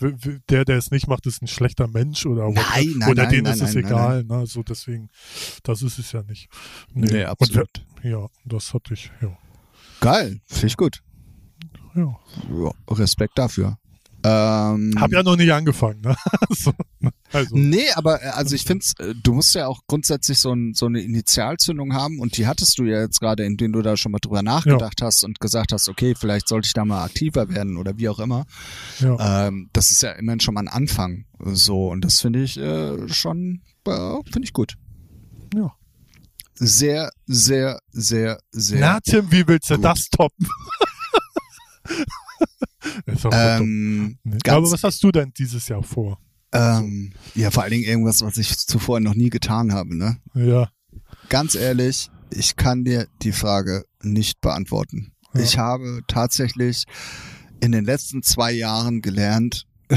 der, 0.50 0.66
der 0.66 0.78
es 0.78 0.92
nicht 0.92 1.08
macht, 1.08 1.26
ist 1.26 1.42
ein 1.42 1.48
schlechter 1.48 1.88
Mensch 1.88 2.26
oder, 2.26 2.50
Nein, 2.50 2.94
nein, 2.98 3.10
oder 3.12 3.24
nein, 3.24 3.32
denen 3.32 3.44
nein, 3.44 3.54
ist 3.54 3.62
es 3.62 3.74
nein, 3.76 3.84
nein, 3.84 3.92
egal, 3.92 4.24
ne? 4.24 4.46
So 4.48 4.64
deswegen, 4.64 5.10
das 5.64 5.82
ist 5.82 6.00
es 6.00 6.12
ja 6.12 6.24
nicht. 6.24 6.50
Nee, 6.94 7.24
Und 7.24 7.30
absolut. 7.30 7.70
wer- 8.02 8.12
ja, 8.12 8.28
das 8.46 8.74
hatte 8.74 8.94
ich, 8.94 9.12
ja. 9.22 9.38
Geil, 10.00 10.40
finde 10.46 10.68
ich 10.68 10.78
gut. 10.78 11.02
Ja, 11.96 12.16
Respekt 12.90 13.38
dafür. 13.38 13.78
Ähm, 14.24 14.94
Hab 15.00 15.12
ja 15.12 15.22
noch 15.24 15.36
nicht 15.36 15.52
angefangen, 15.54 16.02
ne? 16.02 16.16
so, 16.50 16.74
ne? 17.00 17.12
also, 17.32 17.56
Nee, 17.56 17.90
aber 17.96 18.24
äh, 18.24 18.30
also 18.30 18.56
ich 18.56 18.64
finde, 18.64 18.84
du 19.22 19.34
musst 19.34 19.54
ja 19.54 19.68
auch 19.68 19.82
grundsätzlich 19.88 20.40
so, 20.40 20.52
ein, 20.52 20.74
so 20.74 20.88
eine 20.88 21.02
Initialzündung 21.02 21.94
haben 21.94 22.20
und 22.20 22.36
die 22.38 22.48
hattest 22.48 22.80
du 22.80 22.86
ja 22.86 23.00
jetzt 23.00 23.20
gerade, 23.20 23.46
indem 23.46 23.74
du 23.74 23.82
da 23.82 23.96
schon 23.96 24.12
mal 24.12 24.20
drüber 24.20 24.42
nachgedacht 24.42 25.02
hast 25.02 25.24
und 25.24 25.40
gesagt 25.40 25.72
hast, 25.72 25.88
okay, 25.88 26.16
vielleicht 26.18 26.48
sollte 26.48 26.66
ich 26.66 26.74
da 26.74 26.84
mal 26.84 27.04
aktiver 27.04 27.50
werden 27.50 27.78
oder 27.78 27.98
wie 27.98 28.10
auch 28.10 28.20
immer. 28.20 28.46
ja. 29.00 29.48
Ähm, 29.48 29.70
das 29.74 29.92
ist 29.92 30.02
ja 30.02 30.12
immerhin 30.14 30.40
schon 30.40 30.56
mal 30.56 30.62
ein 30.62 30.68
Anfang. 30.68 31.26
So, 31.40 31.90
und 31.90 32.04
das 32.04 32.20
finde 32.20 32.42
ich 32.42 32.58
äh, 32.58 33.08
schon, 33.10 33.62
äh, 33.86 34.16
finde 34.32 34.46
ich 34.46 34.54
gut. 34.54 34.76
ja. 35.54 35.72
Sehr, 36.60 37.12
sehr, 37.28 37.80
sehr, 37.92 38.40
sehr. 38.50 38.80
Na, 38.80 39.00
Tim, 39.00 39.32
wie 39.32 39.48
willst 39.48 39.70
du 39.70 39.76
gut. 39.76 39.86
das 39.86 40.10
toppen? 40.10 40.48
ähm, 43.32 44.18
Aber 44.48 44.72
was 44.72 44.84
hast 44.84 45.04
du 45.04 45.12
denn 45.12 45.32
dieses 45.38 45.68
Jahr 45.68 45.84
vor? 45.84 46.20
ähm, 46.54 47.12
ja, 47.36 47.52
vor 47.52 47.64
allen 47.64 47.74
Dingen 47.74 47.84
irgendwas, 47.84 48.22
was 48.22 48.38
ich 48.38 48.58
zuvor 48.58 49.00
noch 49.00 49.16
nie 49.16 49.30
getan 49.30 49.74
habe, 49.74 49.96
ne? 49.98 50.18
Ja, 50.34 50.70
Ganz 51.30 51.56
ehrlich, 51.56 52.10
ich 52.32 52.56
kann 52.56 52.86
dir 52.86 53.08
die 53.22 53.32
Frage 53.32 53.84
nicht 54.02 54.40
beantworten. 54.40 55.12
Ja. 55.34 55.42
Ich 55.42 55.58
habe 55.58 56.02
tatsächlich 56.08 56.86
in 57.60 57.72
den 57.72 57.86
letzten 57.86 58.24
zwei 58.24 58.52
Jahren 58.52 59.02
gelernt, 59.02 59.66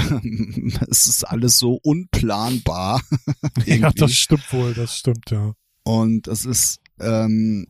es 0.88 1.06
ist 1.06 1.24
alles 1.24 1.58
so 1.58 1.78
unplanbar. 1.82 3.00
ja, 3.66 3.90
das 3.90 4.12
stimmt 4.12 4.52
wohl, 4.52 4.74
das 4.74 4.96
stimmt, 4.96 5.30
ja. 5.30 5.54
Und 5.84 6.28
es 6.28 6.44
ist, 6.44 6.78
ähm, 7.00 7.66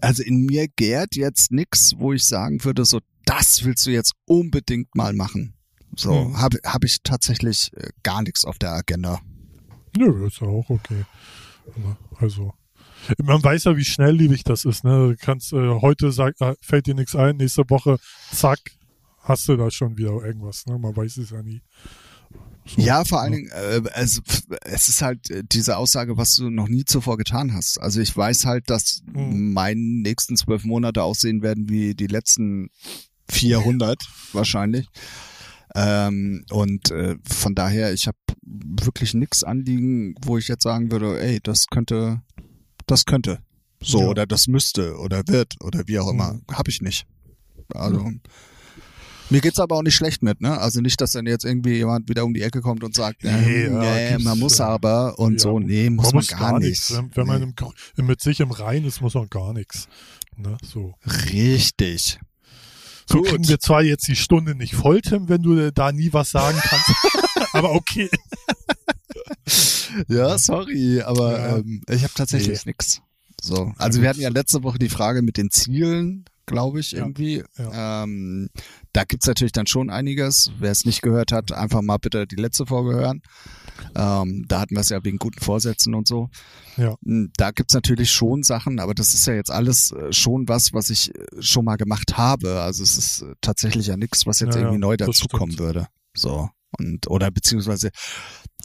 also 0.00 0.22
in 0.22 0.46
mir 0.46 0.68
gärt 0.68 1.16
jetzt 1.16 1.52
nix, 1.52 1.94
wo 1.96 2.12
ich 2.12 2.24
sagen 2.24 2.64
würde, 2.64 2.84
so, 2.84 3.00
das 3.24 3.64
willst 3.64 3.86
du 3.86 3.90
jetzt 3.90 4.12
unbedingt 4.26 4.94
mal 4.94 5.12
machen. 5.12 5.54
So, 5.96 6.12
Hm. 6.26 6.38
habe 6.38 6.58
hab 6.64 6.84
ich 6.84 6.98
tatsächlich 7.02 7.72
äh, 7.76 7.88
gar 8.02 8.22
nichts 8.22 8.44
auf 8.44 8.58
der 8.58 8.72
Agenda. 8.72 9.20
Nö, 9.96 10.26
ist 10.26 10.40
ja 10.40 10.46
auch 10.46 10.70
okay. 10.70 11.04
Also, 12.18 12.52
man 13.22 13.42
weiß 13.42 13.64
ja, 13.64 13.76
wie 13.76 13.84
schnelllebig 13.84 14.44
das 14.44 14.64
ist. 14.64 14.84
Ne? 14.84 15.08
Du 15.10 15.16
kannst 15.16 15.52
äh, 15.52 15.80
heute 15.80 16.12
sag, 16.12 16.40
äh, 16.40 16.54
fällt 16.60 16.86
dir 16.86 16.94
nichts 16.94 17.16
ein, 17.16 17.36
nächste 17.38 17.68
Woche, 17.70 17.98
zack, 18.32 18.60
hast 19.22 19.48
du 19.48 19.56
da 19.56 19.70
schon 19.70 19.96
wieder 19.98 20.12
irgendwas. 20.24 20.66
Ne? 20.66 20.78
Man 20.78 20.96
weiß 20.96 21.16
es 21.18 21.30
ja 21.30 21.42
nie. 21.42 21.60
So, 22.66 22.80
Ja, 22.80 23.04
vor 23.04 23.20
allen 23.20 23.32
Dingen, 23.32 23.50
äh, 23.50 23.80
es, 23.94 24.22
es 24.62 24.88
ist 24.88 25.02
halt 25.02 25.28
äh, 25.30 25.42
diese 25.44 25.76
Aussage, 25.76 26.16
was 26.16 26.36
du 26.36 26.50
noch 26.50 26.68
nie 26.68 26.84
zuvor 26.84 27.16
getan 27.16 27.52
hast. 27.54 27.80
Also 27.80 28.00
ich 28.00 28.16
weiß 28.16 28.44
halt, 28.46 28.70
dass 28.70 29.02
Mhm. 29.12 29.52
meine 29.54 29.80
nächsten 29.80 30.36
zwölf 30.36 30.64
Monate 30.64 31.02
aussehen 31.02 31.42
werden 31.42 31.68
wie 31.68 31.94
die 31.94 32.06
letzten 32.06 32.68
400 33.30 34.02
wahrscheinlich. 34.32 34.86
Ähm, 35.74 36.44
und 36.50 36.90
äh, 36.90 37.16
von 37.24 37.54
daher, 37.54 37.92
ich 37.92 38.06
habe 38.08 38.18
wirklich 38.42 39.14
nix 39.14 39.44
anliegen, 39.44 40.14
wo 40.24 40.36
ich 40.36 40.48
jetzt 40.48 40.64
sagen 40.64 40.90
würde, 40.90 41.20
ey, 41.20 41.38
das 41.42 41.66
könnte, 41.68 42.22
das 42.86 43.04
könnte. 43.04 43.38
So, 43.82 44.00
Ja. 44.00 44.06
oder 44.08 44.26
das 44.26 44.46
müsste 44.48 44.96
oder 44.98 45.22
wird 45.28 45.54
oder 45.62 45.82
wie 45.86 45.98
auch 46.00 46.10
immer. 46.10 46.34
Mhm. 46.34 46.42
Habe 46.52 46.70
ich 46.70 46.82
nicht. 46.82 47.06
Also. 47.72 48.10
Mir 49.32 49.40
geht's 49.40 49.60
aber 49.60 49.76
auch 49.76 49.82
nicht 49.84 49.94
schlecht 49.94 50.24
mit, 50.24 50.40
ne? 50.40 50.58
Also 50.58 50.80
nicht, 50.80 51.00
dass 51.00 51.12
dann 51.12 51.24
jetzt 51.26 51.44
irgendwie 51.44 51.74
jemand 51.76 52.08
wieder 52.08 52.24
um 52.24 52.34
die 52.34 52.42
Ecke 52.42 52.60
kommt 52.62 52.82
und 52.82 52.96
sagt, 52.96 53.22
Nee, 53.22 53.30
nee, 53.30 53.64
ja, 54.10 54.18
nee 54.18 54.24
man 54.24 54.36
muss 54.40 54.58
äh, 54.58 54.64
aber 54.64 55.16
und 55.20 55.34
ja. 55.34 55.38
so, 55.38 55.60
nee, 55.60 55.88
muss 55.88 56.12
man, 56.12 56.24
gar, 56.26 56.58
nichts. 56.58 56.90
nicht. 56.90 56.98
Wenn, 57.00 57.16
wenn 57.16 57.26
man 57.28 57.38
Nee. 57.38 57.44
im, 57.44 57.54
Gr- 57.54 57.72
mit 58.02 58.20
sich 58.20 58.40
im 58.40 58.50
Rein 58.50 58.84
ist, 58.84 59.00
muss 59.00 59.14
man 59.14 59.28
gar 59.28 59.52
nichts. 59.52 59.86
Ne? 60.36 60.56
So. 60.64 60.94
Richtig. 61.32 62.18
So 63.10 63.18
Gut. 63.18 63.28
kriegen 63.28 63.48
wir 63.48 63.58
zwar 63.58 63.82
jetzt 63.82 64.06
die 64.08 64.14
Stunde 64.16 64.54
nicht 64.54 64.74
voll, 64.74 65.00
Tim, 65.00 65.28
wenn 65.28 65.42
du 65.42 65.72
da 65.72 65.90
nie 65.90 66.12
was 66.12 66.30
sagen 66.30 66.58
kannst. 66.62 66.90
aber 67.52 67.72
okay. 67.72 68.08
Ja, 70.08 70.38
sorry, 70.38 71.02
aber 71.02 71.32
Ja. 71.38 71.56
ähm, 71.58 71.82
ich 71.88 72.02
habe 72.04 72.12
tatsächlich 72.14 72.64
nix. 72.66 73.00
So, 73.42 73.72
also 73.78 74.00
wir 74.02 74.08
hatten 74.08 74.20
ja 74.20 74.28
letzte 74.28 74.62
Woche 74.62 74.78
die 74.78 74.88
Frage 74.90 75.22
mit 75.22 75.36
den 75.38 75.50
Zielen, 75.50 76.24
glaube 76.46 76.78
ich, 76.80 76.92
Ja, 76.92 76.98
irgendwie. 77.00 77.42
ja. 77.58 78.04
Ähm, 78.04 78.50
da 78.92 79.04
gibt's 79.04 79.26
natürlich 79.26 79.52
dann 79.52 79.66
schon 79.66 79.90
einiges. 79.90 80.52
Wer 80.58 80.70
es 80.70 80.84
nicht 80.84 81.02
gehört 81.02 81.32
hat, 81.32 81.50
einfach 81.52 81.82
mal 81.82 81.96
bitte 81.96 82.26
die 82.26 82.36
letzte 82.36 82.66
Folge 82.66 82.94
hören. 82.94 83.22
Ähm, 83.94 84.44
da 84.48 84.60
hatten 84.60 84.74
wir 84.74 84.80
es 84.80 84.88
ja 84.88 85.02
wegen 85.04 85.18
guten 85.18 85.40
Vorsätzen 85.40 85.94
und 85.94 86.06
so. 86.06 86.28
Ja. 86.76 86.96
Hm, 87.04 87.30
Da 87.36 87.50
gibt's 87.50 87.74
natürlich 87.74 88.10
schon 88.10 88.42
Sachen, 88.42 88.80
aber 88.80 88.94
das 88.94 89.14
ist 89.14 89.26
ja 89.26 89.34
jetzt 89.34 89.50
alles 89.50 89.92
äh, 89.92 90.12
schon 90.12 90.48
was, 90.48 90.72
was 90.72 90.90
ich 90.90 91.14
äh, 91.14 91.24
schon 91.40 91.64
mal 91.64 91.76
gemacht 91.76 92.16
habe. 92.16 92.60
Also 92.60 92.82
es 92.82 92.96
ist 92.98 93.22
äh, 93.22 93.34
tatsächlich 93.40 93.86
ja 93.86 93.96
nichts, 93.96 94.26
was 94.26 94.40
jetzt 94.40 94.54
Ja, 94.54 94.60
ja, 94.60 94.66
irgendwie 94.66 94.80
neu 94.80 94.96
das 94.96 95.06
dazukommen 95.06 95.58
würde. 95.58 95.86
So. 96.14 96.48
Und, 96.78 97.08
oder 97.08 97.30
beziehungsweise, 97.30 97.90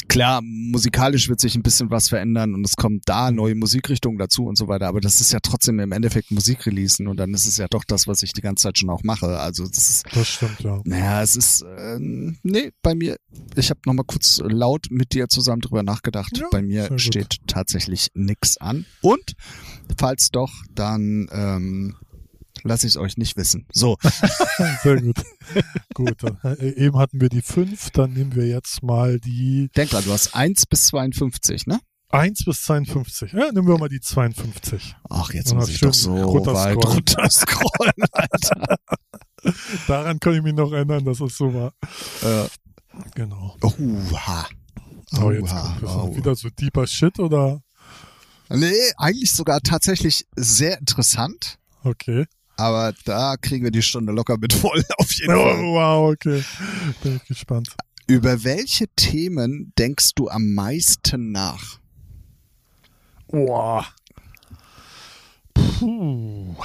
klar, 0.08 0.42
musikalisch 0.44 1.30
wird 1.30 1.40
sich 1.40 1.56
ein 1.56 1.64
bisschen 1.64 1.90
was 1.90 2.10
verändern 2.10 2.54
und 2.54 2.66
es 2.66 2.76
kommen 2.76 3.02
da 3.06 3.32
neue 3.32 3.56
Musikrichtungen 3.56 4.18
dazu 4.18 4.46
und 4.46 4.58
so 4.58 4.68
weiter, 4.68 4.88
aber 4.88 5.02
das 5.02 5.22
ist 5.22 5.32
ja 5.32 5.40
trotzdem 5.42 5.80
im 5.80 5.92
Endeffekt 5.92 6.32
Musikreleasen 6.32 7.08
und 7.08 7.18
dann 7.18 7.34
ist 7.34 7.46
es 7.46 7.58
ja 7.58 7.68
doch 7.68 7.84
das, 7.84 8.08
was 8.08 8.24
ich 8.24 8.34
die 8.34 8.42
ganze 8.42 8.64
Zeit 8.64 8.78
schon 8.78 8.90
auch 8.90 9.04
mache. 9.04 9.40
Also 9.40 9.68
das 9.68 9.90
ist, 9.90 10.06
Das 10.14 10.28
stimmt, 10.28 10.60
ja. 10.62 10.82
naja, 10.86 11.22
es 11.24 11.36
ist, 11.36 11.66
ähm, 11.78 12.38
nee, 12.44 12.72
bei 12.82 12.96
mir, 12.96 13.18
ich 13.56 13.70
habe 13.70 13.80
nochmal 13.86 14.06
kurz 14.06 14.42
laut 14.46 14.88
mit 14.90 15.14
dir 15.14 15.28
zusammen 15.28 15.62
drüber 15.62 15.84
nachgedacht. 15.84 16.38
Ja, 16.38 16.48
bei 16.52 16.62
mir 16.62 16.98
steht 17.00 17.38
tatsächlich 17.48 18.10
nix 18.14 18.58
an. 18.58 18.86
Und 19.02 19.34
falls 19.98 20.30
doch, 20.30 20.52
dann 20.74 21.28
ähm, 21.32 21.96
lasse 22.64 22.88
ich 22.88 22.94
es 22.94 22.98
euch 22.98 23.18
nicht 23.18 23.38
wissen. 23.38 23.66
So, 23.72 23.98
Sehr 24.84 25.02
gut. 25.02 25.18
gut. 25.94 26.24
Dann, 26.24 26.38
äh, 26.44 26.70
eben 26.86 26.98
hatten 26.98 27.22
wir 27.22 27.30
die 27.30 27.42
fünf, 27.42 27.92
dann 27.92 28.14
nehmen 28.14 28.36
wir 28.36 28.48
jetzt 28.48 28.84
mal 28.84 29.20
die 29.20 29.70
denk 29.76 29.90
dran, 29.92 30.04
du 30.06 30.12
hast 30.12 30.36
1 30.36 30.66
bis 30.66 30.88
52, 30.88 31.68
ne? 31.68 31.80
1 32.10 32.46
bis 32.46 32.62
52. 32.64 33.34
Ja, 33.34 33.52
nehmen 33.52 33.68
wir 33.68 33.78
mal 33.78 33.90
die 33.90 34.00
52. 34.00 34.96
Ach, 35.10 35.34
jetzt 35.34 35.54
muss 35.54 35.70
ich 35.70 35.80
doch 35.80 35.94
so 35.94 36.16
runter 36.16 36.54
weit 36.54 36.78
scrollen. 36.80 36.96
runter 36.98 37.30
scrollen, 37.30 37.94
Alter. 38.12 38.76
Daran 39.88 40.20
kann 40.20 40.34
ich 40.34 40.42
mich 40.42 40.54
noch 40.54 40.72
erinnern, 40.72 41.04
dass 41.06 41.20
es 41.20 41.36
so 41.38 41.54
war. 41.54 41.74
äh, 42.24 42.48
Genau. 43.16 43.58
oha. 43.62 44.48
Oh, 45.22 45.32
jetzt 45.32 45.50
kommt 45.50 45.84
oh. 45.84 46.16
wieder 46.16 46.36
so 46.36 46.50
deeper 46.50 46.88
Shit 46.88 47.20
oder? 47.20 47.62
Nee, 48.50 48.74
eigentlich 48.98 49.34
sogar 49.34 49.60
tatsächlich 49.62 50.26
sehr 50.36 50.80
interessant. 50.80 51.58
Okay. 51.84 52.26
Aber 52.58 52.94
da 53.06 53.36
kriegen 53.38 53.64
wir 53.66 53.72
die 53.72 53.82
Stunde 53.82 54.14
locker 54.14 54.38
mit 54.38 54.54
voll, 54.54 54.84
auf 54.98 55.12
jeden 55.14 55.34
Oh, 55.36 55.44
Fall. 55.44 55.64
wow, 55.64 56.12
okay. 56.14 56.44
Bin 57.04 57.18
ich 57.18 57.26
gespannt. 57.26 57.70
Über 58.08 58.44
welche 58.44 58.88
Themen 58.96 59.74
denkst 59.78 60.12
du 60.16 60.30
am 60.30 60.54
meisten 60.54 61.32
nach? 61.32 61.80
Boah. 63.28 63.86
Puh. 65.54 66.56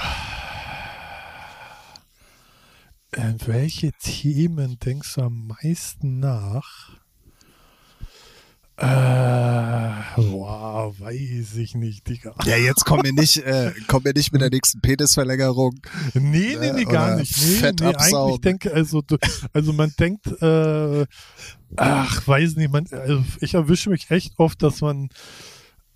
Äh, 3.13 3.33
welche 3.45 3.91
Themen 3.93 4.79
denkst 4.79 5.15
du 5.15 5.21
am 5.23 5.47
meisten 5.47 6.19
nach? 6.19 6.91
Äh, 8.77 9.90
wow, 10.15 10.99
weiß 10.99 11.55
ich 11.55 11.75
nicht, 11.75 12.07
Digga. 12.07 12.33
Ja, 12.45 12.57
jetzt 12.57 12.85
kommen 12.85 13.03
wir 13.03 13.13
nicht, 13.13 13.37
äh, 13.37 13.71
kommen 13.87 14.05
wir 14.05 14.13
nicht 14.13 14.31
mit 14.31 14.41
der 14.41 14.49
nächsten 14.49 14.81
Penisverlängerung. 14.81 15.79
Nee, 16.13 16.57
nee, 16.59 16.73
nee, 16.73 16.85
gar 16.85 17.15
nicht. 17.15 17.35
Nee, 17.37 17.55
Fett 17.55 17.79
nee, 17.79 17.87
eigentlich 17.87 18.01
absaugen. 18.01 18.41
denke, 18.41 18.73
also, 18.73 19.03
also 19.53 19.73
man 19.73 19.93
denkt, 19.99 20.27
äh, 20.41 21.05
ach, 21.75 22.27
weiß 22.27 22.55
nicht, 22.55 22.71
man, 22.71 22.87
also 22.91 23.23
ich 23.39 23.53
erwische 23.53 23.89
mich 23.89 24.09
echt 24.11 24.33
oft, 24.37 24.61
dass 24.63 24.81
man, 24.81 25.09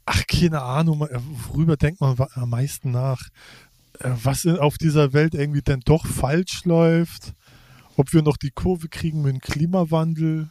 ach, 0.05 0.24
keine 0.28 0.61
Ahnung, 0.61 1.07
worüber 1.47 1.78
denkt 1.78 2.01
man 2.01 2.16
am 2.36 2.49
meisten 2.49 2.91
nach? 2.91 3.22
Äh, 3.99 4.11
Was 4.24 4.45
auf 4.45 4.78
dieser 4.78 5.13
Welt 5.13 5.34
irgendwie 5.34 5.61
denn 5.61 5.82
doch 5.86 6.05
falsch 6.05 6.66
läuft? 6.66 7.34
Ob 7.97 8.11
wir 8.13 8.22
noch 8.22 8.38
die 8.38 8.51
Kurve 8.51 8.89
kriegen 8.89 9.22
mit 9.22 9.34
dem 9.34 9.39
Klimawandel? 9.39 10.49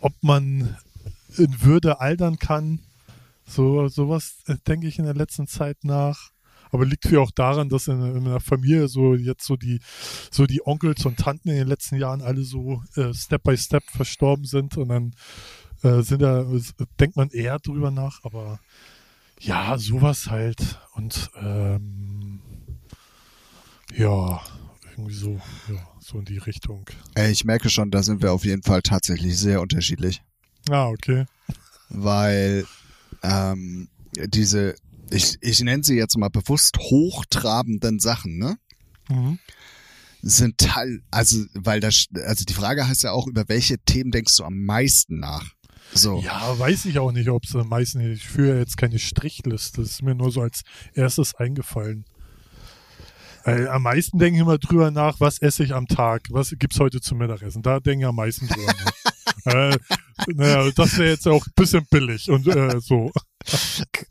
Ob 0.00 0.12
man 0.20 0.76
in 1.36 1.62
Würde 1.62 2.00
altern 2.00 2.38
kann? 2.38 2.80
So, 3.46 3.88
sowas 3.88 4.42
äh, 4.46 4.56
denke 4.66 4.86
ich 4.86 4.98
in 4.98 5.04
der 5.04 5.14
letzten 5.14 5.46
Zeit 5.46 5.84
nach. 5.84 6.30
Aber 6.70 6.84
liegt 6.84 7.06
viel 7.06 7.18
auch 7.18 7.30
daran, 7.30 7.70
dass 7.70 7.88
in, 7.88 8.26
in 8.26 8.40
Familie 8.40 8.88
so 8.88 9.14
jetzt 9.14 9.46
so 9.46 9.56
die, 9.56 9.80
so 10.30 10.44
die 10.46 10.66
Onkels 10.66 11.04
und 11.06 11.18
Tanten 11.18 11.48
in 11.48 11.56
den 11.56 11.68
letzten 11.68 11.96
Jahren 11.96 12.20
alle 12.20 12.42
so 12.42 12.82
äh, 12.94 13.14
Step 13.14 13.42
by 13.42 13.56
Step 13.56 13.84
verstorben 13.84 14.44
sind 14.44 14.76
und 14.76 14.88
dann 14.88 15.14
äh, 15.82 16.02
sind 16.02 16.20
da, 16.20 16.44
denkt 17.00 17.16
man 17.16 17.30
eher 17.30 17.58
drüber 17.58 17.90
nach, 17.90 18.22
aber 18.22 18.60
ja, 19.40 19.78
sowas 19.78 20.28
halt 20.28 20.78
und 20.94 21.30
ähm, 21.40 22.40
ja, 23.94 24.40
irgendwie 24.90 25.14
so, 25.14 25.40
ja, 25.68 25.88
so 26.00 26.18
in 26.18 26.24
die 26.24 26.38
Richtung. 26.38 26.84
Ich 27.30 27.44
merke 27.44 27.70
schon, 27.70 27.90
da 27.90 28.02
sind 28.02 28.20
wir 28.20 28.32
auf 28.32 28.44
jeden 28.44 28.62
Fall 28.62 28.82
tatsächlich 28.82 29.38
sehr 29.38 29.60
unterschiedlich. 29.60 30.22
Ah, 30.70 30.88
okay. 30.88 31.24
weil 31.88 32.64
ähm, 33.22 33.88
diese, 34.26 34.74
ich, 35.10 35.38
ich 35.40 35.60
nenne 35.60 35.84
sie 35.84 35.96
jetzt 35.96 36.16
mal 36.18 36.28
bewusst 36.28 36.78
hochtrabenden 36.78 37.98
Sachen, 38.00 38.38
ne? 38.38 38.58
Mhm. 39.08 39.38
Sind 40.20 40.58
Teil, 40.58 41.00
also, 41.10 41.44
weil 41.54 41.80
das, 41.80 42.06
also 42.26 42.44
die 42.44 42.52
Frage 42.52 42.88
heißt 42.88 43.04
ja 43.04 43.12
auch, 43.12 43.26
über 43.26 43.48
welche 43.48 43.78
Themen 43.78 44.10
denkst 44.10 44.36
du 44.36 44.44
am 44.44 44.64
meisten 44.64 45.20
nach? 45.20 45.54
So. 45.94 46.20
Ja, 46.20 46.58
weiß 46.58 46.84
ich 46.86 46.98
auch 46.98 47.12
nicht, 47.12 47.28
ob 47.28 47.44
es 47.44 47.54
am 47.54 47.68
meisten, 47.68 48.00
ich 48.00 48.26
führe 48.26 48.58
jetzt 48.58 48.76
keine 48.76 48.98
Strichliste, 48.98 49.80
das 49.80 49.92
ist 49.92 50.02
mir 50.02 50.14
nur 50.14 50.30
so 50.30 50.42
als 50.42 50.62
erstes 50.92 51.34
eingefallen. 51.34 52.04
Äh, 53.44 53.66
am 53.68 53.82
meisten 53.82 54.18
denke 54.18 54.36
ich 54.36 54.42
immer 54.42 54.58
drüber 54.58 54.90
nach, 54.90 55.20
was 55.20 55.38
esse 55.38 55.64
ich 55.64 55.74
am 55.74 55.86
Tag, 55.86 56.22
was 56.30 56.52
gibt's 56.58 56.78
heute 56.78 57.00
zum 57.00 57.18
Mittagessen, 57.18 57.62
da 57.62 57.80
denke 57.80 58.04
ich 58.04 58.08
am 58.08 58.16
meisten 58.16 58.48
drüber 58.48 58.66
nach. 58.66 58.92
äh, 59.44 59.76
naja, 60.34 60.70
das 60.74 60.98
wäre 60.98 61.10
jetzt 61.10 61.26
auch 61.28 61.46
ein 61.46 61.52
bisschen 61.54 61.86
billig 61.90 62.30
und 62.30 62.46
äh, 62.48 62.80
so. 62.80 63.10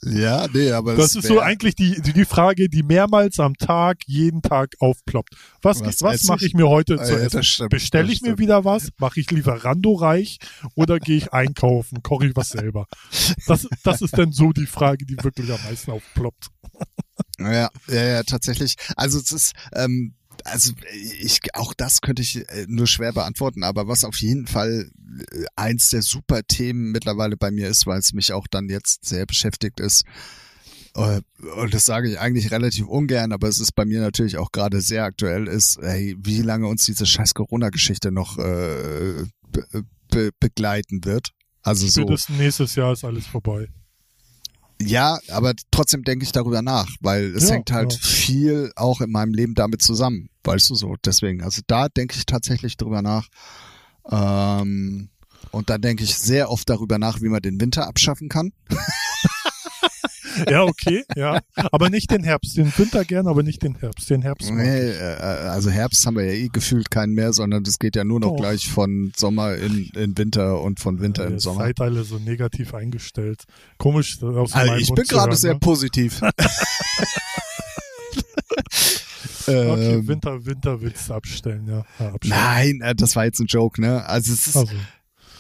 Ja, 0.04 0.48
nee, 0.54 0.72
aber 0.72 0.96
Das 0.96 1.12
es 1.12 1.16
ist 1.18 1.28
so 1.28 1.40
eigentlich 1.42 1.76
die, 1.76 2.02
die, 2.02 2.14
die 2.14 2.26
Frage, 2.26 2.70
die 2.70 2.82
mehrmals 2.84 3.40
am 3.40 3.56
Tag, 3.56 3.98
jeden 4.06 4.42
Tag 4.42 4.74
aufploppt. 4.80 5.36
Was, 5.62 5.82
Was 5.82 6.02
was, 6.02 6.24
mache 6.24 6.46
ich? 6.46 6.54
mir 6.54 6.68
heute 6.68 6.98
Ah, 7.00 7.04
zu 7.04 7.12
ja, 7.14 7.20
essen? 7.20 7.38
das 7.38 7.46
stimmt, 7.48 7.70
Bestelle 7.72 8.06
das 8.08 8.14
ich 8.14 8.22
mir 8.22 8.38
wieder 8.40 8.64
was? 8.66 8.90
Mache 8.98 9.20
ich 9.20 9.30
Lieferando 9.30 9.94
reich 9.96 10.40
oder 10.76 11.00
gehe 11.00 11.18
ich 11.18 11.34
einkaufen? 11.34 12.02
Koche 12.04 12.28
ich 12.28 12.36
was 12.36 12.50
selber? 12.50 12.88
Das, 13.48 13.68
das 13.84 14.02
ist 14.02 14.18
dann 14.18 14.32
so 14.32 14.54
die 14.54 14.66
Frage, 14.66 15.06
die 15.06 15.22
wirklich 15.24 15.52
am 15.52 15.60
meisten 15.64 15.92
aufploppt. 15.92 16.48
Ja, 17.40 17.70
ja, 17.88 18.04
ja, 18.06 18.24
tatsächlich. 18.24 18.76
Also 18.96 19.20
es 19.20 19.32
ist, 19.32 19.54
ähm, 19.74 20.16
also 20.48 20.74
ich 20.94 21.40
auch 21.54 21.74
das 21.74 22.02
könnte 22.02 22.22
ich 22.22 22.38
äh, 22.50 22.66
nur 22.68 22.88
schwer 22.88 23.14
beantworten, 23.14 23.64
aber 23.64 23.88
was 23.88 24.04
auf 24.04 24.18
jeden 24.18 24.48
Fall 24.48 24.90
äh, 25.32 25.46
eins 25.56 25.90
der 25.90 26.02
super 26.02 26.44
Themen 26.44 26.92
mittlerweile 26.92 27.38
bei 27.38 27.52
mir 27.52 27.68
ist, 27.68 27.86
weil 27.86 28.00
es 28.00 28.14
mich 28.14 28.34
auch 28.34 28.48
dann 28.48 28.70
jetzt 28.70 29.06
sehr 29.06 29.26
beschäftigt 29.26 29.80
ist. 29.80 30.04
äh, 30.96 31.22
Und 31.56 31.74
das 31.74 31.86
sage 31.86 32.10
ich 32.10 32.20
eigentlich 32.20 32.52
relativ 32.52 32.88
ungern, 32.88 33.32
aber 33.32 33.48
es 33.48 33.60
ist 33.60 33.74
bei 33.74 33.86
mir 33.86 34.02
natürlich 34.02 34.38
auch 34.38 34.52
gerade 34.52 34.82
sehr 34.82 35.04
aktuell, 35.04 35.48
ist, 35.48 35.80
hey, 35.82 36.16
wie 36.20 36.42
lange 36.42 36.68
uns 36.68 36.86
diese 36.86 37.06
scheiß 37.06 37.34
Corona-Geschichte 37.34 38.12
noch 38.12 38.38
äh, 38.38 39.24
be 39.52 39.84
be 40.10 40.32
begleiten 40.40 41.04
wird. 41.04 41.30
Also 41.62 41.88
so. 41.88 42.06
Nächstes 42.38 42.76
Jahr 42.76 42.94
ist 42.94 43.04
alles 43.04 43.28
vorbei. 43.28 43.68
Ja, 44.82 45.18
aber 45.30 45.54
trotzdem 45.72 46.04
denke 46.04 46.24
ich 46.24 46.32
darüber 46.32 46.62
nach, 46.62 46.90
weil 47.02 47.36
es 47.36 47.50
Ja, 47.50 47.56
hängt 47.56 47.72
halt 47.72 47.94
ja. 47.94 48.00
viel 48.00 48.72
auch 48.76 49.02
in 49.02 49.12
meinem 49.12 49.34
Leben 49.34 49.56
damit 49.56 49.82
zusammen, 49.82 50.30
weißt 50.44 50.70
du 50.70 50.76
so. 50.76 50.96
Deswegen, 51.04 51.42
also 51.42 51.62
da 51.68 51.90
denke 51.90 52.16
ich 52.16 52.26
tatsächlich 52.26 52.78
drüber 52.78 53.02
nach. 53.02 53.28
Ähm, 54.10 55.10
und 55.52 55.70
dann 55.70 55.82
denke 55.82 56.04
ich 56.04 56.18
sehr 56.18 56.52
oft 56.52 56.70
darüber 56.70 57.00
nach, 57.00 57.22
wie 57.22 57.30
man 57.30 57.42
den 57.42 57.60
Winter 57.60 57.88
abschaffen 57.88 58.30
kann. 58.30 58.52
Ja, 60.50 60.64
okay, 60.64 61.04
ja. 61.16 61.40
Aber 61.72 61.90
nicht 61.90 62.12
den 62.12 62.24
Herbst. 62.24 62.58
Den 62.58 62.72
Winter 62.78 63.04
gern, 63.06 63.28
aber 63.28 63.44
nicht 63.44 63.64
den 63.64 63.76
Herbst. 63.76 64.10
Den 64.10 64.22
Herbst. 64.22 64.52
Nee, 64.52 64.90
ich. 64.92 64.96
äh, 65.00 65.04
also 65.50 65.70
Herbst 65.70 66.06
haben 66.06 66.16
wir 66.18 66.26
ja 66.26 66.32
eh 66.34 66.50
gefühlt 66.50 66.92
keinen 66.92 67.14
mehr, 67.14 67.34
sondern 67.34 67.64
das 67.64 67.80
geht 67.80 67.96
ja 67.96 68.04
nur 68.04 68.20
noch 68.20 68.30
Doch. 68.32 68.38
gleich 68.38 68.70
von 68.70 69.12
Sommer 69.16 69.56
in, 69.56 69.90
in 69.96 70.18
Winter 70.18 70.62
und 70.62 70.80
von 70.80 71.00
Winter 71.02 71.24
Ihr 71.26 71.32
in 71.32 71.40
Sommer. 71.40 71.72
alle 71.80 72.04
so 72.04 72.18
negativ 72.20 72.74
eingestellt. 72.74 73.44
Komisch. 73.78 74.22
Aus 74.22 74.54
Also 74.54 74.74
ich 74.76 74.90
Mund 74.90 75.00
bin 75.00 75.08
gerade 75.08 75.36
sehr 75.36 75.54
ne? 75.54 75.60
positiv. 75.60 76.22
Okay, 79.50 79.94
Ähm, 79.94 80.08
Winter, 80.08 80.46
Winter 80.46 80.82
willst 80.82 81.08
du 81.10 81.14
abstellen, 81.14 81.66
ja. 81.68 81.86
ja 82.00 82.14
abstellen. 82.14 82.42
Nein, 82.42 82.82
äh, 82.82 82.94
das 82.96 83.16
war 83.16 83.24
jetzt 83.24 83.40
ein 83.40 83.46
Joke, 83.48 83.80
ne? 83.80 84.06
Also 84.06 84.34
es 84.34 84.48
ist, 84.48 84.58
Also, 84.58 84.74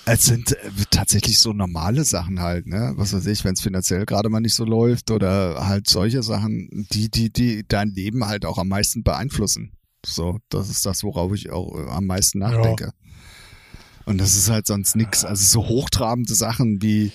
Es 0.08 0.26
sind 0.26 0.54
äh, 0.54 0.72
tatsächlich 0.90 1.38
so 1.38 1.52
normale 1.54 2.04
Sachen 2.06 2.40
halt, 2.40 2.66
ne? 2.66 2.94
Was 2.96 3.14
weiß 3.14 3.26
ich, 3.28 3.44
wenn 3.44 3.54
es 3.54 3.62
finanziell 3.62 4.06
gerade 4.06 4.30
mal 4.30 4.40
nicht 4.40 4.56
so 4.56 4.64
läuft 4.64 5.12
oder 5.12 5.68
halt 5.68 5.88
solche 5.88 6.24
Sachen, 6.24 6.88
die, 6.92 7.10
die, 7.10 7.32
die 7.32 7.68
dein 7.68 7.90
Leben 7.90 8.26
halt 8.26 8.46
auch 8.46 8.58
am 8.58 8.70
meisten 8.70 9.04
beeinflussen. 9.04 9.74
So, 10.06 10.40
das 10.50 10.70
ist 10.70 10.86
das, 10.86 11.04
worauf 11.04 11.34
ich 11.34 11.50
auch 11.50 11.78
äh, 11.78 11.90
am 11.90 12.06
meisten 12.06 12.40
nachdenke. 12.40 12.94
Und 14.06 14.20
das 14.20 14.38
ist 14.38 14.50
halt 14.50 14.66
sonst 14.66 14.96
nix. 14.96 15.26
Also 15.26 15.44
so 15.44 15.68
hochtrabende 15.68 16.34
Sachen 16.34 16.82
wie 16.82 17.12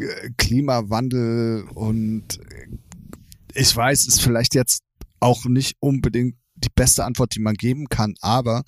äh, 0.00 0.30
Klimawandel 0.38 1.64
und 1.74 2.38
äh, 2.38 2.68
ich 3.54 3.74
weiß, 3.74 4.06
ist 4.06 4.22
vielleicht 4.22 4.54
jetzt 4.54 4.82
auch 5.18 5.44
nicht 5.46 5.76
unbedingt 5.80 6.36
die 6.54 6.70
beste 6.74 7.04
Antwort, 7.04 7.34
die 7.34 7.40
man 7.40 7.54
geben 7.54 7.88
kann, 7.88 8.14
aber 8.20 8.62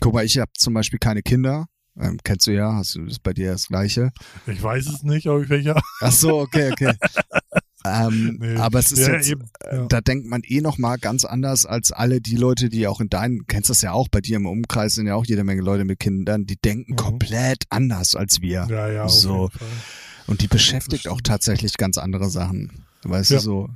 guck 0.00 0.14
mal, 0.14 0.24
ich 0.24 0.38
habe 0.38 0.50
zum 0.56 0.74
Beispiel 0.74 0.98
keine 0.98 1.22
Kinder. 1.22 1.66
Ähm, 2.00 2.18
kennst 2.24 2.46
du 2.46 2.52
ja, 2.52 2.72
hast 2.74 2.94
du 2.94 3.04
ist 3.04 3.22
bei 3.22 3.32
dir 3.34 3.52
das 3.52 3.68
Gleiche. 3.68 4.12
ich 4.46 4.62
weiß 4.62 4.86
es 4.86 5.02
nicht, 5.02 5.26
aber 5.26 5.46
welcher. 5.48 5.80
Ach 6.00 6.12
so, 6.12 6.40
okay, 6.40 6.72
okay. 6.72 6.94
ähm, 7.84 8.38
Nee. 8.40 8.56
aber 8.56 8.78
es 8.78 8.92
ist 8.92 9.00
ja, 9.06 9.14
jetzt, 9.14 9.28
eben. 9.30 9.42
äh, 9.64 9.76
Ja. 9.76 9.86
da 9.86 10.00
denkt 10.00 10.26
man 10.26 10.42
eh 10.44 10.60
noch 10.60 10.78
mal 10.78 10.96
ganz 10.96 11.24
anders 11.24 11.66
als 11.66 11.92
alle 11.92 12.20
die 12.20 12.36
Leute, 12.36 12.68
die 12.70 12.86
auch 12.86 13.00
in 13.00 13.08
deinen, 13.10 13.46
kennst 13.46 13.68
das 13.70 13.82
ja 13.82 13.92
auch, 13.92 14.08
bei 14.08 14.20
dir 14.20 14.36
im 14.36 14.46
Umkreis 14.46 14.94
sind 14.94 15.06
ja 15.06 15.16
auch 15.16 15.26
jede 15.26 15.44
Menge 15.44 15.60
Leute 15.62 15.84
mit 15.84 15.98
Kindern, 15.98 16.46
die 16.46 16.56
denken 16.56 16.92
Mhm. 16.92 16.96
komplett 16.96 17.64
anders 17.70 18.14
als 18.14 18.40
wir. 18.40 18.66
Ja, 18.70 18.88
ja, 18.88 19.08
so. 19.08 19.50
Und 20.26 20.40
die 20.40 20.48
beschäftigt 20.48 21.08
auch 21.08 21.20
tatsächlich 21.20 21.76
ganz 21.76 21.98
andere 21.98 22.30
Sachen. 22.30 22.84
Weißt 23.02 23.32
Ja. 23.32 23.36
du 23.38 23.42
so? 23.42 23.68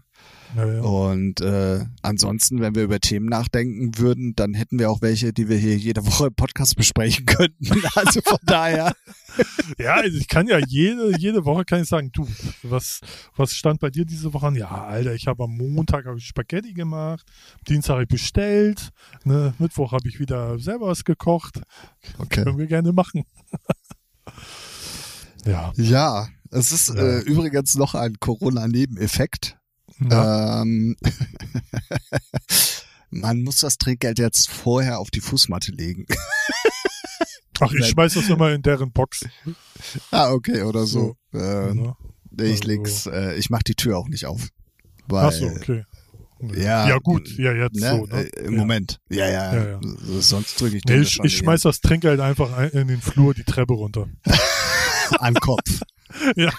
Ja, 0.55 0.73
ja. 0.75 0.81
Und 0.81 1.41
äh, 1.41 1.85
ansonsten, 2.03 2.61
wenn 2.61 2.75
wir 2.75 2.85
über 2.85 3.01
Themen 3.01 3.27
nachdenken 3.27 3.99
würden, 3.99 4.35
dann 4.37 4.55
hätten 4.55 4.79
wir 4.79 4.91
auch 4.91 5.03
welche, 5.03 5.33
die 5.33 5.49
wir 5.49 5.57
hier 5.57 5.77
jede 5.77 6.07
Woche 6.07 6.29
im 6.29 6.35
Podcast 6.35 6.77
besprechen 6.77 7.27
könnten. 7.27 7.83
Also 7.95 8.21
von 8.23 8.39
daher. 8.45 8.93
Ja, 9.79 9.95
also 9.95 10.17
ich 10.17 10.29
kann 10.29 10.47
ja 10.47 10.59
jede, 10.59 11.17
jede 11.19 11.45
Woche 11.45 11.65
kann 11.65 11.83
ich 11.83 11.89
sagen, 11.89 12.11
du, 12.13 12.27
was, 12.63 13.01
was 13.37 13.53
stand 13.53 13.81
bei 13.81 13.91
dir 13.91 14.05
diese 14.05 14.33
Woche 14.33 14.47
an? 14.47 14.55
Ja, 14.55 14.69
Alter, 14.69 15.15
ich 15.15 15.27
habe 15.27 15.45
am 15.45 15.57
Montag 15.57 16.07
hab 16.07 16.17
ich 16.17 16.27
Spaghetti 16.27 16.73
gemacht, 16.73 17.27
Dienstag 17.69 17.95
habe 17.95 18.03
ich 18.05 18.09
bestellt, 18.09 18.91
ne, 19.25 19.55
Mittwoch 19.59 19.93
habe 19.93 20.09
ich 20.09 20.21
wieder 20.21 20.59
selber 20.59 20.87
was 20.87 21.05
gekocht. 21.05 21.61
Okay. 22.19 22.45
Können 22.45 22.59
wir 22.59 22.67
gerne 22.67 22.93
machen. 22.93 23.25
ja. 25.45 25.73
Ja, 25.77 26.29
es 26.51 26.73
ist 26.73 26.95
Ja. 26.95 27.03
Äh, 27.03 27.21
übrigens 27.21 27.75
noch 27.75 27.95
ein 27.95 28.15
Corona-Nebeneffekt. 28.19 29.56
Ja. 30.01 30.63
Ähm, 30.63 30.97
man 33.11 33.43
muss 33.43 33.61
das 33.61 33.79
Trinkgeld 33.79 34.19
jetzt 34.19 34.49
vorher 34.51 34.99
auf 34.99 35.11
die 35.11 35.21
Fußmatte 35.21 35.73
legen. 35.73 36.07
Ach, 37.61 37.73
ich 37.73 37.87
schmeiß 37.87 38.15
das 38.15 38.29
immer 38.29 38.53
in 38.53 38.63
deren 38.63 38.93
Box. 38.93 39.25
ah, 40.11 40.31
okay, 40.31 40.63
oder 40.63 40.87
so. 40.87 41.17
Äh, 41.33 41.73
Ne? 41.75 41.97
nee, 42.31 42.45
ich 42.45 42.61
also- 42.61 42.69
leg's, 42.69 43.07
äh, 43.07 43.35
ich 43.37 43.49
mach 43.49 43.63
die 43.63 43.75
Tür 43.75 43.97
auch 43.97 44.09
nicht 44.09 44.27
auf. 44.27 44.49
Weil, 45.09 45.27
Ach 45.27 45.33
so, 45.33 45.47
okay. 45.47 45.85
Ja, 46.55 46.87
ja 46.87 46.99
gut, 46.99 47.31
ja 47.39 47.55
jetzt 47.55 47.77
ne, 47.81 47.91
so. 47.97 48.05
Ne? 48.07 48.25
äh, 48.25 48.45
Im 48.45 48.53
ja. 48.55 48.59
Moment. 48.59 49.01
Ja, 49.09 49.27
ja. 49.31 49.55
Ja, 49.55 49.67
ja. 49.71 49.81
Sonst 50.21 50.61
drücke 50.61 50.77
ich 50.77 50.85
Nee, 50.85 50.95
den 50.97 51.03
ich, 51.05 51.13
schon 51.13 51.25
ich 51.25 51.37
schmeiß 51.39 51.63
das 51.63 51.81
Trinkgeld 51.81 52.21
einfach 52.21 52.53
ein- 52.53 52.71
in 52.71 52.89
den 52.89 53.01
Flur 53.01 53.33
die 53.33 53.45
Treppe 53.45 53.73
runter. 53.73 54.07
an 55.19 55.33
den 55.33 55.41
Kopf. 56.37 56.53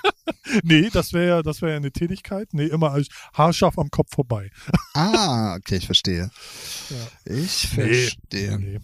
Nee, 0.64 0.90
das 0.92 1.14
wäre 1.14 1.28
ja, 1.28 1.42
das 1.44 1.62
wäre 1.62 1.72
ja 1.72 1.78
eine 1.78 1.92
Tätigkeit. 1.92 2.50
Nee, 2.54 2.66
immer 2.68 2.92
als 2.92 3.08
haarscharf 3.34 3.78
am 3.78 3.90
Kopf 3.90 4.14
vorbei. 4.14 4.50
Ah, 4.94 5.56
okay, 5.56 5.76
ich 5.78 5.86
verstehe. 5.86 6.30
Ja. 6.90 7.34
Ich 7.34 7.68
verstehe. 7.68 8.58
Nee. 8.60 8.80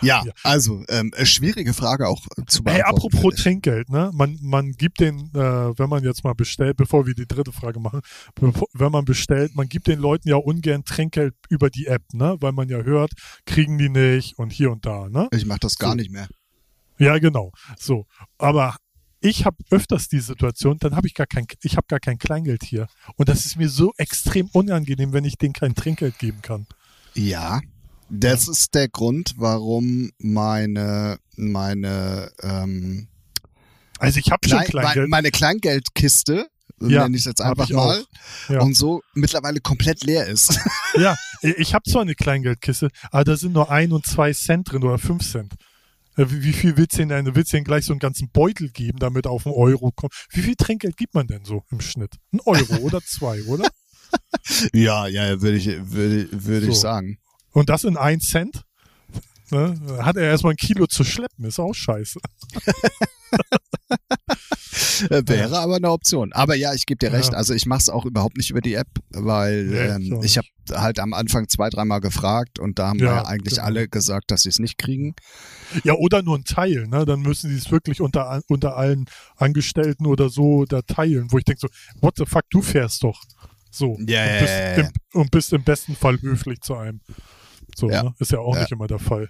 Ja, 0.00 0.22
Ja. 0.24 0.32
also 0.44 0.84
ähm, 0.88 1.12
äh, 1.16 1.26
schwierige 1.26 1.74
Frage 1.74 2.06
auch 2.08 2.24
zu 2.46 2.58
Hey, 2.64 2.78
beantworten. 2.78 2.88
apropos 2.96 3.20
finde 3.20 3.36
ich. 3.36 3.42
Trinkgeld, 3.42 3.88
ne? 3.90 4.10
Man, 4.14 4.38
man 4.40 4.72
gibt 4.72 5.00
den, 5.00 5.30
äh, 5.34 5.38
wenn 5.78 5.88
man 5.88 6.04
jetzt 6.04 6.22
mal 6.22 6.34
bestellt, 6.34 6.76
bevor 6.76 7.06
wir 7.06 7.14
die 7.14 7.26
dritte 7.26 7.50
Frage 7.52 7.80
machen, 7.80 8.00
bevor, 8.36 8.68
wenn 8.74 8.92
man 8.92 9.04
bestellt, 9.04 9.56
man 9.56 9.68
gibt 9.68 9.88
den 9.88 9.98
Leuten 9.98 10.28
ja 10.28 10.36
ungern 10.36 10.84
Trinkgeld 10.84 11.34
über 11.48 11.68
die 11.68 11.86
App, 11.86 12.02
ne? 12.12 12.36
Weil 12.40 12.52
man 12.52 12.68
ja 12.68 12.78
hört, 12.78 13.10
kriegen 13.44 13.76
die 13.76 13.88
nicht 13.88 14.38
und 14.38 14.52
hier 14.52 14.70
und 14.70 14.86
da, 14.86 15.08
ne? 15.08 15.28
Ich 15.32 15.46
mache 15.46 15.60
das 15.60 15.78
gar 15.78 15.90
So. 15.90 15.96
nicht 15.96 16.12
mehr. 16.12 16.28
Ja, 16.98 17.18
genau. 17.18 17.50
So. 17.76 18.06
Aber 18.38 18.76
ich 19.28 19.44
habe 19.44 19.56
öfters 19.70 20.08
die 20.08 20.20
Situation, 20.20 20.78
dann 20.78 20.94
habe 20.94 21.06
ich 21.06 21.14
gar 21.14 21.26
kein, 21.26 21.46
ich 21.62 21.76
habe 21.76 21.86
gar 21.88 22.00
kein 22.00 22.18
Kleingeld 22.18 22.62
hier. 22.62 22.86
Und 23.16 23.28
das 23.28 23.44
ist 23.44 23.56
mir 23.56 23.68
so 23.68 23.92
extrem 23.96 24.48
unangenehm, 24.52 25.12
wenn 25.12 25.24
ich 25.24 25.36
denen 25.36 25.52
kein 25.52 25.74
Trinkgeld 25.74 26.18
geben 26.18 26.42
kann. 26.42 26.66
Ja, 27.14 27.60
das 28.08 28.46
ist 28.46 28.74
der 28.74 28.88
Grund, 28.88 29.34
warum 29.36 30.10
meine 30.18 31.18
meine 31.36 32.30
ähm, 32.42 33.08
Also 33.98 34.20
ich 34.20 34.30
habe 34.30 34.48
schon 34.48 34.58
Klein, 34.60 34.70
Kleingeld. 34.70 35.08
meine, 35.08 35.30
Kleingeldkiste, 35.32 36.46
Ja, 36.80 37.02
nenne 37.02 37.16
ich 37.16 37.22
es 37.22 37.26
jetzt 37.26 37.40
einfach 37.40 37.68
mal. 37.70 38.04
Ja. 38.48 38.60
und 38.60 38.74
so 38.76 39.02
mittlerweile 39.14 39.60
komplett 39.60 40.04
leer 40.04 40.26
ist. 40.26 40.58
Ja, 40.96 41.14
ich 41.42 41.74
habe 41.74 41.90
zwar 41.90 42.02
eine 42.02 42.14
Kleingeldkiste, 42.14 42.90
aber 43.10 43.24
da 43.24 43.36
sind 43.36 43.52
nur 43.52 43.70
ein 43.70 43.92
und 43.92 44.06
zwei 44.06 44.32
Cent 44.32 44.70
drin 44.70 44.82
oder 44.84 44.98
fünf 44.98 45.28
Cent. 45.30 45.52
Äh, 46.16 46.26
Wie, 46.28 46.52
viel 46.52 46.76
willst 46.76 46.94
du 46.94 46.98
denn, 47.06 47.08
denn? 47.08 47.34
Willst 47.34 47.52
du 47.52 47.56
denn 47.56 47.64
gleich 47.64 47.84
so 47.84 47.92
einen 47.92 48.00
ganzen 48.00 48.30
Beutel 48.30 48.70
geben, 48.70 48.98
damit 48.98 49.26
auf 49.26 49.46
einen 49.46 49.54
Euro 49.54 49.92
kommt? 49.92 50.12
Wie 50.30 50.42
viel 50.42 50.54
Trinkgeld 50.56 50.96
gibt 50.96 51.14
man 51.14 51.26
denn 51.26 51.44
so 51.44 51.62
im 51.70 51.80
Schnitt? 51.80 52.16
Ein 52.32 52.40
Euro 52.44 52.76
oder 52.82 53.00
zwei, 53.02 53.42
oder? 53.44 53.68
ja, 54.72 55.06
ja, 55.06 55.40
würde 55.40 55.56
ich 55.56 55.66
würde 55.66 56.28
würde 56.32 56.66
ich 56.66 56.74
So. 56.74 56.80
sagen. 56.80 57.18
Und 57.50 57.68
das 57.68 57.84
in 57.84 57.96
ein 57.96 58.20
Cent? 58.20 58.62
Ne? 59.50 59.78
Hat 60.00 60.16
er 60.16 60.24
erstmal 60.24 60.54
ein 60.54 60.56
Kilo 60.56 60.86
zu 60.86 61.04
schleppen, 61.04 61.44
ist 61.44 61.60
auch 61.60 61.72
scheiße. 61.74 62.18
Äh, 65.10 65.22
Wäre 65.26 65.58
aber 65.58 65.76
eine 65.76 65.90
Option. 65.90 66.32
Aber 66.32 66.54
ja, 66.54 66.72
ich 66.74 66.86
gebe 66.86 66.98
dir 66.98 67.10
Ja. 67.10 67.16
recht. 67.16 67.34
Also 67.34 67.54
ich 67.54 67.66
mache 67.66 67.80
es 67.80 67.88
auch 67.88 68.04
überhaupt 68.04 68.36
nicht 68.36 68.50
über 68.50 68.60
die 68.60 68.74
App, 68.74 68.88
weil 69.10 69.68
ich 69.72 70.12
ähm, 70.12 70.20
ich 70.22 70.38
habe 70.38 70.48
halt 70.72 70.98
am 70.98 71.12
Anfang 71.12 71.48
zwei, 71.48 71.70
dreimal 71.70 72.00
gefragt 72.00 72.58
und 72.58 72.78
da 72.78 72.88
haben 72.88 72.98
Ja, 72.98 73.06
ja 73.16 73.24
eigentlich 73.26 73.54
genau. 73.54 73.66
alle 73.66 73.88
gesagt, 73.88 74.30
dass 74.30 74.42
sie 74.42 74.48
es 74.48 74.58
nicht 74.58 74.78
kriegen. 74.78 75.14
Ja, 75.84 75.94
oder 75.94 76.22
nur 76.22 76.36
ein 76.38 76.44
Teil, 76.44 76.86
ne? 76.88 77.04
Dann 77.04 77.20
müssen 77.20 77.50
die 77.50 77.56
es 77.56 77.70
wirklich 77.70 78.00
unter, 78.00 78.40
unter 78.48 78.76
allen 78.76 79.06
Angestellten 79.36 80.06
oder 80.06 80.28
so 80.28 80.64
da 80.64 80.82
teilen, 80.82 81.30
wo 81.30 81.38
ich 81.38 81.44
denke 81.44 81.60
so, 81.60 81.68
what 82.00 82.14
the 82.16 82.24
fuck, 82.26 82.44
du 82.50 82.62
fährst 82.62 83.02
doch. 83.04 83.22
So. 83.70 83.96
Ja, 83.98 83.98
und, 83.98 84.08
ja, 84.08 84.38
bist 84.40 84.52
ja, 84.58 84.68
ja. 84.70 84.74
Im, 84.76 84.90
und 85.20 85.30
bist 85.30 85.52
im 85.52 85.62
besten 85.62 85.94
Fall 85.96 86.20
höflich 86.20 86.60
zu 86.62 86.74
einem. 86.76 87.00
So, 87.76 87.90
Ja. 87.90 88.04
ne? 88.04 88.14
Ist 88.18 88.32
ja 88.32 88.38
auch 88.38 88.54
Ja. 88.54 88.62
nicht 88.62 88.72
immer 88.72 88.86
der 88.86 88.98
Fall. 88.98 89.28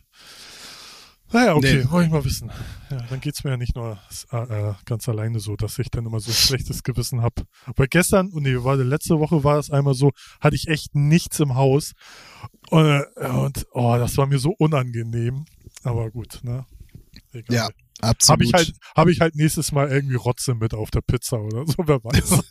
Naja, 1.33 1.55
okay, 1.55 1.79
Nee. 1.85 1.91
wollte 1.91 2.07
ich 2.07 2.13
mal 2.13 2.25
wissen. 2.25 2.51
Ja, 2.91 2.99
dann 3.11 3.21
geht's 3.21 3.43
mir 3.43 3.51
ja 3.51 3.57
nicht 3.57 3.75
nur 3.75 3.99
äh, 4.33 4.37
äh, 4.37 4.75
ganz 4.85 5.09
alleine 5.09 5.41
so, 5.41 5.57
dass 5.57 5.79
ich 5.79 5.91
dann 5.91 6.07
immer 6.07 6.21
so 6.21 6.31
ein 6.31 6.35
schlechtes 6.35 6.83
Gewissen 6.83 7.23
hab. 7.23 7.35
Weil 7.75 7.89
gestern, 7.89 8.31
und 8.31 8.45
nee, 8.45 8.57
war 8.63 8.77
letzte 8.77 9.19
Woche 9.19 9.43
war 9.43 9.59
es 9.59 9.71
einmal 9.71 9.95
so, 9.95 10.13
hatte 10.41 10.55
ich 10.57 10.69
echt 10.69 10.95
nichts 10.95 11.41
im 11.41 11.55
Haus. 11.57 11.93
Und, 12.71 12.87
äh, 13.17 13.29
und 13.29 13.67
oh, 13.73 13.97
das 13.99 14.17
war 14.17 14.27
mir 14.27 14.39
so 14.39 14.55
unangenehm. 14.59 15.45
Aber 15.83 16.11
gut, 16.11 16.41
ne? 16.43 16.65
Egal. 17.33 17.57
Ja, 17.57 17.69
absolut. 18.01 18.31
Habe 18.41 18.45
ich 18.45 18.53
halt, 18.53 18.73
habe 18.97 19.13
ich 19.13 19.21
halt 19.21 19.35
nächstes 19.37 19.73
Mal 19.73 19.91
irgendwie 19.91 20.17
Rotze 20.17 20.55
mit 20.55 20.75
auf 20.75 20.91
der 20.91 21.01
Pizza 21.03 21.39
oder 21.41 21.67
so, 21.67 21.75
wer 21.87 22.03
weiß. 22.03 22.41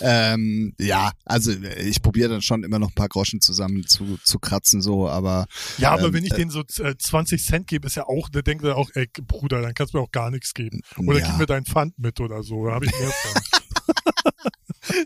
Ähm, 0.00 0.74
ja, 0.78 1.12
also 1.24 1.50
ich 1.52 2.02
probiere 2.02 2.28
dann 2.28 2.42
schon 2.42 2.64
immer 2.64 2.78
noch 2.78 2.88
ein 2.88 2.94
paar 2.94 3.08
Groschen 3.08 3.40
zusammen 3.40 3.86
zu, 3.86 4.18
zu 4.22 4.38
kratzen, 4.38 4.82
so, 4.82 5.08
aber 5.08 5.46
Ja, 5.78 5.92
aber 5.92 6.06
Ähm, 6.08 6.12
wenn 6.14 6.24
ich 6.24 6.32
äh, 6.32 6.36
denen 6.36 6.50
so 6.50 6.60
äh, 6.82 6.94
20 6.98 7.42
Cent 7.44 7.66
gebe, 7.66 7.86
ist 7.86 7.94
ja 7.94 8.04
auch, 8.06 8.28
der 8.28 8.42
denkt 8.42 8.64
er 8.64 8.76
auch, 8.76 8.90
ey, 8.94 9.08
Bruder, 9.26 9.62
dann 9.62 9.72
kannst 9.74 9.94
du 9.94 9.98
mir 9.98 10.04
auch 10.04 10.12
gar 10.12 10.30
nichts 10.30 10.52
geben. 10.54 10.80
Oder 11.06 11.20
Ja. 11.20 11.26
gib 11.26 11.38
mir 11.38 11.46
dein 11.46 11.64
Pfand 11.64 11.98
mit 11.98 12.20
oder 12.20 12.42
so, 12.42 12.66
da 12.66 12.72
habe 12.74 12.86
ich 12.86 12.92
mehr 12.98 13.10
von. 13.10 13.42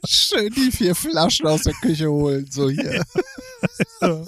schön 0.09 0.53
die 0.55 0.73
vier 0.73 0.95
Flaschen 0.95 1.47
aus 1.47 1.63
der 1.63 1.75
Küche 1.75 2.11
holen, 2.11 2.47
so 2.51 2.69
hier. 2.71 3.05
Äh, 4.01 4.25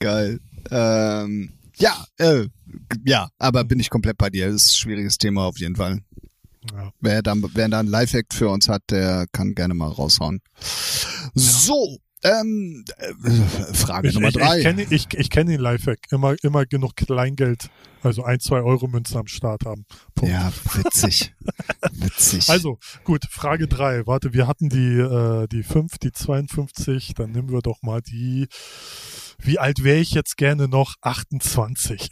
Geil. 0.00 0.40
Ähm, 0.70 1.57
ja, 1.78 2.06
äh, 2.18 2.46
ja, 3.04 3.28
aber 3.38 3.64
bin 3.64 3.80
ich 3.80 3.90
komplett 3.90 4.18
bei 4.18 4.30
dir. 4.30 4.46
Das 4.50 4.62
ist 4.62 4.70
ein 4.72 4.76
schwieriges 4.76 5.18
Thema 5.18 5.44
auf 5.44 5.58
jeden 5.58 5.76
Fall. 5.76 6.00
ja. 6.72 6.92
Wer 7.00 7.22
dann, 7.22 7.44
wer 7.54 7.68
da 7.68 7.80
einen 7.80 7.88
Lifehack 7.88 8.26
für 8.32 8.48
uns 8.48 8.68
hat, 8.68 8.82
der 8.90 9.26
kann 9.32 9.54
gerne 9.54 9.74
mal 9.74 9.88
raushauen. 9.90 10.40
So, 11.34 11.98
ähm, 12.24 12.84
äh, 12.96 13.74
Frage 13.74 14.08
Ich, 14.08 14.14
Nummer 14.14 14.28
ich, 14.28 14.34
drei. 14.34 14.58
ich 14.58 14.64
kenne 14.64 14.86
ich, 14.90 15.06
ich 15.14 15.30
kenn 15.30 15.46
den 15.46 15.60
Lifehack. 15.60 16.00
Immer, 16.10 16.34
immer 16.42 16.66
genug 16.66 16.96
Kleingeld, 16.96 17.70
also 18.02 18.24
ein, 18.24 18.40
zwei 18.40 18.60
Euro 18.60 18.88
Münzen 18.88 19.18
am 19.18 19.28
Start 19.28 19.64
haben. 19.64 19.86
Punkt. 20.14 20.32
ja, 20.32 20.52
witzig. 20.74 21.32
witzig. 21.92 22.48
Also, 22.48 22.78
gut, 23.04 23.24
Frage 23.30 23.68
drei. 23.68 24.06
Warte, 24.06 24.32
wir 24.32 24.48
hatten 24.48 24.68
die, 24.68 24.98
äh, 24.98 25.46
die 25.46 25.62
5, 25.62 25.98
die 25.98 26.10
52, 26.10 27.14
dann 27.14 27.30
nehmen 27.30 27.52
wir 27.52 27.60
doch 27.60 27.82
mal 27.82 28.02
die. 28.02 28.48
Wie 29.40 29.58
alt 29.58 29.82
wäre 29.84 29.98
ich 29.98 30.10
jetzt 30.12 30.36
gerne 30.36 30.68
noch? 30.68 30.94
28. 31.02 32.08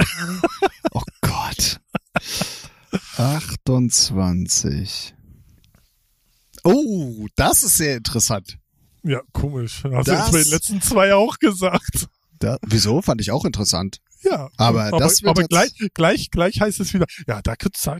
oh 0.92 1.02
Gott. 1.22 1.80
28. 3.16 5.14
Oh, 6.64 7.26
das 7.36 7.62
ist 7.62 7.76
sehr 7.76 7.96
interessant. 7.96 8.58
ja, 9.02 9.20
komisch. 9.32 9.82
Hast 9.84 10.08
Das- 10.08 10.26
du 10.26 10.32
bei 10.32 10.42
den 10.42 10.50
letzten 10.50 10.80
zwei 10.82 11.14
auch 11.14 11.38
gesagt. 11.38 12.08
Da, 12.38 12.58
wieso? 12.66 13.00
Fand 13.02 13.20
ich 13.20 13.30
auch 13.30 13.44
interessant. 13.44 13.98
Ja. 14.22 14.48
Aber 14.56 14.84
aber, 14.86 14.98
das 14.98 15.22
wird 15.22 15.30
aber 15.30 15.44
gleich, 15.46 15.72
gleich, 15.94 16.30
gleich 16.30 16.60
heißt 16.60 16.80
es 16.80 16.92
wieder, 16.92 17.06
ja, 17.28 17.40
da, 17.42 17.54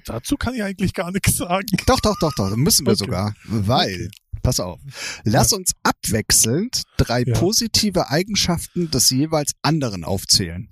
dazu 0.05 0.37
kann 0.37 0.55
ich 0.55 0.63
eigentlich 0.63 0.93
gar 0.93 1.11
nichts 1.13 1.37
sagen. 1.37 1.67
Doch, 1.87 2.01
doch, 2.01 2.17
doch, 2.21 2.33
doch. 2.35 2.55
Müssen 2.57 2.85
wir 2.85 2.93
Okay. 2.93 3.05
sogar. 3.05 3.35
Weil, 3.45 4.11
pass 4.47 4.61
auf. 4.61 4.79
Lass 5.25 5.53
uns 5.53 5.73
abwechselnd 5.83 6.83
drei 6.99 7.25
Ja. 7.27 7.35
positive 7.35 8.11
Eigenschaften 8.11 8.91
des 8.93 9.11
jeweils 9.11 9.55
anderen 9.63 10.05
aufzählen. 10.05 10.69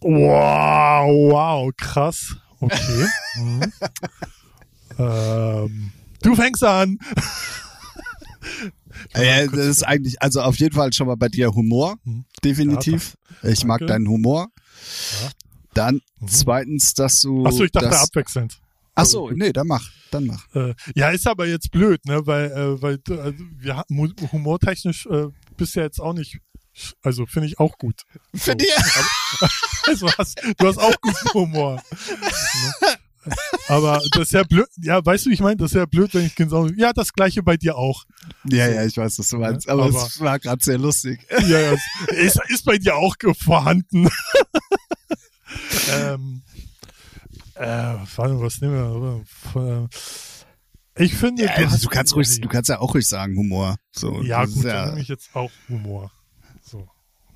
Wow, 0.00 1.30
wow, 1.30 1.70
krass. 1.76 2.34
Okay. 2.60 3.06
mhm. 3.36 3.72
ähm, 4.98 5.92
du 6.22 6.34
fängst 6.34 6.64
an. 6.64 6.98
Äh, 9.12 9.46
das 9.48 9.66
ist 9.66 9.82
eigentlich, 9.82 10.22
also 10.22 10.40
auf 10.40 10.56
jeden 10.56 10.74
Fall 10.74 10.92
schon 10.94 11.06
mal 11.06 11.16
bei 11.16 11.28
dir 11.28 11.50
Humor. 11.54 11.96
Hm. 12.04 12.24
Definitiv. 12.42 13.16
ich 13.42 13.64
mag 13.64 13.80
Danke. 13.80 13.92
deinen 13.92 14.08
Humor. 14.08 14.48
Ja. 15.22 15.30
Dann 15.74 16.00
Mhm. 16.20 16.28
zweitens, 16.28 16.94
dass 16.94 17.20
du. 17.20 17.44
Achso, 17.44 17.64
ich 17.64 17.72
dachte 17.72 17.88
dass, 17.88 18.08
abwechselnd. 18.08 18.58
Ach 18.96 19.04
so, 19.06 19.30
nee, 19.30 19.52
dann 19.52 19.66
mach, 19.66 19.88
dann 20.10 20.26
mach. 20.26 20.46
Äh, 20.54 20.74
ja, 20.94 21.10
ist 21.10 21.26
aber 21.26 21.46
jetzt 21.46 21.70
blöd, 21.72 22.04
ne? 22.06 22.26
Weil, 22.26 22.50
äh, 22.52 22.80
weil 22.82 22.98
du- 22.98 23.20
also, 23.20 23.42
wir 23.58 23.82
humortechnisch 24.32 25.06
äh, 25.06 25.26
bist 25.56 25.74
ja 25.74 25.82
jetzt 25.82 26.00
auch 26.00 26.12
nicht. 26.12 26.38
Also 27.02 27.26
finde 27.26 27.48
ich 27.48 27.58
auch 27.60 27.78
gut. 27.78 28.02
Für 28.34 28.56
dir? 28.56 28.66
Also 29.86 30.10
hast, 30.16 30.40
du 30.58 30.66
hast 30.66 30.78
auch 30.78 30.94
guten 31.02 31.28
Humor. 31.34 31.82
Ne? 33.26 33.34
Aber 33.68 34.02
das 34.12 34.22
ist 34.24 34.32
ja 34.32 34.42
blöd. 34.42 34.66
Ja, 34.82 35.02
weißt 35.04 35.24
du, 35.26 35.30
ich 35.30 35.40
meine? 35.40 35.56
Das 35.56 35.70
ist 35.70 35.76
ja 35.76 35.86
blöd, 35.86 36.12
wenn 36.12 36.26
ich 36.26 36.34
genau. 36.34 36.66
Ja, 36.76 36.92
das 36.92 37.10
gleiche 37.14 37.42
bei 37.42 37.56
dir 37.56 37.74
auch. 37.76 38.04
Ja, 38.50 38.66
So. 38.66 38.72
ja, 38.74 38.84
ich 38.84 38.96
weiß, 38.98 39.18
was 39.18 39.28
du 39.30 39.38
meinst. 39.38 39.66
Aber, 39.68 39.84
aber- 39.84 40.06
es 40.06 40.20
war 40.20 40.38
gerade 40.38 40.62
sehr 40.62 40.76
lustig. 40.78 41.26
Ja, 41.30 41.58
ja, 41.58 41.72
ist, 42.08 42.38
ist 42.48 42.64
bei 42.66 42.76
dir 42.76 42.96
auch 42.96 43.16
vorhanden. 43.42 44.08
ähm, 45.90 46.42
äh, 47.56 47.94
was 48.06 48.60
nehmen 48.60 48.74
wir? 49.54 49.88
Äh, 50.96 51.04
Ich 51.04 51.14
finde, 51.14 51.44
Ja, 51.44 51.50
also 51.52 51.70
hast 51.70 51.84
du 51.84 51.88
kannst 51.88 52.14
ruhig, 52.14 52.40
du 52.40 52.48
kannst 52.48 52.68
ja 52.68 52.78
auch 52.80 52.94
ruhig 52.94 53.06
sagen 53.06 53.36
Humor. 53.36 53.76
So, 53.92 54.22
Ja, 54.22 54.44
gut, 54.44 54.64
dann 54.64 54.90
nehme 54.90 55.00
ich 55.00 55.08
jetzt 55.08 55.34
auch 55.34 55.50
Humor. 55.68 56.10
So. 56.62 56.88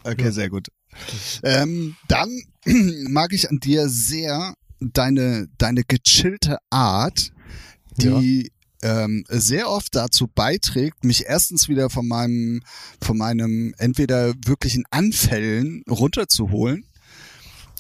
Okay, 0.05 0.25
Ja. 0.25 0.33
sehr 0.33 0.51
gut. 0.51 0.69
Ähm, 1.43 1.97
dann 2.09 2.31
mag 3.09 3.33
ich 3.33 3.49
an 3.51 3.59
dir 3.61 3.89
sehr 3.89 4.55
deine, 4.81 5.49
deine 5.59 5.83
gechillte 5.85 6.59
Art, 6.71 7.31
die 7.97 8.51
ähm, 8.83 9.25
sehr 9.29 9.69
oft 9.69 9.95
dazu 9.95 10.29
beiträgt, 10.29 11.05
mich 11.05 11.27
erstens 11.27 11.69
wieder 11.69 11.91
von 11.91 12.07
meinem, 12.07 12.63
von 13.03 13.19
meinem 13.19 13.75
entweder 13.79 14.35
wirklichen 14.47 14.85
Anfällen 14.91 15.83
runterzuholen 15.91 16.85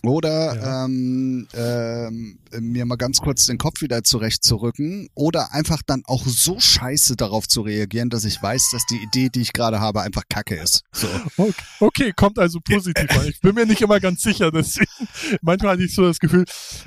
oder 0.04 0.54
Ja. 0.56 0.84
ähm, 0.84 1.48
ähm, 1.54 2.38
mir 2.60 2.84
mal 2.86 2.96
ganz 2.96 3.18
kurz 3.18 3.46
den 3.46 3.58
Kopf 3.58 3.80
wieder 3.82 4.02
zurechtzurücken 4.04 5.08
oder 5.14 5.52
einfach 5.52 5.82
dann 5.86 6.02
auch 6.06 6.24
so 6.26 6.58
scheiße 6.60 7.16
darauf 7.16 7.48
zu 7.48 7.62
reagieren, 7.62 8.10
dass 8.10 8.24
ich 8.24 8.42
weiß, 8.42 8.70
dass 8.72 8.84
die 8.86 8.96
Idee, 9.02 9.28
die 9.28 9.40
ich 9.40 9.52
gerade 9.52 9.80
habe, 9.80 10.02
einfach 10.02 10.22
Kacke 10.28 10.54
ist. 10.56 10.82
So. 10.92 11.08
Okay, 11.36 11.54
okay, 11.80 12.12
kommt 12.14 12.38
also 12.38 12.60
positiv 12.60 13.10
an. 13.10 13.26
Ich 13.28 13.40
bin 13.40 13.54
mir 13.54 13.66
nicht 13.66 13.82
immer 13.82 14.00
ganz 14.00 14.22
sicher, 14.22 14.50
deswegen 14.50 14.90
manchmal 15.42 15.72
hatte 15.72 15.84
ich 15.84 15.94
so 15.94 16.02
das 16.02 16.18
Gefühl, 16.18 16.44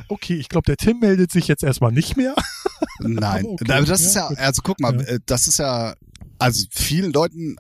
okay, 0.08 0.36
ich 0.36 0.50
glaube, 0.50 0.66
der 0.66 0.78
Tim 0.78 1.00
meldet 1.00 1.32
sich 1.32 1.48
jetzt 1.48 1.64
erstmal 1.64 1.92
nicht 1.92 2.18
mehr. 2.18 2.36
Nein, 3.00 3.46
okay, 3.46 3.84
das 3.86 4.02
ist 4.02 4.16
ja, 4.16 4.28
also 4.28 4.62
guck 4.64 4.80
mal, 4.80 4.96
Ja. 4.96 5.02
äh, 5.08 5.20
das 5.26 5.48
ist 5.48 5.60
ja, 5.60 5.96
also 6.40 6.66
vielen 6.72 7.12
Leuten 7.14 7.58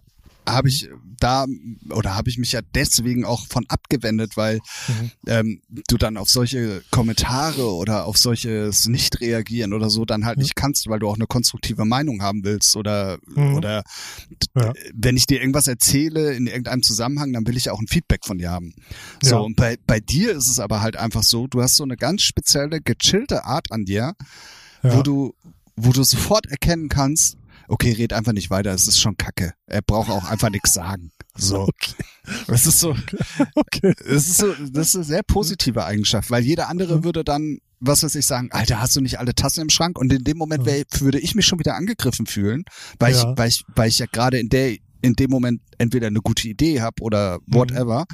habe 0.47 0.69
ich 0.69 0.89
da 1.21 1.45
oder 1.89 2.15
habe 2.15 2.29
ich 2.29 2.37
mich 2.37 2.51
ja 2.51 2.61
deswegen 2.75 3.25
auch 3.25 3.47
von 3.47 3.65
abgewendet, 3.67 4.37
weil 4.37 4.59
mhm. 4.87 5.11
ähm, 5.27 5.61
du 5.87 5.97
dann 5.97 6.17
auf 6.17 6.29
solche 6.29 6.81
Kommentare 6.91 7.71
oder 7.73 8.05
auf 8.05 8.17
solches 8.17 8.87
Nicht-Reagieren 8.87 9.73
oder 9.73 9.89
so 9.89 10.03
dann 10.05 10.25
halt 10.25 10.37
mhm. 10.37 10.43
nicht 10.43 10.55
kannst, 10.55 10.87
weil 10.89 10.99
du 10.99 11.07
auch 11.07 11.15
eine 11.15 11.27
konstruktive 11.27 11.85
Meinung 11.85 12.21
haben 12.21 12.43
willst 12.43 12.75
oder 12.75 13.19
mhm. 13.27 13.55
oder 13.55 13.83
ja. 14.55 14.73
wenn 14.93 15.15
ich 15.15 15.27
dir 15.27 15.39
irgendwas 15.39 15.67
erzähle 15.67 16.33
in 16.33 16.47
irgendeinem 16.47 16.83
Zusammenhang, 16.83 17.31
dann 17.33 17.47
will 17.47 17.57
ich 17.57 17.69
auch 17.69 17.79
ein 17.79 17.87
Feedback 17.87 18.25
von 18.25 18.37
dir 18.37 18.51
haben. 18.51 18.73
So 19.21 19.35
ja. 19.35 19.41
und 19.41 19.55
bei 19.55 19.77
bei 19.85 19.99
dir 19.99 20.31
ist 20.35 20.47
es 20.47 20.59
aber 20.59 20.81
halt 20.81 20.97
einfach 20.97 21.23
so, 21.23 21.47
du 21.47 21.61
hast 21.61 21.77
so 21.77 21.83
eine 21.83 21.97
ganz 21.97 22.23
spezielle 22.23 22.81
gechillte 22.81 23.45
Art 23.45 23.71
an 23.71 23.85
dir, 23.85 24.13
ja. 24.83 24.97
wo 24.97 25.03
du 25.03 25.33
wo 25.75 25.91
du 25.91 26.03
sofort 26.03 26.47
erkennen 26.47 26.89
kannst, 26.89 27.37
okay, 27.71 27.93
red 27.93 28.11
einfach 28.11 28.33
nicht 28.33 28.49
weiter, 28.49 28.73
es 28.73 28.87
ist 28.87 28.99
schon 28.99 29.15
kacke. 29.15 29.53
Er 29.65 29.81
braucht 29.81 30.09
auch 30.09 30.25
einfach 30.25 30.49
nichts 30.49 30.73
sagen. 30.73 31.11
So. 31.35 31.67
Okay. 32.23 32.43
Das 32.45 32.67
ist 32.67 32.79
so, 32.79 32.91
okay. 33.55 33.95
das 33.97 34.27
ist 34.27 34.37
so, 34.37 34.53
das 34.53 34.89
ist 34.89 34.95
eine 34.95 35.03
sehr 35.03 35.23
positive 35.23 35.83
Eigenschaft, 35.83 36.29
weil 36.29 36.43
jeder 36.43 36.69
andere 36.69 37.03
würde 37.03 37.23
dann, 37.23 37.57
was 37.79 38.03
weiß 38.03 38.13
ich 38.13 38.27
sagen, 38.27 38.49
Alter, 38.51 38.79
hast 38.79 38.95
du 38.95 39.01
nicht 39.01 39.17
alle 39.17 39.33
Tassen 39.33 39.61
im 39.61 39.69
Schrank? 39.69 39.97
Und 39.97 40.13
in 40.13 40.23
dem 40.23 40.37
Moment 40.37 40.67
wär, 40.67 40.83
würde 40.99 41.19
ich 41.19 41.33
mich 41.33 41.47
schon 41.47 41.57
wieder 41.57 41.73
angegriffen 41.73 42.27
fühlen, 42.27 42.63
weil 42.99 43.13
ja. 43.13 43.17
ich, 43.17 43.37
weil 43.37 43.49
ich, 43.49 43.63
weil 43.75 43.89
ich 43.89 43.97
ja 43.97 44.05
gerade 44.05 44.37
in 44.37 44.49
der, 44.49 44.77
in 45.01 45.13
dem 45.13 45.31
Moment 45.31 45.61
entweder 45.79 46.07
eine 46.07 46.21
gute 46.21 46.47
Idee 46.47 46.81
habe 46.81 47.01
oder 47.01 47.39
mhm. 47.39 47.55
whatever. 47.55 48.05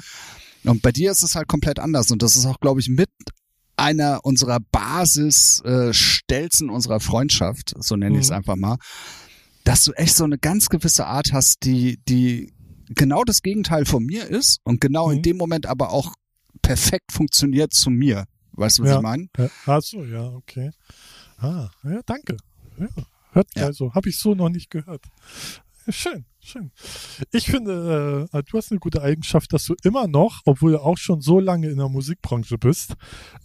Mhm. 0.62 0.70
Und 0.70 0.82
bei 0.82 0.90
dir 0.90 1.10
ist 1.12 1.22
es 1.22 1.34
halt 1.34 1.48
komplett 1.48 1.78
anders. 1.78 2.10
Und 2.10 2.22
das 2.22 2.34
ist 2.34 2.46
auch, 2.46 2.60
glaube 2.60 2.80
ich, 2.80 2.88
mit 2.88 3.10
einer 3.76 4.20
unserer 4.24 4.58
Basisstelzen 4.72 6.68
äh, 6.70 6.72
unserer 6.72 7.00
Freundschaft, 7.00 7.74
so 7.78 7.94
nenne 7.94 8.16
ich 8.16 8.24
es 8.24 8.30
mhm. 8.30 8.36
einfach 8.36 8.56
mal, 8.56 8.78
dass 9.68 9.84
du 9.84 9.92
echt 9.92 10.16
so 10.16 10.24
eine 10.24 10.38
ganz 10.38 10.70
gewisse 10.70 11.06
Art 11.06 11.34
hast, 11.34 11.64
die, 11.64 11.98
die 12.08 12.54
genau 12.88 13.22
das 13.22 13.42
Gegenteil 13.42 13.84
von 13.84 14.02
mir 14.02 14.26
ist 14.26 14.60
und 14.64 14.80
genau 14.80 15.08
mhm. 15.08 15.16
in 15.16 15.22
dem 15.22 15.36
Moment 15.36 15.66
aber 15.66 15.90
auch 15.92 16.14
perfekt 16.62 17.12
funktioniert 17.12 17.74
zu 17.74 17.90
mir. 17.90 18.24
Weißt 18.52 18.78
du, 18.78 18.84
was 18.84 18.90
ja. 18.92 18.96
ich 18.96 19.02
meine? 19.02 19.28
Ja. 19.36 19.50
Ach 19.66 19.82
so, 19.82 20.06
ja, 20.06 20.24
okay. 20.28 20.70
Ah, 21.36 21.68
ja, 21.84 22.00
danke. 22.06 22.38
Ja, 22.78 22.88
hört 23.32 23.48
ja. 23.56 23.66
also, 23.66 23.92
habe 23.92 24.08
ich 24.08 24.18
so 24.18 24.34
noch 24.34 24.48
nicht 24.48 24.70
gehört. 24.70 25.04
Schön, 25.90 26.24
schön. 26.48 26.72
Ich 27.32 27.46
finde, 27.46 28.28
äh, 28.32 28.42
du 28.42 28.58
hast 28.58 28.70
eine 28.70 28.80
gute 28.80 29.02
Eigenschaft, 29.02 29.52
dass 29.52 29.64
du 29.64 29.74
immer 29.82 30.08
noch, 30.08 30.40
obwohl 30.44 30.72
du 30.72 30.80
auch 30.80 30.96
schon 30.96 31.20
so 31.20 31.40
lange 31.40 31.68
in 31.68 31.78
der 31.78 31.88
Musikbranche 31.88 32.58
bist, 32.58 32.94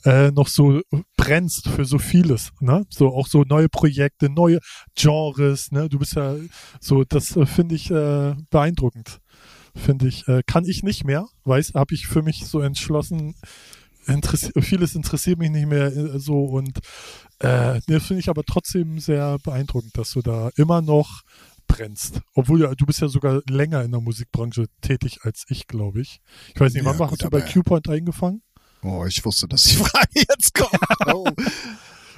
äh, 0.05 0.31
noch 0.31 0.47
so 0.47 0.81
brennst 1.17 1.67
für 1.67 1.85
so 1.85 1.99
vieles. 1.99 2.51
Ne? 2.59 2.85
So 2.89 3.09
auch 3.09 3.27
so 3.27 3.43
neue 3.43 3.69
Projekte, 3.69 4.29
neue 4.29 4.59
Genres. 4.95 5.71
Ne? 5.71 5.89
Du 5.89 5.99
bist 5.99 6.15
ja 6.15 6.35
so, 6.79 7.03
das 7.03 7.35
äh, 7.35 7.45
finde 7.45 7.75
ich 7.75 7.91
äh, 7.91 8.35
beeindruckend. 8.49 9.19
Finde 9.75 10.07
ich, 10.07 10.27
äh, 10.27 10.41
kann 10.45 10.65
ich 10.65 10.83
nicht 10.83 11.03
mehr, 11.03 11.27
weiß, 11.45 11.73
habe 11.73 11.95
ich 11.95 12.07
für 12.07 12.21
mich 12.21 12.45
so 12.45 12.59
entschlossen. 12.61 13.35
Interessi 14.05 14.51
vieles 14.61 14.95
interessiert 14.95 15.39
mich 15.39 15.49
nicht 15.49 15.67
mehr 15.67 15.87
äh, 15.87 16.19
so 16.19 16.43
und 16.43 16.79
äh, 17.39 17.79
das 17.87 18.05
finde 18.05 18.19
ich 18.19 18.29
aber 18.29 18.43
trotzdem 18.43 18.99
sehr 18.99 19.37
beeindruckend, 19.39 19.97
dass 19.97 20.11
du 20.11 20.21
da 20.21 20.49
immer 20.55 20.81
noch 20.81 21.23
brennst. 21.73 22.21
Obwohl 22.33 22.61
ja, 22.61 22.75
du 22.75 22.85
bist 22.85 23.01
ja 23.01 23.07
sogar 23.07 23.41
länger 23.49 23.83
in 23.83 23.91
der 23.91 24.01
Musikbranche 24.01 24.65
tätig 24.81 25.19
als 25.23 25.45
ich, 25.49 25.67
glaube 25.67 26.01
ich. 26.01 26.21
Ich 26.53 26.59
weiß 26.59 26.73
nicht, 26.73 26.85
wann 26.85 26.97
ja, 26.97 27.11
hast 27.11 27.23
du 27.23 27.29
bei 27.29 27.41
Q-Point 27.41 27.89
eingefangen? 27.89 28.41
Oh, 28.83 29.05
ich 29.05 29.23
wusste, 29.25 29.47
dass 29.47 29.63
die 29.63 29.75
Frage 29.83 30.09
jetzt 30.13 30.53
kommt. 30.53 30.77
Oh. 31.07 31.25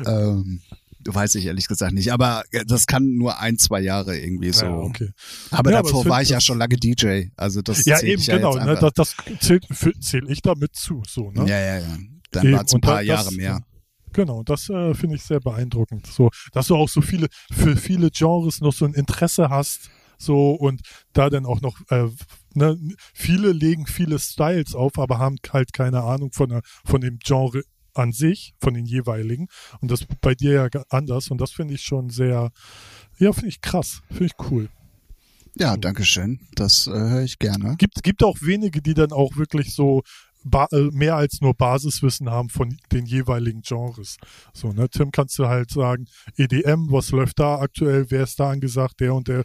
ähm, 0.06 0.62
weiß 1.06 1.36
ich 1.36 1.45
ehrlich 1.45 1.68
gesagt 1.68 1.93
nicht, 1.93 2.12
aber 2.12 2.43
das 2.66 2.88
kann 2.88 3.16
nur 3.16 3.39
ein, 3.39 3.58
zwei 3.58 3.80
Jahre 3.80 4.18
irgendwie 4.18 4.51
so. 4.51 4.66
Ja, 4.66 4.76
okay. 4.76 5.12
Aber 5.51 5.72
ja, 5.72 5.82
davor 5.84 6.01
aber 6.01 6.10
war 6.10 6.22
ich 6.22 6.30
ja 6.30 6.41
schon 6.41 6.58
lange 6.58 6.76
DJ, 6.78 7.26
also 7.38 7.62
das 7.62 7.86
Ja, 7.86 8.01
eben, 8.01 8.22
ja 8.22 8.38
genau, 8.38 8.56
ne, 8.56 8.76
das, 8.76 8.93
das 8.93 9.16
zählt, 9.39 9.66
zähl 10.01 10.30
ich 10.30 10.41
damit 10.41 10.76
zu, 10.76 11.03
so, 11.08 11.32
ne? 11.32 11.47
Ja, 11.47 11.60
ja, 11.60 11.80
ja. 11.80 11.97
Dann 12.32 12.51
war 12.51 12.66
es 12.66 12.74
ein 12.74 12.82
paar 12.82 13.01
Jahre 13.01 13.26
das, 13.26 13.36
mehr. 13.36 13.62
Genau, 14.16 14.43
das 14.43 14.70
äh, 14.70 14.93
finde 14.93 15.18
ich 15.18 15.24
sehr 15.24 15.41
beeindruckend. 15.41 16.07
So, 16.07 16.30
dass 16.53 16.68
du 16.68 16.78
auch 16.78 16.88
so 16.88 17.01
viele, 17.01 17.28
für 17.51 17.76
viele 17.76 18.09
Genres 18.11 18.61
noch 18.61 18.72
so 18.72 18.86
ein 18.86 18.93
Interesse 18.93 19.49
hast, 19.49 19.89
so 20.18 20.51
und 20.51 20.82
da 21.11 21.30
dann 21.30 21.45
auch 21.45 21.59
noch, 21.59 21.78
äh, 21.89 22.07
ne, 22.53 22.80
viele 23.13 23.51
legen 23.51 23.86
viele 23.86 24.18
Styles 24.18 24.74
auf, 24.74 24.97
aber 24.99 25.20
haben 25.20 25.36
halt 25.51 25.74
keine 25.74 26.03
Ahnung 26.03 26.32
von, 26.32 26.47
der, 26.47 26.61
von 26.86 27.01
dem 27.01 27.20
Genre 27.20 27.63
an 27.93 28.13
sich, 28.13 28.53
von 28.61 28.74
den 28.74 28.86
jeweiligen. 28.86 29.47
Und 29.82 29.91
das 29.91 30.05
bei 30.22 30.34
dir 30.34 30.53
ja 30.53 30.82
anders. 30.88 31.30
Und 31.30 31.41
das 31.41 31.51
finde 31.51 31.74
ich 31.74 31.82
schon 31.82 32.09
sehr, 32.09 32.51
ja, 33.18 33.34
finde 33.34 33.49
ich 33.49 33.59
krass, 33.59 34.01
finde 34.07 34.28
ich 34.28 34.49
cool. 34.49 34.70
Ja, 35.57 35.76
danke 35.76 36.05
schön. 36.05 36.39
Das 36.55 36.88
äh, 36.88 36.91
höre 36.91 37.24
ich 37.24 37.39
gerne. 37.39 37.76
Gibt, 37.78 38.03
gibt 38.03 38.24
auch 38.24 38.38
wenige, 38.41 38.82
die 38.82 38.93
dann 38.93 39.11
auch 39.11 39.36
wirklich 39.36 39.74
so 39.74 40.03
ba 40.46 40.68
äh, 40.72 40.89
mehr 40.91 41.16
als 41.16 41.41
nur 41.41 41.54
Basiswissen 41.54 42.30
haben 42.30 42.50
von 42.50 42.78
den 42.91 43.06
jeweiligen 43.06 43.62
Genres. 43.62 44.18
So, 44.54 44.72
ne? 44.72 44.88
Tim 44.89 45.12
kannst 45.12 45.38
du 45.39 45.48
halt 45.48 45.72
sagen, 45.72 46.06
EDM, 46.38 46.91
was 46.91 47.12
läuft 47.12 47.39
da 47.39 47.60
aktuell, 47.60 48.06
wer 48.10 48.24
ist 48.24 48.39
da 48.39 48.52
angesagt, 48.52 49.00
der 49.00 49.14
und 49.14 49.28
der 49.28 49.43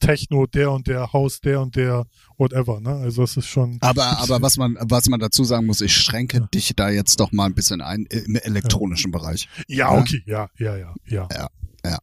Techno, 0.00 0.46
der 0.46 0.72
und 0.72 0.88
der 0.88 1.12
Haus, 1.12 1.40
der 1.40 1.60
und 1.60 1.76
der 1.76 2.06
whatever, 2.36 2.80
ne? 2.80 2.90
Also 2.90 3.22
es 3.22 3.36
ist 3.36 3.46
schon. 3.46 3.78
Aber 3.80 4.18
aber 4.18 4.42
was 4.42 4.56
man 4.56 4.76
was 4.80 5.06
man 5.06 5.20
dazu 5.20 5.44
sagen 5.44 5.66
muss, 5.66 5.80
ich 5.80 5.96
schränke 5.96 6.38
ja. 6.38 6.46
dich 6.52 6.72
da 6.74 6.90
jetzt 6.90 7.20
doch 7.20 7.30
mal 7.30 7.46
ein 7.46 7.54
bisschen 7.54 7.80
ein 7.80 8.06
im 8.06 8.34
elektronischen 8.34 9.12
ja. 9.12 9.18
Bereich. 9.18 9.48
Ja, 9.68 9.92
okay, 9.92 10.20
ja, 10.26 10.48
ja, 10.58 10.76
ja, 10.76 10.94
ja. 11.06 11.28
Ja, 11.32 11.48
ja. 11.84 11.98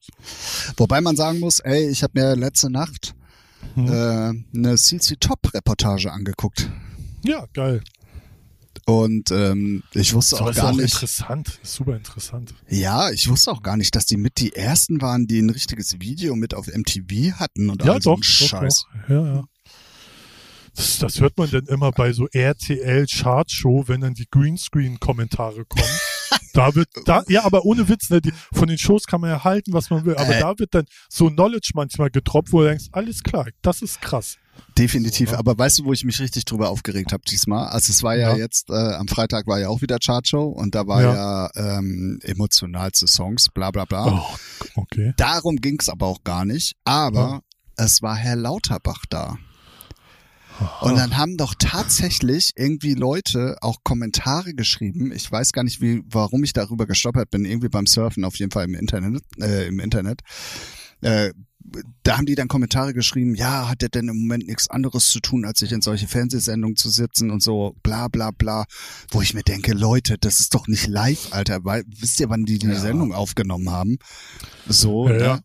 Wobei 0.77 1.01
man 1.01 1.17
sagen 1.17 1.41
muss, 1.41 1.59
ey, 1.59 1.89
ich 1.89 2.01
habe 2.01 2.17
mir 2.17 2.37
letzte 2.37 2.69
Nacht 2.69 3.15
hm. 3.75 3.87
äh, 3.87 4.57
eine 4.57 4.77
CC 4.77 5.17
Top 5.19 5.53
Reportage 5.53 6.09
angeguckt. 6.09 6.71
Ja, 7.25 7.47
geil. 7.51 7.81
Und 8.89 9.29
ähm, 9.29 9.83
ich 9.93 10.13
wusste 10.13 10.37
so, 10.37 10.43
auch 10.43 10.53
gar 10.53 10.69
auch 10.69 10.71
nicht. 10.71 10.93
Interessant, 10.93 11.59
super 11.61 11.95
interessant. 11.95 12.55
Ja, 12.67 13.11
ich 13.11 13.29
wusste 13.29 13.51
auch 13.51 13.61
gar 13.61 13.77
nicht, 13.77 13.95
dass 13.95 14.07
die 14.07 14.17
mit 14.17 14.39
die 14.39 14.55
ersten 14.55 15.01
waren, 15.01 15.27
die 15.27 15.39
ein 15.39 15.51
richtiges 15.51 15.99
Video 15.99 16.35
mit 16.35 16.55
auf 16.55 16.67
MTV 16.67 17.39
hatten 17.39 17.69
und 17.69 17.83
ja, 17.83 17.93
all 17.93 18.01
so 18.01 18.15
doch, 18.15 18.23
Scheiß. 18.23 18.85
Doch, 19.07 19.09
ja, 19.09 19.35
ja. 19.35 19.43
Das, 20.75 20.97
das 20.99 21.19
hört 21.19 21.37
man 21.37 21.51
dann 21.51 21.65
immer 21.65 21.91
bei 21.91 22.13
so 22.13 22.27
RTL 22.31 23.05
Chartshow, 23.05 23.87
wenn 23.87 24.01
dann 24.01 24.13
die 24.13 24.27
Greenscreen-Kommentare 24.29 25.65
kommen. 25.65 25.99
da 26.53 26.73
wird, 26.73 26.89
da, 27.05 27.23
ja, 27.27 27.43
aber 27.43 27.65
ohne 27.65 27.87
Witz, 27.89 28.09
ne, 28.09 28.21
die, 28.21 28.33
von 28.53 28.67
den 28.67 28.77
Shows 28.77 29.05
kann 29.05 29.21
man 29.21 29.29
ja 29.29 29.43
halten, 29.43 29.73
was 29.73 29.89
man 29.89 30.05
will, 30.05 30.15
aber 30.15 30.35
äh. 30.35 30.39
da 30.39 30.57
wird 30.57 30.73
dann 30.73 30.85
so 31.09 31.29
Knowledge 31.29 31.71
manchmal 31.75 32.09
getroppt, 32.09 32.51
wo 32.51 32.61
du 32.61 32.67
denkst, 32.69 32.85
alles 32.91 33.23
klar, 33.23 33.47
das 33.61 33.81
ist 33.81 34.01
krass. 34.01 34.37
Definitiv, 34.77 35.33
aber 35.33 35.57
weißt 35.57 35.79
du, 35.79 35.85
wo 35.85 35.93
ich 35.93 36.05
mich 36.05 36.19
richtig 36.19 36.45
drüber 36.45 36.69
aufgeregt 36.69 37.11
habe 37.11 37.23
diesmal? 37.29 37.67
Also 37.67 37.91
es 37.91 38.01
war 38.03 38.15
ja, 38.15 38.31
ja. 38.31 38.37
jetzt, 38.37 38.69
äh, 38.69 38.73
am 38.73 39.07
Freitag 39.07 39.45
war 39.47 39.59
ja 39.59 39.67
auch 39.67 39.81
wieder 39.81 39.97
Chartshow 39.99 40.45
und 40.45 40.75
da 40.75 40.87
war 40.87 41.01
ja, 41.01 41.13
ja 41.13 41.77
ähm, 41.77 42.19
emotionalste 42.23 43.07
Songs, 43.07 43.49
bla 43.49 43.71
bla 43.71 43.85
bla. 43.85 44.05
Oh, 44.07 44.81
okay. 44.81 45.13
Darum 45.17 45.57
ging's 45.57 45.89
aber 45.89 46.07
auch 46.07 46.23
gar 46.23 46.45
nicht, 46.45 46.75
aber 46.85 47.41
ja. 47.77 47.85
es 47.85 48.01
war 48.01 48.15
Herr 48.15 48.35
Lauterbach 48.35 49.05
da. 49.09 49.37
Und 50.81 50.97
dann 50.97 51.17
haben 51.17 51.37
doch 51.37 51.55
tatsächlich 51.57 52.51
irgendwie 52.55 52.93
Leute 52.93 53.57
auch 53.61 53.77
Kommentare 53.83 54.53
geschrieben. 54.53 55.11
Ich 55.11 55.31
weiß 55.31 55.53
gar 55.53 55.63
nicht, 55.63 55.81
wie, 55.81 56.03
warum 56.09 56.43
ich 56.43 56.53
darüber 56.53 56.85
gestolpert 56.85 57.31
bin. 57.31 57.45
Irgendwie 57.45 57.69
beim 57.69 57.85
Surfen, 57.85 58.25
auf 58.25 58.35
jeden 58.35 58.51
Fall 58.51 58.65
im 58.65 58.75
Internet, 58.75 59.23
äh, 59.39 59.67
im 59.67 59.79
Internet. 59.79 60.21
Äh, 61.01 61.31
da 62.03 62.17
haben 62.17 62.25
die 62.25 62.35
dann 62.35 62.47
Kommentare 62.47 62.93
geschrieben, 62.93 63.35
ja, 63.35 63.69
hat 63.69 63.81
der 63.81 63.89
denn 63.89 64.07
im 64.07 64.21
Moment 64.21 64.47
nichts 64.47 64.69
anderes 64.69 65.09
zu 65.09 65.19
tun, 65.19 65.45
als 65.45 65.59
sich 65.59 65.71
in 65.71 65.81
solche 65.81 66.07
Fernsehsendungen 66.07 66.75
zu 66.75 66.89
sitzen 66.89 67.31
und 67.31 67.41
so, 67.41 67.75
bla 67.83 68.07
bla 68.07 68.31
bla. 68.31 68.65
Wo 69.11 69.21
ich 69.21 69.33
mir 69.33 69.43
denke, 69.43 69.73
Leute, 69.73 70.17
das 70.19 70.39
ist 70.39 70.53
doch 70.53 70.67
nicht 70.67 70.87
live, 70.87 71.31
Alter. 71.31 71.63
Weil, 71.63 71.83
wisst 71.87 72.19
ihr, 72.19 72.29
wann 72.29 72.45
die 72.45 72.59
die 72.59 72.67
ja. 72.67 72.79
Sendung 72.79 73.13
aufgenommen 73.13 73.69
haben? 73.69 73.97
So, 74.67 75.07
ja, 75.09 75.17
ja. 75.17 75.39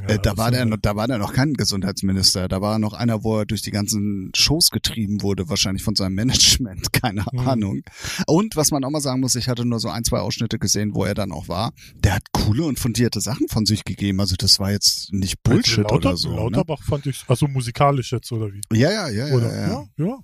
Ja, 0.00 0.14
äh, 0.14 0.18
da 0.20 0.36
war 0.36 0.50
der, 0.50 0.66
da 0.66 0.96
war 0.96 1.08
der 1.08 1.18
noch 1.18 1.32
kein 1.32 1.54
Gesundheitsminister. 1.54 2.48
Da 2.48 2.60
war 2.60 2.78
noch 2.78 2.92
einer, 2.92 3.24
wo 3.24 3.38
er 3.38 3.46
durch 3.46 3.62
die 3.62 3.70
ganzen 3.70 4.30
Shows 4.36 4.70
getrieben 4.70 5.22
wurde, 5.22 5.48
wahrscheinlich 5.48 5.82
von 5.82 5.96
seinem 5.96 6.14
Management, 6.14 6.92
keine 6.92 7.24
mhm. 7.32 7.38
Ahnung. 7.40 7.82
Und 8.26 8.56
was 8.56 8.70
man 8.70 8.84
auch 8.84 8.90
mal 8.90 9.00
sagen 9.00 9.20
muss, 9.20 9.34
ich 9.34 9.48
hatte 9.48 9.64
nur 9.64 9.80
so 9.80 9.88
ein, 9.88 10.04
zwei 10.04 10.18
Ausschnitte 10.18 10.58
gesehen, 10.58 10.94
wo 10.94 11.04
er 11.04 11.14
dann 11.14 11.32
auch 11.32 11.48
war. 11.48 11.72
Der 11.94 12.14
hat 12.14 12.22
coole 12.32 12.64
und 12.64 12.78
fundierte 12.78 13.20
Sachen 13.20 13.48
von 13.48 13.66
sich 13.66 13.84
gegeben. 13.84 14.20
Also 14.20 14.36
das 14.38 14.58
war 14.58 14.70
jetzt 14.70 15.12
nicht 15.12 15.42
Bullshit 15.42 15.78
Lauter, 15.78 15.94
oder 15.94 16.16
so. 16.16 16.30
Ne? 16.30 16.36
Lauterbach 16.36 16.80
ne? 16.80 16.86
fand 16.86 17.06
ich, 17.06 17.24
also 17.26 17.48
musikalisch 17.48 18.12
jetzt 18.12 18.30
oder 18.32 18.52
wie? 18.52 18.60
Ja, 18.72 18.90
ja, 18.90 19.08
ja, 19.08 19.34
oder? 19.34 19.52
ja, 19.52 19.60
ja. 19.60 19.86
ja, 19.96 20.06
ja. 20.06 20.18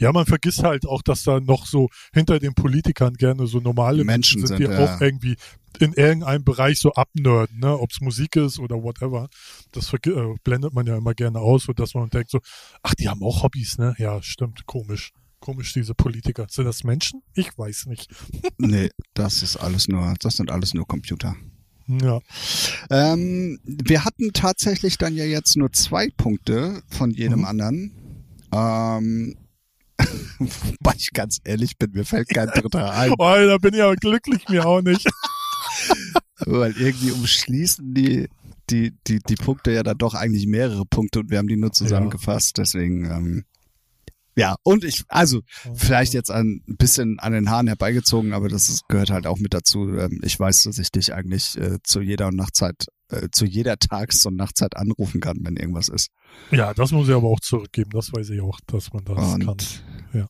Ja, 0.00 0.12
man 0.12 0.26
vergisst 0.26 0.62
halt 0.62 0.86
auch, 0.86 1.02
dass 1.02 1.22
da 1.22 1.40
noch 1.40 1.66
so 1.66 1.88
hinter 2.12 2.38
den 2.38 2.54
Politikern 2.54 3.14
gerne 3.14 3.46
so 3.46 3.60
normale 3.60 4.04
Menschen, 4.04 4.40
Menschen 4.40 4.46
sind, 4.46 4.58
die 4.58 4.64
ja. 4.64 4.78
auch 4.78 5.00
irgendwie 5.00 5.36
in 5.78 5.92
irgendeinem 5.92 6.44
Bereich 6.44 6.78
so 6.80 6.92
abnörden, 6.92 7.58
ne? 7.58 7.78
ob 7.78 7.90
es 7.90 8.00
Musik 8.00 8.36
ist 8.36 8.58
oder 8.58 8.82
whatever. 8.82 9.28
Das 9.72 9.92
äh, 9.92 10.34
blendet 10.42 10.72
man 10.72 10.86
ja 10.86 10.96
immer 10.96 11.14
gerne 11.14 11.38
aus, 11.38 11.64
so 11.64 11.72
dass 11.72 11.94
man 11.94 12.08
denkt 12.10 12.30
so, 12.30 12.40
ach, 12.82 12.94
die 12.94 13.08
haben 13.08 13.22
auch 13.22 13.42
Hobbys, 13.42 13.78
ne? 13.78 13.94
Ja, 13.98 14.22
stimmt, 14.22 14.66
komisch. 14.66 15.12
Komisch, 15.40 15.74
diese 15.74 15.94
Politiker. 15.94 16.46
Sind 16.50 16.64
das 16.64 16.82
Menschen? 16.82 17.22
Ich 17.34 17.56
weiß 17.56 17.86
nicht. 17.86 18.10
nee, 18.58 18.88
das 19.14 19.42
ist 19.42 19.56
alles 19.56 19.86
nur, 19.86 20.14
das 20.20 20.36
sind 20.36 20.50
alles 20.50 20.72
nur 20.74 20.86
Computer. 20.86 21.36
Ja. 21.88 22.20
Ähm, 22.90 23.60
wir 23.64 24.04
hatten 24.04 24.32
tatsächlich 24.32 24.98
dann 24.98 25.14
ja 25.14 25.24
jetzt 25.24 25.56
nur 25.56 25.72
zwei 25.72 26.08
Punkte 26.16 26.82
von 26.88 27.10
jedem 27.10 27.40
Mhm. 27.40 27.44
anderen. 27.44 27.92
Ähm, 28.52 29.36
wobei 30.38 30.94
ich 30.96 31.10
ganz 31.12 31.40
ehrlich 31.44 31.78
bin, 31.78 31.92
mir 31.92 32.04
fällt 32.04 32.28
kein 32.28 32.48
dritter 32.48 32.92
ein, 32.92 33.10
Oh, 33.18 33.34
da 33.34 33.58
bin 33.58 33.74
ich 33.74 33.82
aber 33.82 33.96
glücklich, 33.96 34.48
mir 34.48 34.66
auch 34.66 34.82
nicht. 34.82 35.06
weil 36.38 36.72
irgendwie 36.76 37.12
umschließen 37.12 37.94
die, 37.94 38.28
die, 38.70 38.94
die, 39.06 39.20
die 39.20 39.36
Punkte 39.36 39.72
ja 39.72 39.82
dann 39.82 39.98
doch 39.98 40.14
eigentlich 40.14 40.46
mehrere 40.46 40.84
Punkte 40.84 41.20
und 41.20 41.30
wir 41.30 41.38
haben 41.38 41.48
die 41.48 41.56
nur 41.56 41.72
zusammengefasst. 41.72 42.58
Deswegen, 42.58 43.04
ähm, 43.10 43.44
ja, 44.36 44.56
und 44.62 44.84
ich, 44.84 45.04
also 45.08 45.40
vielleicht 45.74 46.12
jetzt 46.12 46.30
ein 46.30 46.62
bisschen 46.66 47.18
an 47.20 47.32
den 47.32 47.50
Haaren 47.50 47.68
herbeigezogen, 47.68 48.34
aber 48.34 48.48
das 48.48 48.82
gehört 48.88 49.10
halt 49.10 49.26
auch 49.26 49.38
mit 49.38 49.54
dazu. 49.54 49.88
Ähm, 49.96 50.20
ich 50.22 50.38
weiß, 50.38 50.64
dass 50.64 50.78
ich 50.78 50.90
dich 50.90 51.14
eigentlich 51.14 51.56
äh, 51.56 51.78
zu 51.82 52.00
jeder 52.00 52.30
Nachtzeit, 52.32 52.86
äh, 53.08 53.28
zu 53.30 53.44
jeder 53.44 53.78
Tages- 53.78 54.24
und 54.26 54.36
Nachtzeit 54.36 54.76
anrufen 54.76 55.20
kann, 55.20 55.38
wenn 55.42 55.56
irgendwas 55.56 55.88
ist. 55.88 56.08
Ja, 56.50 56.74
das 56.74 56.92
muss 56.92 57.08
ich 57.08 57.14
aber 57.14 57.28
auch 57.28 57.40
zurückgeben. 57.40 57.90
Das 57.90 58.12
weiß 58.12 58.30
ich 58.30 58.40
auch, 58.40 58.58
dass 58.66 58.92
man 58.92 59.04
das 59.04 59.16
kann. 59.38 59.48
Und 59.48 59.84
Ja. 60.12 60.28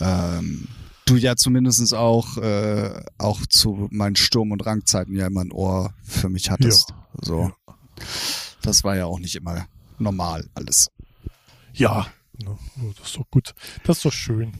ähm, 0.00 0.68
du 1.06 1.16
ja 1.16 1.36
zumindest 1.36 1.94
auch, 1.94 2.36
äh, 2.36 3.02
auch 3.18 3.46
zu 3.46 3.88
meinen 3.90 4.16
Sturm- 4.16 4.52
und 4.52 4.64
Rangzeiten 4.66 5.14
ja 5.16 5.26
immer 5.26 5.40
ein 5.42 5.52
Ohr 5.52 5.94
für 6.02 6.28
mich 6.28 6.50
hattest. 6.50 6.92
So. 7.22 7.50
Das 8.62 8.84
war 8.84 8.96
ja 8.96 9.06
auch 9.06 9.18
nicht 9.18 9.34
immer 9.36 9.66
normal 9.98 10.48
alles. 10.54 10.88
Ja, 11.72 12.06
das 12.38 13.06
ist 13.08 13.16
doch 13.16 13.30
gut. 13.30 13.54
Das 13.84 13.96
ist 13.98 14.04
doch 14.04 14.12
schön. 14.12 14.52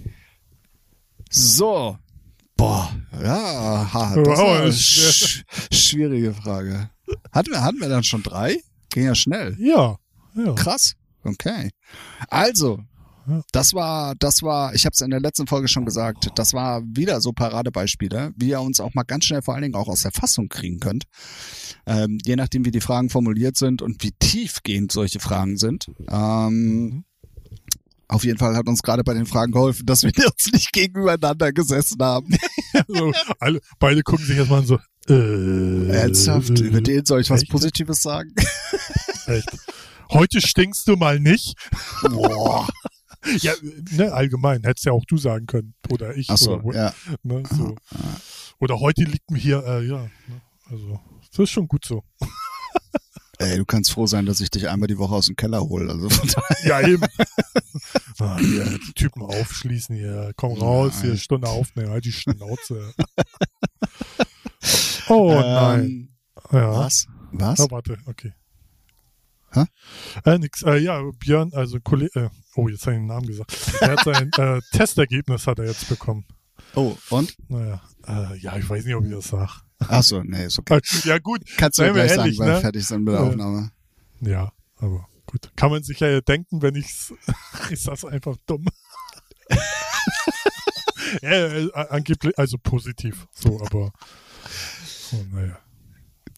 So. 1.30 1.98
Boah, 2.58 2.92
ja, 3.22 3.88
ha, 3.94 4.14
das 4.16 4.26
Wow, 4.26 4.38
war 4.38 4.60
eine 4.62 4.72
sch 4.72 5.44
schwierige 5.72 6.34
Frage. 6.34 6.90
Hatten 7.32 7.52
wir, 7.52 7.62
hatten 7.62 7.80
wir 7.80 7.88
dann 7.88 8.02
schon 8.04 8.22
drei? 8.22 8.60
Ging 8.90 9.04
ja 9.04 9.14
schnell. 9.14 9.56
Ja, 9.60 9.96
ja. 10.34 10.52
Krass. 10.54 10.94
Okay. 11.22 11.70
Also, 12.28 12.80
das 13.52 13.74
war, 13.74 14.14
das 14.18 14.42
war, 14.42 14.74
ich 14.74 14.84
habe 14.86 14.92
es 14.94 15.00
in 15.02 15.10
der 15.10 15.20
letzten 15.20 15.46
Folge 15.46 15.68
schon 15.68 15.84
gesagt, 15.84 16.30
das 16.34 16.52
war 16.52 16.82
wieder 16.84 17.20
so 17.20 17.32
Paradebeispiele, 17.32 18.32
wie 18.36 18.48
ihr 18.48 18.60
uns 18.60 18.80
auch 18.80 18.92
mal 18.94 19.04
ganz 19.04 19.26
schnell 19.26 19.42
vor 19.42 19.54
allen 19.54 19.62
Dingen 19.62 19.74
auch 19.76 19.88
aus 19.88 20.02
der 20.02 20.12
Fassung 20.12 20.48
kriegen 20.48 20.80
könnt. 20.80 21.04
Ähm, 21.86 22.18
je 22.24 22.36
nachdem, 22.36 22.64
wie 22.64 22.70
die 22.70 22.80
Fragen 22.80 23.08
formuliert 23.10 23.56
sind 23.56 23.82
und 23.82 24.02
wie 24.02 24.12
tiefgehend 24.18 24.90
solche 24.92 25.20
Fragen 25.20 25.56
sind. 25.58 25.90
Ähm, 26.10 26.58
Mhm. 26.58 27.04
Auf 28.08 28.24
jeden 28.24 28.38
Fall 28.38 28.56
hat 28.56 28.66
uns 28.66 28.82
gerade 28.82 29.04
bei 29.04 29.12
den 29.12 29.26
Fragen 29.26 29.52
geholfen, 29.52 29.84
dass 29.86 30.02
wir 30.02 30.12
uns 30.16 30.52
nicht 30.52 30.72
gegenübereinander 30.72 31.52
gesessen 31.52 32.02
haben. 32.02 32.28
So, 32.86 33.12
alle, 33.40 33.60
beide 33.78 34.02
gucken 34.02 34.24
sich 34.24 34.36
erstmal 34.36 34.60
an 34.60 34.66
so. 34.66 34.78
Äh, 35.08 35.88
Ernsthaft, 35.88 36.60
über 36.60 36.80
den 36.80 37.04
soll 37.04 37.20
ich 37.20 37.30
was 37.30 37.42
echt? 37.42 37.50
Positives 37.50 38.02
sagen? 38.02 38.32
Echt. 39.26 39.48
Heute 40.10 40.40
stinkst 40.40 40.86
du 40.86 40.96
mal 40.96 41.18
nicht. 41.18 41.54
Boah. 42.02 42.68
Ja, 43.40 43.52
ne, 43.92 44.12
allgemein, 44.12 44.62
hättest 44.64 44.86
ja 44.86 44.92
auch 44.92 45.04
du 45.06 45.16
sagen 45.16 45.46
können. 45.46 45.74
Oder 45.90 46.16
ich. 46.16 46.30
Ach 46.30 46.36
so, 46.36 46.60
oder, 46.60 46.78
ja. 46.78 46.94
ne, 47.22 47.42
so. 47.50 47.74
oder 48.60 48.78
heute 48.80 49.02
liegt 49.04 49.30
mir 49.30 49.38
hier, 49.38 49.64
äh, 49.66 49.86
ja. 49.86 50.02
Ne, 50.28 50.42
also, 50.70 51.00
das 51.30 51.38
ist 51.40 51.50
schon 51.50 51.68
gut 51.68 51.84
so. 51.84 52.04
Ey, 53.38 53.56
du 53.56 53.64
kannst 53.64 53.92
froh 53.92 54.06
sein, 54.06 54.26
dass 54.26 54.40
ich 54.40 54.50
dich 54.50 54.68
einmal 54.68 54.88
die 54.88 54.98
Woche 54.98 55.14
aus 55.14 55.26
dem 55.26 55.36
Keller 55.36 55.60
hole. 55.60 55.90
Also. 55.90 56.08
Ja, 56.64 56.80
eben. 56.80 57.04
ah, 58.18 58.36
hier, 58.38 58.64
die 58.64 58.92
Typen 58.94 59.22
aufschließen 59.22 59.94
hier. 59.94 60.32
Komm 60.36 60.58
raus, 60.58 60.94
Nein. 60.96 61.02
hier, 61.10 61.16
Stunde 61.18 61.48
aufnehmen, 61.48 61.90
halt 61.90 62.04
die 62.04 62.12
Schnauze. 62.12 62.92
oh 65.08 65.32
nein. 65.32 65.80
Ähm, 65.80 66.08
Ja. 66.52 66.70
Was? 66.72 67.06
Was? 67.32 67.60
Ah, 67.60 67.66
warte, 67.70 67.96
okay. 68.06 68.32
Hä? 69.52 69.64
Äh, 70.24 70.38
nix. 70.38 70.62
Äh, 70.62 70.78
ja, 70.78 71.00
Björn, 71.18 71.52
also 71.54 71.78
Kollege, 71.80 72.20
äh, 72.20 72.28
oh, 72.56 72.68
jetzt 72.68 72.82
habe 72.86 72.96
ich 72.96 73.00
den 73.00 73.06
Namen 73.06 73.26
gesagt. 73.26 73.56
Er 73.80 73.92
hat 73.92 74.04
sein 74.04 74.30
äh, 74.36 74.60
Testergebnis 74.72 75.46
hat 75.46 75.58
er 75.60 75.66
jetzt 75.66 75.88
bekommen. 75.88 76.24
Oh, 76.74 76.96
und? 77.10 77.36
Naja, 77.48 77.80
äh, 78.06 78.36
ja, 78.38 78.56
ich 78.56 78.68
weiß 78.68 78.84
nicht, 78.84 78.94
ob 78.94 79.04
ich 79.04 79.12
das 79.12 79.28
sage. 79.28 79.52
Ach 79.80 80.02
so, 80.02 80.22
nee, 80.22 80.46
ist 80.46 80.58
okay. 80.58 80.80
Ja, 81.04 81.18
gut. 81.18 81.42
Kannst 81.56 81.78
du 81.78 81.84
ja 81.84 81.92
gleich 81.92 82.10
ehrlich, 82.10 82.36
sagen, 82.36 82.48
weil 82.48 82.56
ne? 82.56 82.60
fertig 82.60 82.86
sind 82.86 83.04
mit 83.04 83.14
der 83.14 83.22
Aufnahme. 83.22 83.70
Ja, 84.20 84.52
aber 84.76 85.06
gut. 85.26 85.50
Kann 85.56 85.70
man 85.70 85.82
sich 85.82 86.00
ja 86.00 86.20
denken, 86.20 86.62
wenn 86.62 86.74
ich's, 86.74 87.12
ich 87.70 87.80
sag's 87.80 88.04
einfach 88.04 88.36
dumm. 88.46 88.66
ja, 91.22 91.30
äh, 91.30 91.70
angeblich, 91.74 92.36
also 92.38 92.58
positiv, 92.58 93.26
so, 93.32 93.60
aber, 93.60 93.92
oh, 95.12 95.24
naja, 95.32 95.58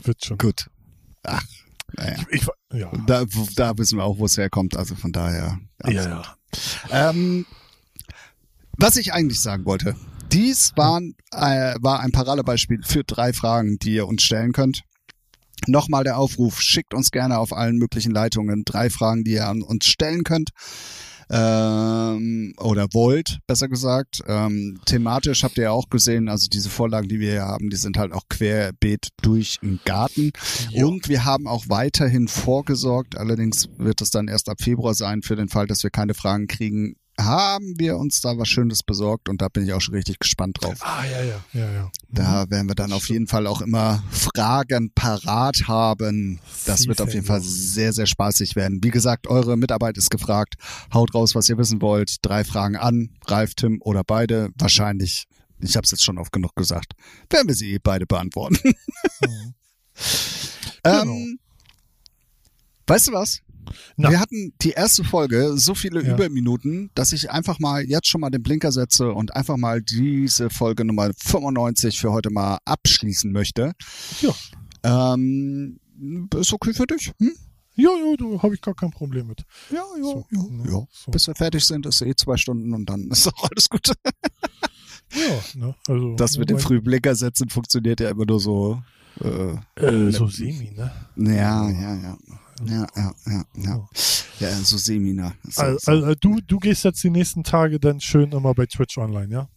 wird 0.04 0.24
schon. 0.24 0.38
Gut. 0.38 0.70
Ach, 1.22 1.42
naja. 1.96 2.16
Ich, 2.30 2.42
ich, 2.42 2.48
ja, 2.78 2.90
Da, 3.06 3.24
da 3.56 3.78
wissen 3.78 3.98
wir 3.98 4.04
auch, 4.04 4.18
wo 4.18 4.26
es 4.26 4.36
herkommt. 4.36 4.76
Also 4.76 4.94
von 4.94 5.12
daher. 5.12 5.58
ja, 5.86 5.90
ja. 5.90 6.36
Ähm, 6.90 7.46
was 8.72 8.96
ich 8.96 9.12
eigentlich 9.12 9.40
sagen 9.40 9.64
wollte. 9.64 9.96
Dies 10.32 10.72
waren, 10.76 11.14
äh, 11.32 11.74
war 11.80 12.00
ein 12.00 12.12
Paradebeispiel 12.12 12.82
für 12.84 13.02
drei 13.02 13.32
Fragen, 13.32 13.78
die 13.78 13.94
ihr 13.94 14.06
uns 14.06 14.22
stellen 14.22 14.52
könnt. 14.52 14.82
Nochmal 15.66 16.04
der 16.04 16.18
Aufruf, 16.18 16.60
schickt 16.60 16.94
uns 16.94 17.10
gerne 17.10 17.38
auf 17.38 17.52
allen 17.52 17.76
möglichen 17.76 18.12
Leitungen 18.12 18.62
drei 18.64 18.90
Fragen, 18.90 19.24
die 19.24 19.32
ihr 19.32 19.48
an 19.48 19.62
uns 19.62 19.86
stellen 19.86 20.22
könnt. 20.22 20.50
Ähm, 21.32 22.54
oder 22.58 22.88
wollt, 22.92 23.38
besser 23.46 23.68
gesagt. 23.68 24.20
Ähm, 24.26 24.80
thematisch 24.84 25.44
habt 25.44 25.58
ihr 25.58 25.64
ja 25.64 25.70
auch 25.70 25.88
gesehen, 25.88 26.28
also 26.28 26.48
diese 26.48 26.70
Vorlagen, 26.70 27.08
die 27.08 27.20
wir 27.20 27.30
hier 27.30 27.44
haben, 27.44 27.70
die 27.70 27.76
sind 27.76 27.98
halt 27.98 28.12
auch 28.12 28.24
querbeet 28.28 29.10
durch 29.22 29.58
den 29.62 29.78
Garten. 29.84 30.32
Ja. 30.70 30.86
Und 30.86 31.08
wir 31.08 31.24
haben 31.24 31.46
auch 31.46 31.66
weiterhin 31.68 32.26
vorgesorgt, 32.26 33.16
allerdings 33.16 33.68
wird 33.78 34.00
es 34.00 34.10
dann 34.10 34.26
erst 34.26 34.48
ab 34.48 34.60
Februar 34.60 34.94
sein, 34.94 35.22
für 35.22 35.36
den 35.36 35.48
Fall, 35.48 35.68
dass 35.68 35.84
wir 35.84 35.90
keine 35.90 36.14
Fragen 36.14 36.48
kriegen, 36.48 36.96
haben 37.24 37.74
wir 37.78 37.96
uns 37.96 38.20
da 38.20 38.36
was 38.38 38.48
Schönes 38.48 38.82
besorgt 38.82 39.28
und 39.28 39.40
da 39.40 39.48
bin 39.48 39.64
ich 39.64 39.72
auch 39.72 39.80
schon 39.80 39.94
richtig 39.94 40.18
gespannt 40.18 40.58
drauf. 40.60 40.78
Ah, 40.80 41.04
ja, 41.04 41.22
ja, 41.22 41.40
ja, 41.52 41.72
ja. 41.72 41.90
Da 42.08 42.50
werden 42.50 42.68
wir 42.68 42.74
dann 42.74 42.92
auf 42.92 43.08
jeden 43.08 43.26
Fall 43.26 43.46
auch 43.46 43.60
immer 43.60 44.02
Fragen 44.10 44.92
parat 44.94 45.68
haben. 45.68 46.40
Das 46.66 46.80
Sie 46.80 46.88
wird 46.88 47.00
auf 47.00 47.12
jeden 47.12 47.26
Fall 47.26 47.40
sehr, 47.40 47.92
sehr 47.92 48.06
spaßig 48.06 48.56
werden. 48.56 48.80
Wie 48.82 48.90
gesagt, 48.90 49.26
eure 49.26 49.56
Mitarbeit 49.56 49.96
ist 49.96 50.10
gefragt. 50.10 50.54
Haut 50.92 51.14
raus, 51.14 51.34
was 51.34 51.48
ihr 51.48 51.58
wissen 51.58 51.80
wollt. 51.80 52.16
Drei 52.22 52.44
Fragen 52.44 52.76
an. 52.76 53.10
Ralf, 53.26 53.54
Tim 53.54 53.80
oder 53.82 54.02
beide. 54.04 54.50
Wahrscheinlich, 54.58 55.26
ich 55.60 55.76
habe 55.76 55.84
es 55.84 55.90
jetzt 55.90 56.02
schon 56.02 56.18
oft 56.18 56.32
genug 56.32 56.54
gesagt, 56.56 56.92
werden 57.28 57.48
wir 57.48 57.54
sie 57.54 57.72
eh 57.74 57.78
beide 57.78 58.06
beantworten. 58.06 58.58
Mhm. 58.64 59.54
Genau. 60.82 61.02
Ähm, 61.02 61.38
weißt 62.86 63.08
du 63.08 63.12
was? 63.12 63.42
Na. 63.96 64.10
Wir 64.10 64.20
hatten 64.20 64.52
die 64.62 64.70
erste 64.70 65.04
Folge 65.04 65.56
so 65.56 65.74
viele 65.74 66.02
Ja. 66.04 66.14
Überminuten, 66.14 66.90
dass 66.94 67.12
ich 67.12 67.30
einfach 67.30 67.58
mal 67.58 67.84
jetzt 67.84 68.08
schon 68.08 68.20
mal 68.20 68.30
den 68.30 68.42
Blinker 68.42 68.72
setze 68.72 69.12
und 69.12 69.34
einfach 69.36 69.56
mal 69.56 69.80
diese 69.82 70.50
Folge 70.50 70.84
Nummer 70.84 71.10
95 71.16 72.00
für 72.00 72.12
heute 72.12 72.30
mal 72.30 72.58
abschließen 72.64 73.30
möchte. 73.32 73.72
Ja. 74.20 74.34
Ähm, 74.82 75.78
ist 76.36 76.52
okay 76.52 76.72
für 76.72 76.86
dich? 76.86 77.12
Hm? 77.18 77.32
Ja, 77.76 77.90
ja, 77.90 78.16
da 78.18 78.42
habe 78.42 78.54
ich 78.54 78.60
gar 78.60 78.74
kein 78.74 78.90
Problem 78.90 79.28
mit. 79.28 79.44
Ja, 79.70 79.84
ja, 79.96 80.02
So, 80.02 80.26
ja, 80.30 80.42
ne? 80.42 80.64
ja. 80.70 80.86
So. 80.90 81.10
Bis 81.12 81.26
wir 81.26 81.34
fertig 81.34 81.64
sind, 81.64 81.86
ist 81.86 82.02
eh 82.02 82.14
zwei 82.14 82.36
Stunden 82.36 82.74
und 82.74 82.86
dann 82.90 83.08
ist 83.10 83.26
auch 83.34 83.50
alles 83.50 83.68
gut. 83.68 83.92
Ja, 85.12 85.40
ne, 85.54 85.74
also. 85.88 86.14
Das 86.16 86.36
mit 86.38 86.50
dem 86.50 86.56
wobei- 86.56 86.62
frühen 86.66 86.82
Blinker 86.84 87.14
setzen 87.14 87.48
funktioniert 87.48 88.00
ja 88.00 88.10
immer 88.10 88.26
nur 88.26 88.40
so. 88.40 88.82
Äh, 89.20 89.54
Äh, 89.76 90.12
so 90.12 90.26
semi, 90.28 90.70
ne? 90.72 90.92
ja, 91.16 91.68
ja, 91.70 91.94
ja. 91.96 92.18
Ja, 92.66 92.86
ja, 92.96 93.14
ja, 93.26 93.44
ja. 93.56 93.88
Ja, 94.38 94.50
so 94.56 94.78
Semina. 94.78 95.34
So, 95.48 95.62
Also, 95.62 95.78
so. 95.78 95.90
also 95.92 96.14
du, 96.14 96.40
du 96.46 96.58
gehst 96.58 96.84
jetzt 96.84 97.02
die 97.04 97.10
nächsten 97.10 97.44
Tage 97.44 97.78
dann 97.78 98.00
schön 98.00 98.32
immer 98.32 98.54
bei 98.54 98.66
Twitch 98.66 98.98
online, 98.98 99.32
ja? 99.32 99.48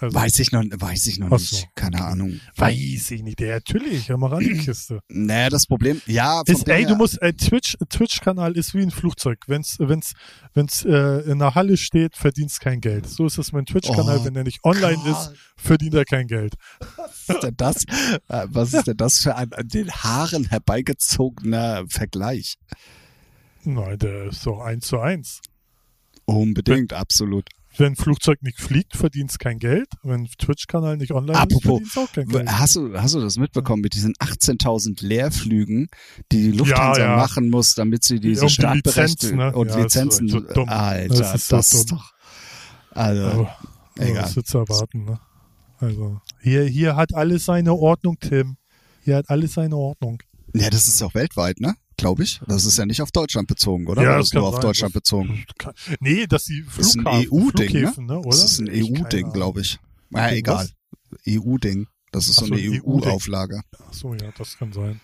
Also, 0.00 0.14
Weiß 0.16 0.38
ich 0.38 0.52
noch, 0.52 0.62
weiß 0.64 1.06
ich 1.08 1.18
noch 1.18 1.30
nicht. 1.30 1.68
Keine 1.74 2.04
Ahnung. 2.04 2.40
weiß 2.56 3.10
ich 3.10 3.22
nicht. 3.22 3.40
Ja, 3.40 3.54
natürlich, 3.54 4.08
hör 4.08 4.16
mal 4.16 4.28
ran 4.28 4.40
die 4.40 4.58
Kiste. 4.64 5.00
Naja, 5.08 5.48
das 5.50 5.66
Problem, 5.66 6.00
ja, 6.06 6.42
Ist, 6.46 6.68
ey, 6.68 6.84
du 6.86 6.94
musst, 6.96 7.20
äh, 7.22 7.32
Twitch, 7.32 7.76
Twitch-Kanal 7.88 8.56
ist 8.56 8.74
wie 8.74 8.82
ein 8.82 8.90
Flugzeug. 8.90 9.44
Wenn's, 9.48 9.76
wenn's, 9.80 10.12
wenn's 10.54 10.84
äh, 10.84 11.30
in 11.30 11.38
der 11.38 11.54
Halle 11.54 11.76
steht, 11.76 12.16
verdienst 12.16 12.60
kein 12.60 12.80
Geld. 12.80 13.08
So 13.08 13.26
ist 13.26 13.38
es 13.38 13.52
mein 13.52 13.66
Twitch-Kanal. 13.66 14.18
Oh 14.20 14.24
Wenn 14.24 14.34
der 14.34 14.44
nicht 14.44 14.64
online 14.64 14.96
Gott. 15.04 15.06
ist, 15.30 15.32
verdient 15.56 15.94
er 15.94 16.04
kein 16.04 16.26
Geld. 16.28 16.54
was 16.96 17.28
ist 17.28 17.42
denn 17.42 17.54
das? 17.56 17.84
Äh, 18.28 18.46
Was 18.50 18.74
ist 18.74 18.86
denn 18.86 18.96
das 18.96 19.18
für 19.20 19.34
ein 19.36 19.52
an 19.52 19.68
den 19.68 19.90
Haaren 19.90 20.44
herbeigezogener 20.44 21.84
Vergleich? 21.88 22.56
Nein, 23.64 23.98
der 23.98 24.26
ist 24.26 24.46
doch 24.46 24.60
eins 24.60 24.86
zu 24.86 25.00
eins. 25.00 25.40
Unbedingt, 26.24 26.92
absolut. 26.92 27.48
Wenn 27.78 27.92
ein 27.92 27.96
Flugzeug 27.96 28.42
nicht 28.42 28.60
fliegt, 28.60 28.96
verdienst 28.96 29.38
kein 29.38 29.58
Geld. 29.58 29.86
Wenn 30.02 30.22
ein 30.22 30.28
Twitch-Kanal 30.38 30.96
nicht 30.96 31.12
online 31.12 31.38
Apropos, 31.38 31.80
ist, 31.80 31.92
verdienst 31.92 31.98
auch 31.98 32.12
kein 32.12 32.28
Geld. 32.28 32.48
Hast 32.50 32.76
du, 32.76 32.92
hast 33.00 33.14
du 33.14 33.20
das 33.20 33.36
mitbekommen 33.36 33.82
mit 33.82 33.94
diesen 33.94 34.14
18.000 34.14 35.04
Leerflügen, 35.06 35.88
die 36.32 36.50
die 36.50 36.58
Lufthansa 36.58 37.00
Ja, 37.00 37.10
ja. 37.10 37.16
machen 37.16 37.50
muss, 37.50 37.74
damit 37.74 38.02
sie 38.04 38.18
diese 38.20 38.42
um 38.42 38.48
die 38.48 38.54
Startberechtigungen 38.54 39.46
Lizenzen, 39.48 39.52
ne? 39.52 39.52
und 39.56 39.68
Ja, 39.68 39.74
das 39.76 39.84
ist 39.84 39.94
Lizenzen, 39.94 40.28
so 40.28 40.40
dumm. 40.40 40.68
Alter, 40.68 41.08
Das 41.08 41.18
das 41.18 41.34
ist 41.34 41.48
so 41.48 41.56
ist, 41.58 41.90
dumm. 41.90 41.98
doch, 41.98 42.12
also, 42.90 43.22
aber 43.26 43.56
egal. 43.96 44.22
was 44.24 44.36
willst 44.36 44.54
du 44.54 44.58
erwarten, 44.58 45.04
ne? 45.04 45.20
Also, 45.80 46.20
hier, 46.42 46.64
hier 46.64 46.96
hat 46.96 47.14
alles 47.14 47.44
seine 47.44 47.72
Ordnung, 47.74 48.18
Tim. 48.18 48.56
Hier 49.04 49.16
hat 49.16 49.30
alles 49.30 49.54
seine 49.54 49.76
Ordnung. 49.76 50.20
Ja, 50.54 50.68
das 50.70 50.88
ist 50.88 51.00
auch 51.02 51.14
weltweit, 51.14 51.60
ne? 51.60 51.74
Glaube 51.98 52.22
ich. 52.22 52.40
Das 52.46 52.64
ist 52.64 52.78
ja 52.78 52.86
nicht 52.86 53.02
auf 53.02 53.10
Deutschland 53.10 53.48
bezogen, 53.48 53.86
oder? 53.88 54.02
Ja, 54.02 54.08
Oder 54.10 54.18
das 54.18 54.26
ist 54.28 54.34
nur 54.34 54.42
kann 54.44 54.48
auf 54.48 54.54
sein. 54.54 54.62
Deutschland 54.62 54.94
bezogen. 54.94 55.44
Kann- 55.58 55.74
Nee, 56.00 56.26
dass 56.26 56.44
die 56.44 56.64
Das 56.64 56.86
ist 56.86 56.96
ein 56.96 57.02
Flughafen, 57.02 57.28
EU-Ding, 57.32 57.72
ne? 57.72 57.92
Ne? 57.98 58.18
Oder? 58.20 58.30
Das 58.30 58.44
ist 58.44 58.58
ein 58.60 58.68
EU-Ding, 58.70 59.32
glaube 59.32 59.60
ich. 59.60 59.78
Ja, 60.10 60.28
Ding, 60.28 60.38
egal. 60.38 60.68
EU-Ding. 61.28 61.86
Das 62.12 62.28
ist 62.28 62.36
so 62.36 62.46
so, 62.46 62.54
eine. 62.54 62.62
EU-Auflage. 62.82 63.60
Ach 63.78 63.92
so, 63.92 64.14
ja, 64.14 64.30
das 64.38 64.56
kann 64.56 64.72
sein. 64.72 65.00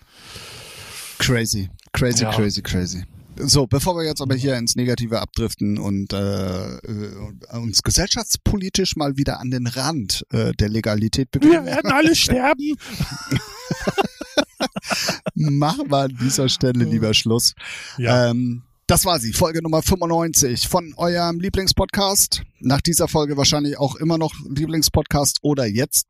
Crazy. 1.19 1.69
Crazy, 1.93 2.23
Ja. 2.23 2.31
crazy, 2.31 2.61
crazy. 2.61 3.03
So, 3.37 3.67
bevor 3.67 3.97
wir 3.97 4.05
jetzt 4.05 4.21
aber 4.21 4.35
hier 4.35 4.55
ins 4.57 4.75
Negative 4.77 5.19
abdriften 5.21 5.77
und 5.77 6.13
äh, 6.13 6.77
äh, 6.77 7.11
uns 7.51 7.83
gesellschaftspolitisch 7.83 8.95
mal 8.95 9.17
wieder 9.17 9.41
an 9.41 9.51
den 9.51 9.67
Rand 9.67 10.23
äh, 10.31 10.53
der 10.53 10.69
Legalität 10.69 11.27
Wir 11.33 11.41
begeben, 11.41 11.65
werden 11.65 11.91
alle 11.91 12.15
sterben. 12.25 12.75
machen 15.33 15.89
wir 15.89 15.97
an 15.97 16.17
dieser 16.21 16.49
Stelle 16.49 16.83
lieber 16.85 17.13
Schluss. 17.13 17.53
Ja, 17.97 18.29
Ähm, 18.29 18.63
das 18.87 19.03
war 19.05 19.19
sie, 19.19 19.33
Folge 19.33 19.63
Nummer 19.63 19.81
95 19.81 20.67
von 20.67 20.93
eurem 20.97 21.39
Lieblingspodcast. 21.39 22.43
Nach 22.59 22.81
dieser 22.81 23.07
Folge 23.07 23.35
wahrscheinlich 23.35 23.77
auch 23.79 23.95
immer 23.95 24.17
noch 24.19 24.33
Lieblingspodcast 24.47 25.39
oder 25.41 25.65
jetzt 25.65 26.05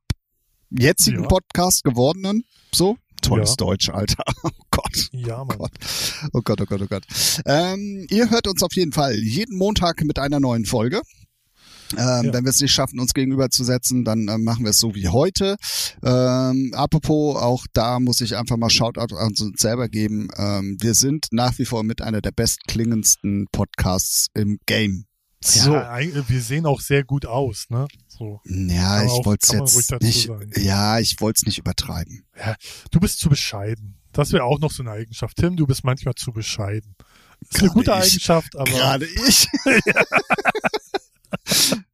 jetzigen 0.69 1.21
Ja. 1.23 1.27
Podcast 1.27 1.83
gewordenen. 1.85 2.43
So, 2.73 2.97
tolles 3.21 3.51
Ja. 3.51 3.55
Deutsch, 3.57 3.89
Alter. 3.89 4.23
Oh 4.43 4.81
Gott. 4.81 5.09
ja, 5.13 5.43
Mann. 5.45 5.57
Gott. 5.57 5.71
Oh 6.33 6.41
Gott, 6.43 6.59
oh 6.59 6.65
Gott, 6.65 6.81
oh 6.81 6.87
Gott. 6.87 7.03
Ähm, 7.45 8.05
ihr 8.09 8.29
hört 8.29 8.45
uns 8.47 8.61
auf 8.61 8.73
jeden 8.73 8.91
Fall 8.91 9.15
jeden 9.15 9.57
Montag 9.57 10.03
mit 10.03 10.19
einer 10.19 10.41
neuen 10.41 10.65
Folge. 10.65 11.01
Ähm, 11.93 11.97
Ja. 12.25 12.33
Wenn 12.33 12.43
wir 12.45 12.49
es 12.49 12.59
nicht 12.61 12.73
schaffen, 12.73 12.99
uns 12.99 13.13
gegenüberzusetzen, 13.13 14.03
dann 14.05 14.27
äh, 14.27 14.37
machen 14.37 14.63
wir 14.63 14.71
es 14.71 14.79
so 14.79 14.95
wie 14.95 15.07
heute. 15.07 15.55
Ähm, 16.03 16.71
apropos, 16.75 17.37
auch 17.41 17.65
da 17.73 17.99
muss 17.99 18.21
ich 18.21 18.35
einfach 18.35 18.57
mal 18.57 18.69
Shoutout 18.69 19.15
an 19.15 19.33
uns 19.39 19.61
selber 19.61 19.87
geben. 19.89 20.27
Ähm, 20.37 20.77
wir 20.79 20.93
sind 20.93 21.27
nach 21.31 21.57
wie 21.59 21.65
vor 21.65 21.83
mit 21.83 22.01
einer 22.01 22.21
der 22.21 22.31
bestklingendsten 22.31 23.47
Podcasts 23.51 24.27
im 24.33 24.59
Game. 24.65 25.05
So. 25.43 25.73
Ja, 25.73 25.99
wir 25.99 26.41
sehen 26.41 26.65
auch 26.65 26.81
sehr 26.81 27.03
gut 27.03 27.27
aus, 27.27 27.65
ne? 27.69 27.87
So. 28.07 28.41
Ja, 28.45 28.97
Kann 28.97 29.07
ich 29.07 29.25
wollte 29.25 29.45
es 29.63 29.75
jetzt 29.75 30.01
nicht. 30.01 30.27
sagen. 30.27 30.49
Ja, 30.55 30.97
ich 30.99 31.21
wollte 31.21 31.39
es 31.41 31.45
nicht 31.45 31.59
übertreiben. 31.59 32.23
Du 32.89 32.99
bist 32.99 33.19
zu 33.19 33.29
bescheiden. 33.29 33.97
Das 34.11 34.31
wäre 34.31 34.43
auch 34.45 34.59
noch 34.59 34.71
so 34.71 34.81
eine 34.81 34.91
Eigenschaft. 34.91 35.37
Tim, 35.37 35.55
du 35.55 35.67
bist 35.67 35.83
manchmal 35.83 36.15
zu 36.15 36.31
bescheiden. 36.31 36.95
Ist 37.41 37.59
eine 37.59 37.69
Gerade 37.69 37.73
gute 37.73 37.91
ich. 37.91 37.97
Eigenschaft, 37.97 38.55
aber 38.55 38.71
Gerade 38.71 39.05
ich. 39.05 39.45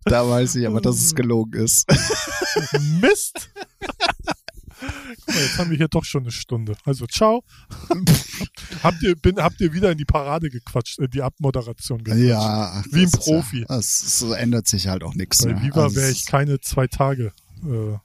da 0.06 0.28
weiß 0.28 0.56
ich 0.56 0.68
aber, 0.68 0.82
dass 0.82 0.98
es 0.98 1.16
gelogen 1.16 1.62
ist. 1.62 1.86
Mist. 3.02 3.50
Guck 5.26 5.36
mal, 5.36 5.44
jetzt 5.44 5.58
haben 5.58 5.70
wir 5.70 5.78
hier 5.78 5.88
doch 5.88 6.04
schon 6.04 6.24
eine 6.24 6.32
Stunde. 6.32 6.76
Also 6.86 7.06
ciao. 7.06 7.44
habt, 8.84 9.02
ihr, 9.04 9.16
bin, 9.16 9.38
habt 9.38 9.62
ihr 9.62 9.74
wieder 9.74 9.92
in 9.92 9.98
die 9.98 10.06
Parade 10.06 10.50
gequatscht, 10.50 11.00
in 11.00 11.10
die 11.12 11.22
Abmoderation 11.22 12.04
gequatscht? 12.04 12.24
Ja. 12.24 12.84
Wie 12.92 13.04
ein 13.04 13.12
Profi. 13.12 13.60
Ja, 13.60 13.66
das, 13.68 14.20
so 14.20 14.34
ändert 14.34 14.68
sich 14.68 14.88
halt 14.88 15.04
auch 15.04 15.14
nichts. 15.14 15.44
Bei 15.44 15.54
ne? 15.54 15.62
Viva 15.62 15.84
Also 15.84 15.96
wäre 15.96 16.12
ich 16.12 16.26
keine 16.26 16.60
zwei 16.62 16.88
Tage 16.88 17.32
äh, 17.64 17.98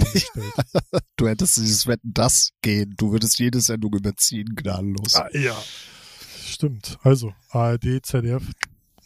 eingestellt. 0.00 0.54
Du 1.16 1.28
hättest 1.28 1.58
dieses 1.58 1.86
Wetten 1.86 2.12
das 2.14 2.50
gehen. 2.62 2.94
Du 2.96 3.12
würdest 3.12 3.38
jede 3.38 3.60
Sendung 3.60 3.94
überziehen, 3.94 4.54
gnadenlos. 4.54 5.16
ah, 5.16 5.28
ja. 5.34 5.54
Stimmt. 6.46 6.98
Also, 7.02 7.34
ARD, 7.50 8.00
ZDF, 8.02 8.42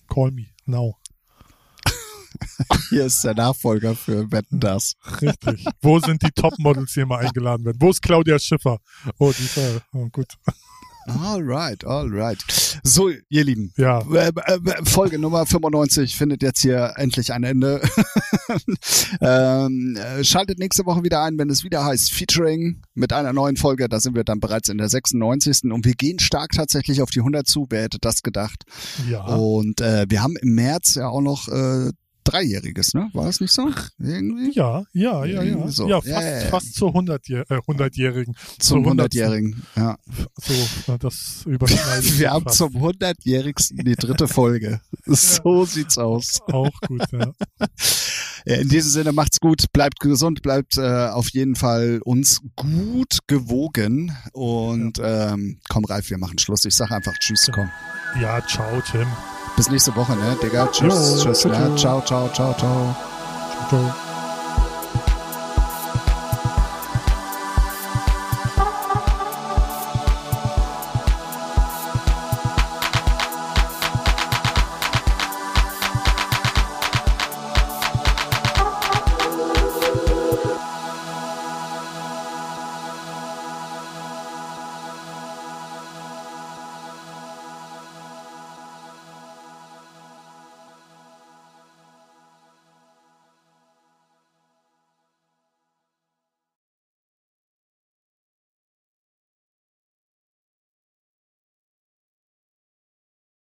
call 0.08 0.30
me 0.30 0.46
now. 0.64 0.96
Hier 2.90 3.06
ist 3.06 3.22
der 3.24 3.34
Nachfolger 3.34 3.94
für 3.94 4.30
Wetten 4.30 4.60
das. 4.60 4.94
Richtig. 5.20 5.64
Wo 5.80 5.98
sind 5.98 6.22
die 6.22 6.30
Topmodels, 6.30 6.92
die 6.92 7.00
immer 7.00 7.18
eingeladen 7.18 7.64
werden? 7.64 7.78
Wo 7.80 7.90
ist 7.90 8.02
Claudia 8.02 8.38
Schiffer? 8.38 8.78
Oh, 9.18 9.32
die 9.36 9.44
ist 9.44 9.56
ja, 9.56 9.62
oh, 9.92 10.08
gut. 10.10 10.34
Alright, 11.06 11.84
alright. 11.84 12.42
So, 12.82 13.10
ihr 13.28 13.44
Lieben. 13.44 13.72
Ja, 13.76 14.00
Äh, 14.10 14.32
äh, 14.46 14.84
Folge 14.84 15.18
Nummer 15.18 15.44
95 15.44 16.16
findet 16.16 16.42
jetzt 16.42 16.62
hier 16.62 16.94
endlich 16.96 17.32
ein 17.32 17.44
Ende. 17.44 17.82
ähm, 19.20 19.96
äh, 19.96 20.24
schaltet 20.24 20.58
nächste 20.58 20.86
Woche 20.86 21.02
wieder 21.02 21.22
ein, 21.22 21.38
wenn 21.38 21.50
es 21.50 21.62
wieder 21.62 21.84
heißt 21.84 22.12
Featuring 22.12 22.82
mit 22.94 23.12
einer 23.12 23.32
neuen 23.32 23.56
Folge. 23.56 23.88
Da 23.88 24.00
sind 24.00 24.16
wir 24.16 24.24
dann 24.24 24.40
bereits 24.40 24.68
in 24.68 24.78
der 24.78 24.88
96. 24.88 25.70
Und 25.70 25.84
wir 25.84 25.94
gehen 25.94 26.18
stark 26.20 26.52
tatsächlich 26.52 27.02
auf 27.02 27.10
die 27.10 27.20
100 27.20 27.46
zu. 27.46 27.66
Wer 27.68 27.82
hätte 27.82 27.98
das 28.00 28.22
gedacht? 28.22 28.64
ja. 29.08 29.24
Und 29.24 29.80
äh, 29.80 30.06
wir 30.08 30.22
haben 30.22 30.36
im 30.36 30.54
März 30.54 30.94
ja 30.94 31.08
auch 31.08 31.20
noch 31.20 31.48
äh, 31.48 31.90
Dreijähriges, 32.24 32.94
ne? 32.94 33.10
War 33.12 33.26
das 33.26 33.40
nicht 33.40 33.52
so? 33.52 33.70
Irgendwie? 33.98 34.52
Ja, 34.54 34.84
ja, 34.92 35.24
ja, 35.24 35.42
ja. 35.42 35.68
So. 35.68 35.88
Ja, 35.88 36.00
fast, 36.00 36.08
Ja, 36.08 36.20
ja, 36.22 36.40
ja. 36.42 36.48
fast 36.48 36.74
zur 36.74 36.90
100-Jährigen. 36.94 37.56
Äh, 37.56 37.60
100-Jährigen. 37.70 38.34
Zum 38.58 38.84
Zur 38.84 38.92
100-Jährigen. 38.92 39.62
Ja. 39.76 39.96
So, 40.86 40.96
das 40.98 41.42
überschneidet 41.46 42.18
Wir 42.18 42.30
haben 42.30 42.44
fast. 42.44 42.56
zum 42.58 42.74
100-Jährigsten 42.76 43.78
die 43.84 43.96
dritte 43.96 44.28
Folge. 44.28 44.80
So 45.06 45.66
sieht's 45.66 45.98
aus. 45.98 46.40
Auch 46.46 46.70
gut, 46.88 47.02
ja. 47.12 47.32
Ja, 48.46 48.56
In 48.56 48.68
diesem 48.68 48.90
Sinne 48.90 49.12
macht's 49.12 49.40
gut, 49.40 49.64
bleibt 49.72 50.00
gesund, 50.00 50.42
bleibt 50.42 50.76
äh, 50.76 51.08
auf 51.08 51.30
jeden 51.30 51.56
Fall 51.56 52.00
uns 52.04 52.42
gut 52.56 53.20
gewogen 53.26 54.14
und 54.34 54.98
ähm, 55.02 55.60
komm 55.70 55.86
Ralf, 55.86 56.10
wir 56.10 56.18
machen 56.18 56.38
Schluss. 56.38 56.66
Ich 56.66 56.74
sag 56.74 56.90
einfach 56.90 57.14
Tschüss, 57.20 57.50
komm. 57.54 57.70
Ja, 58.20 58.46
ciao, 58.46 58.82
Tim. 58.82 59.06
Bis 59.56 59.70
nächste 59.70 59.94
Woche, 59.94 60.16
ne, 60.16 60.36
Digga. 60.42 60.66
Tschüss, 60.66 60.92
Jo, 61.16 61.22
tschüss, 61.22 61.40
tschüss. 61.40 61.52
ne? 61.52 61.74
Ciao, 61.76 62.00
ciao, 62.02 62.28
ciao, 62.32 62.54
ciao. 62.54 62.94
Ciao, 63.68 63.68
ciao. 63.68 64.13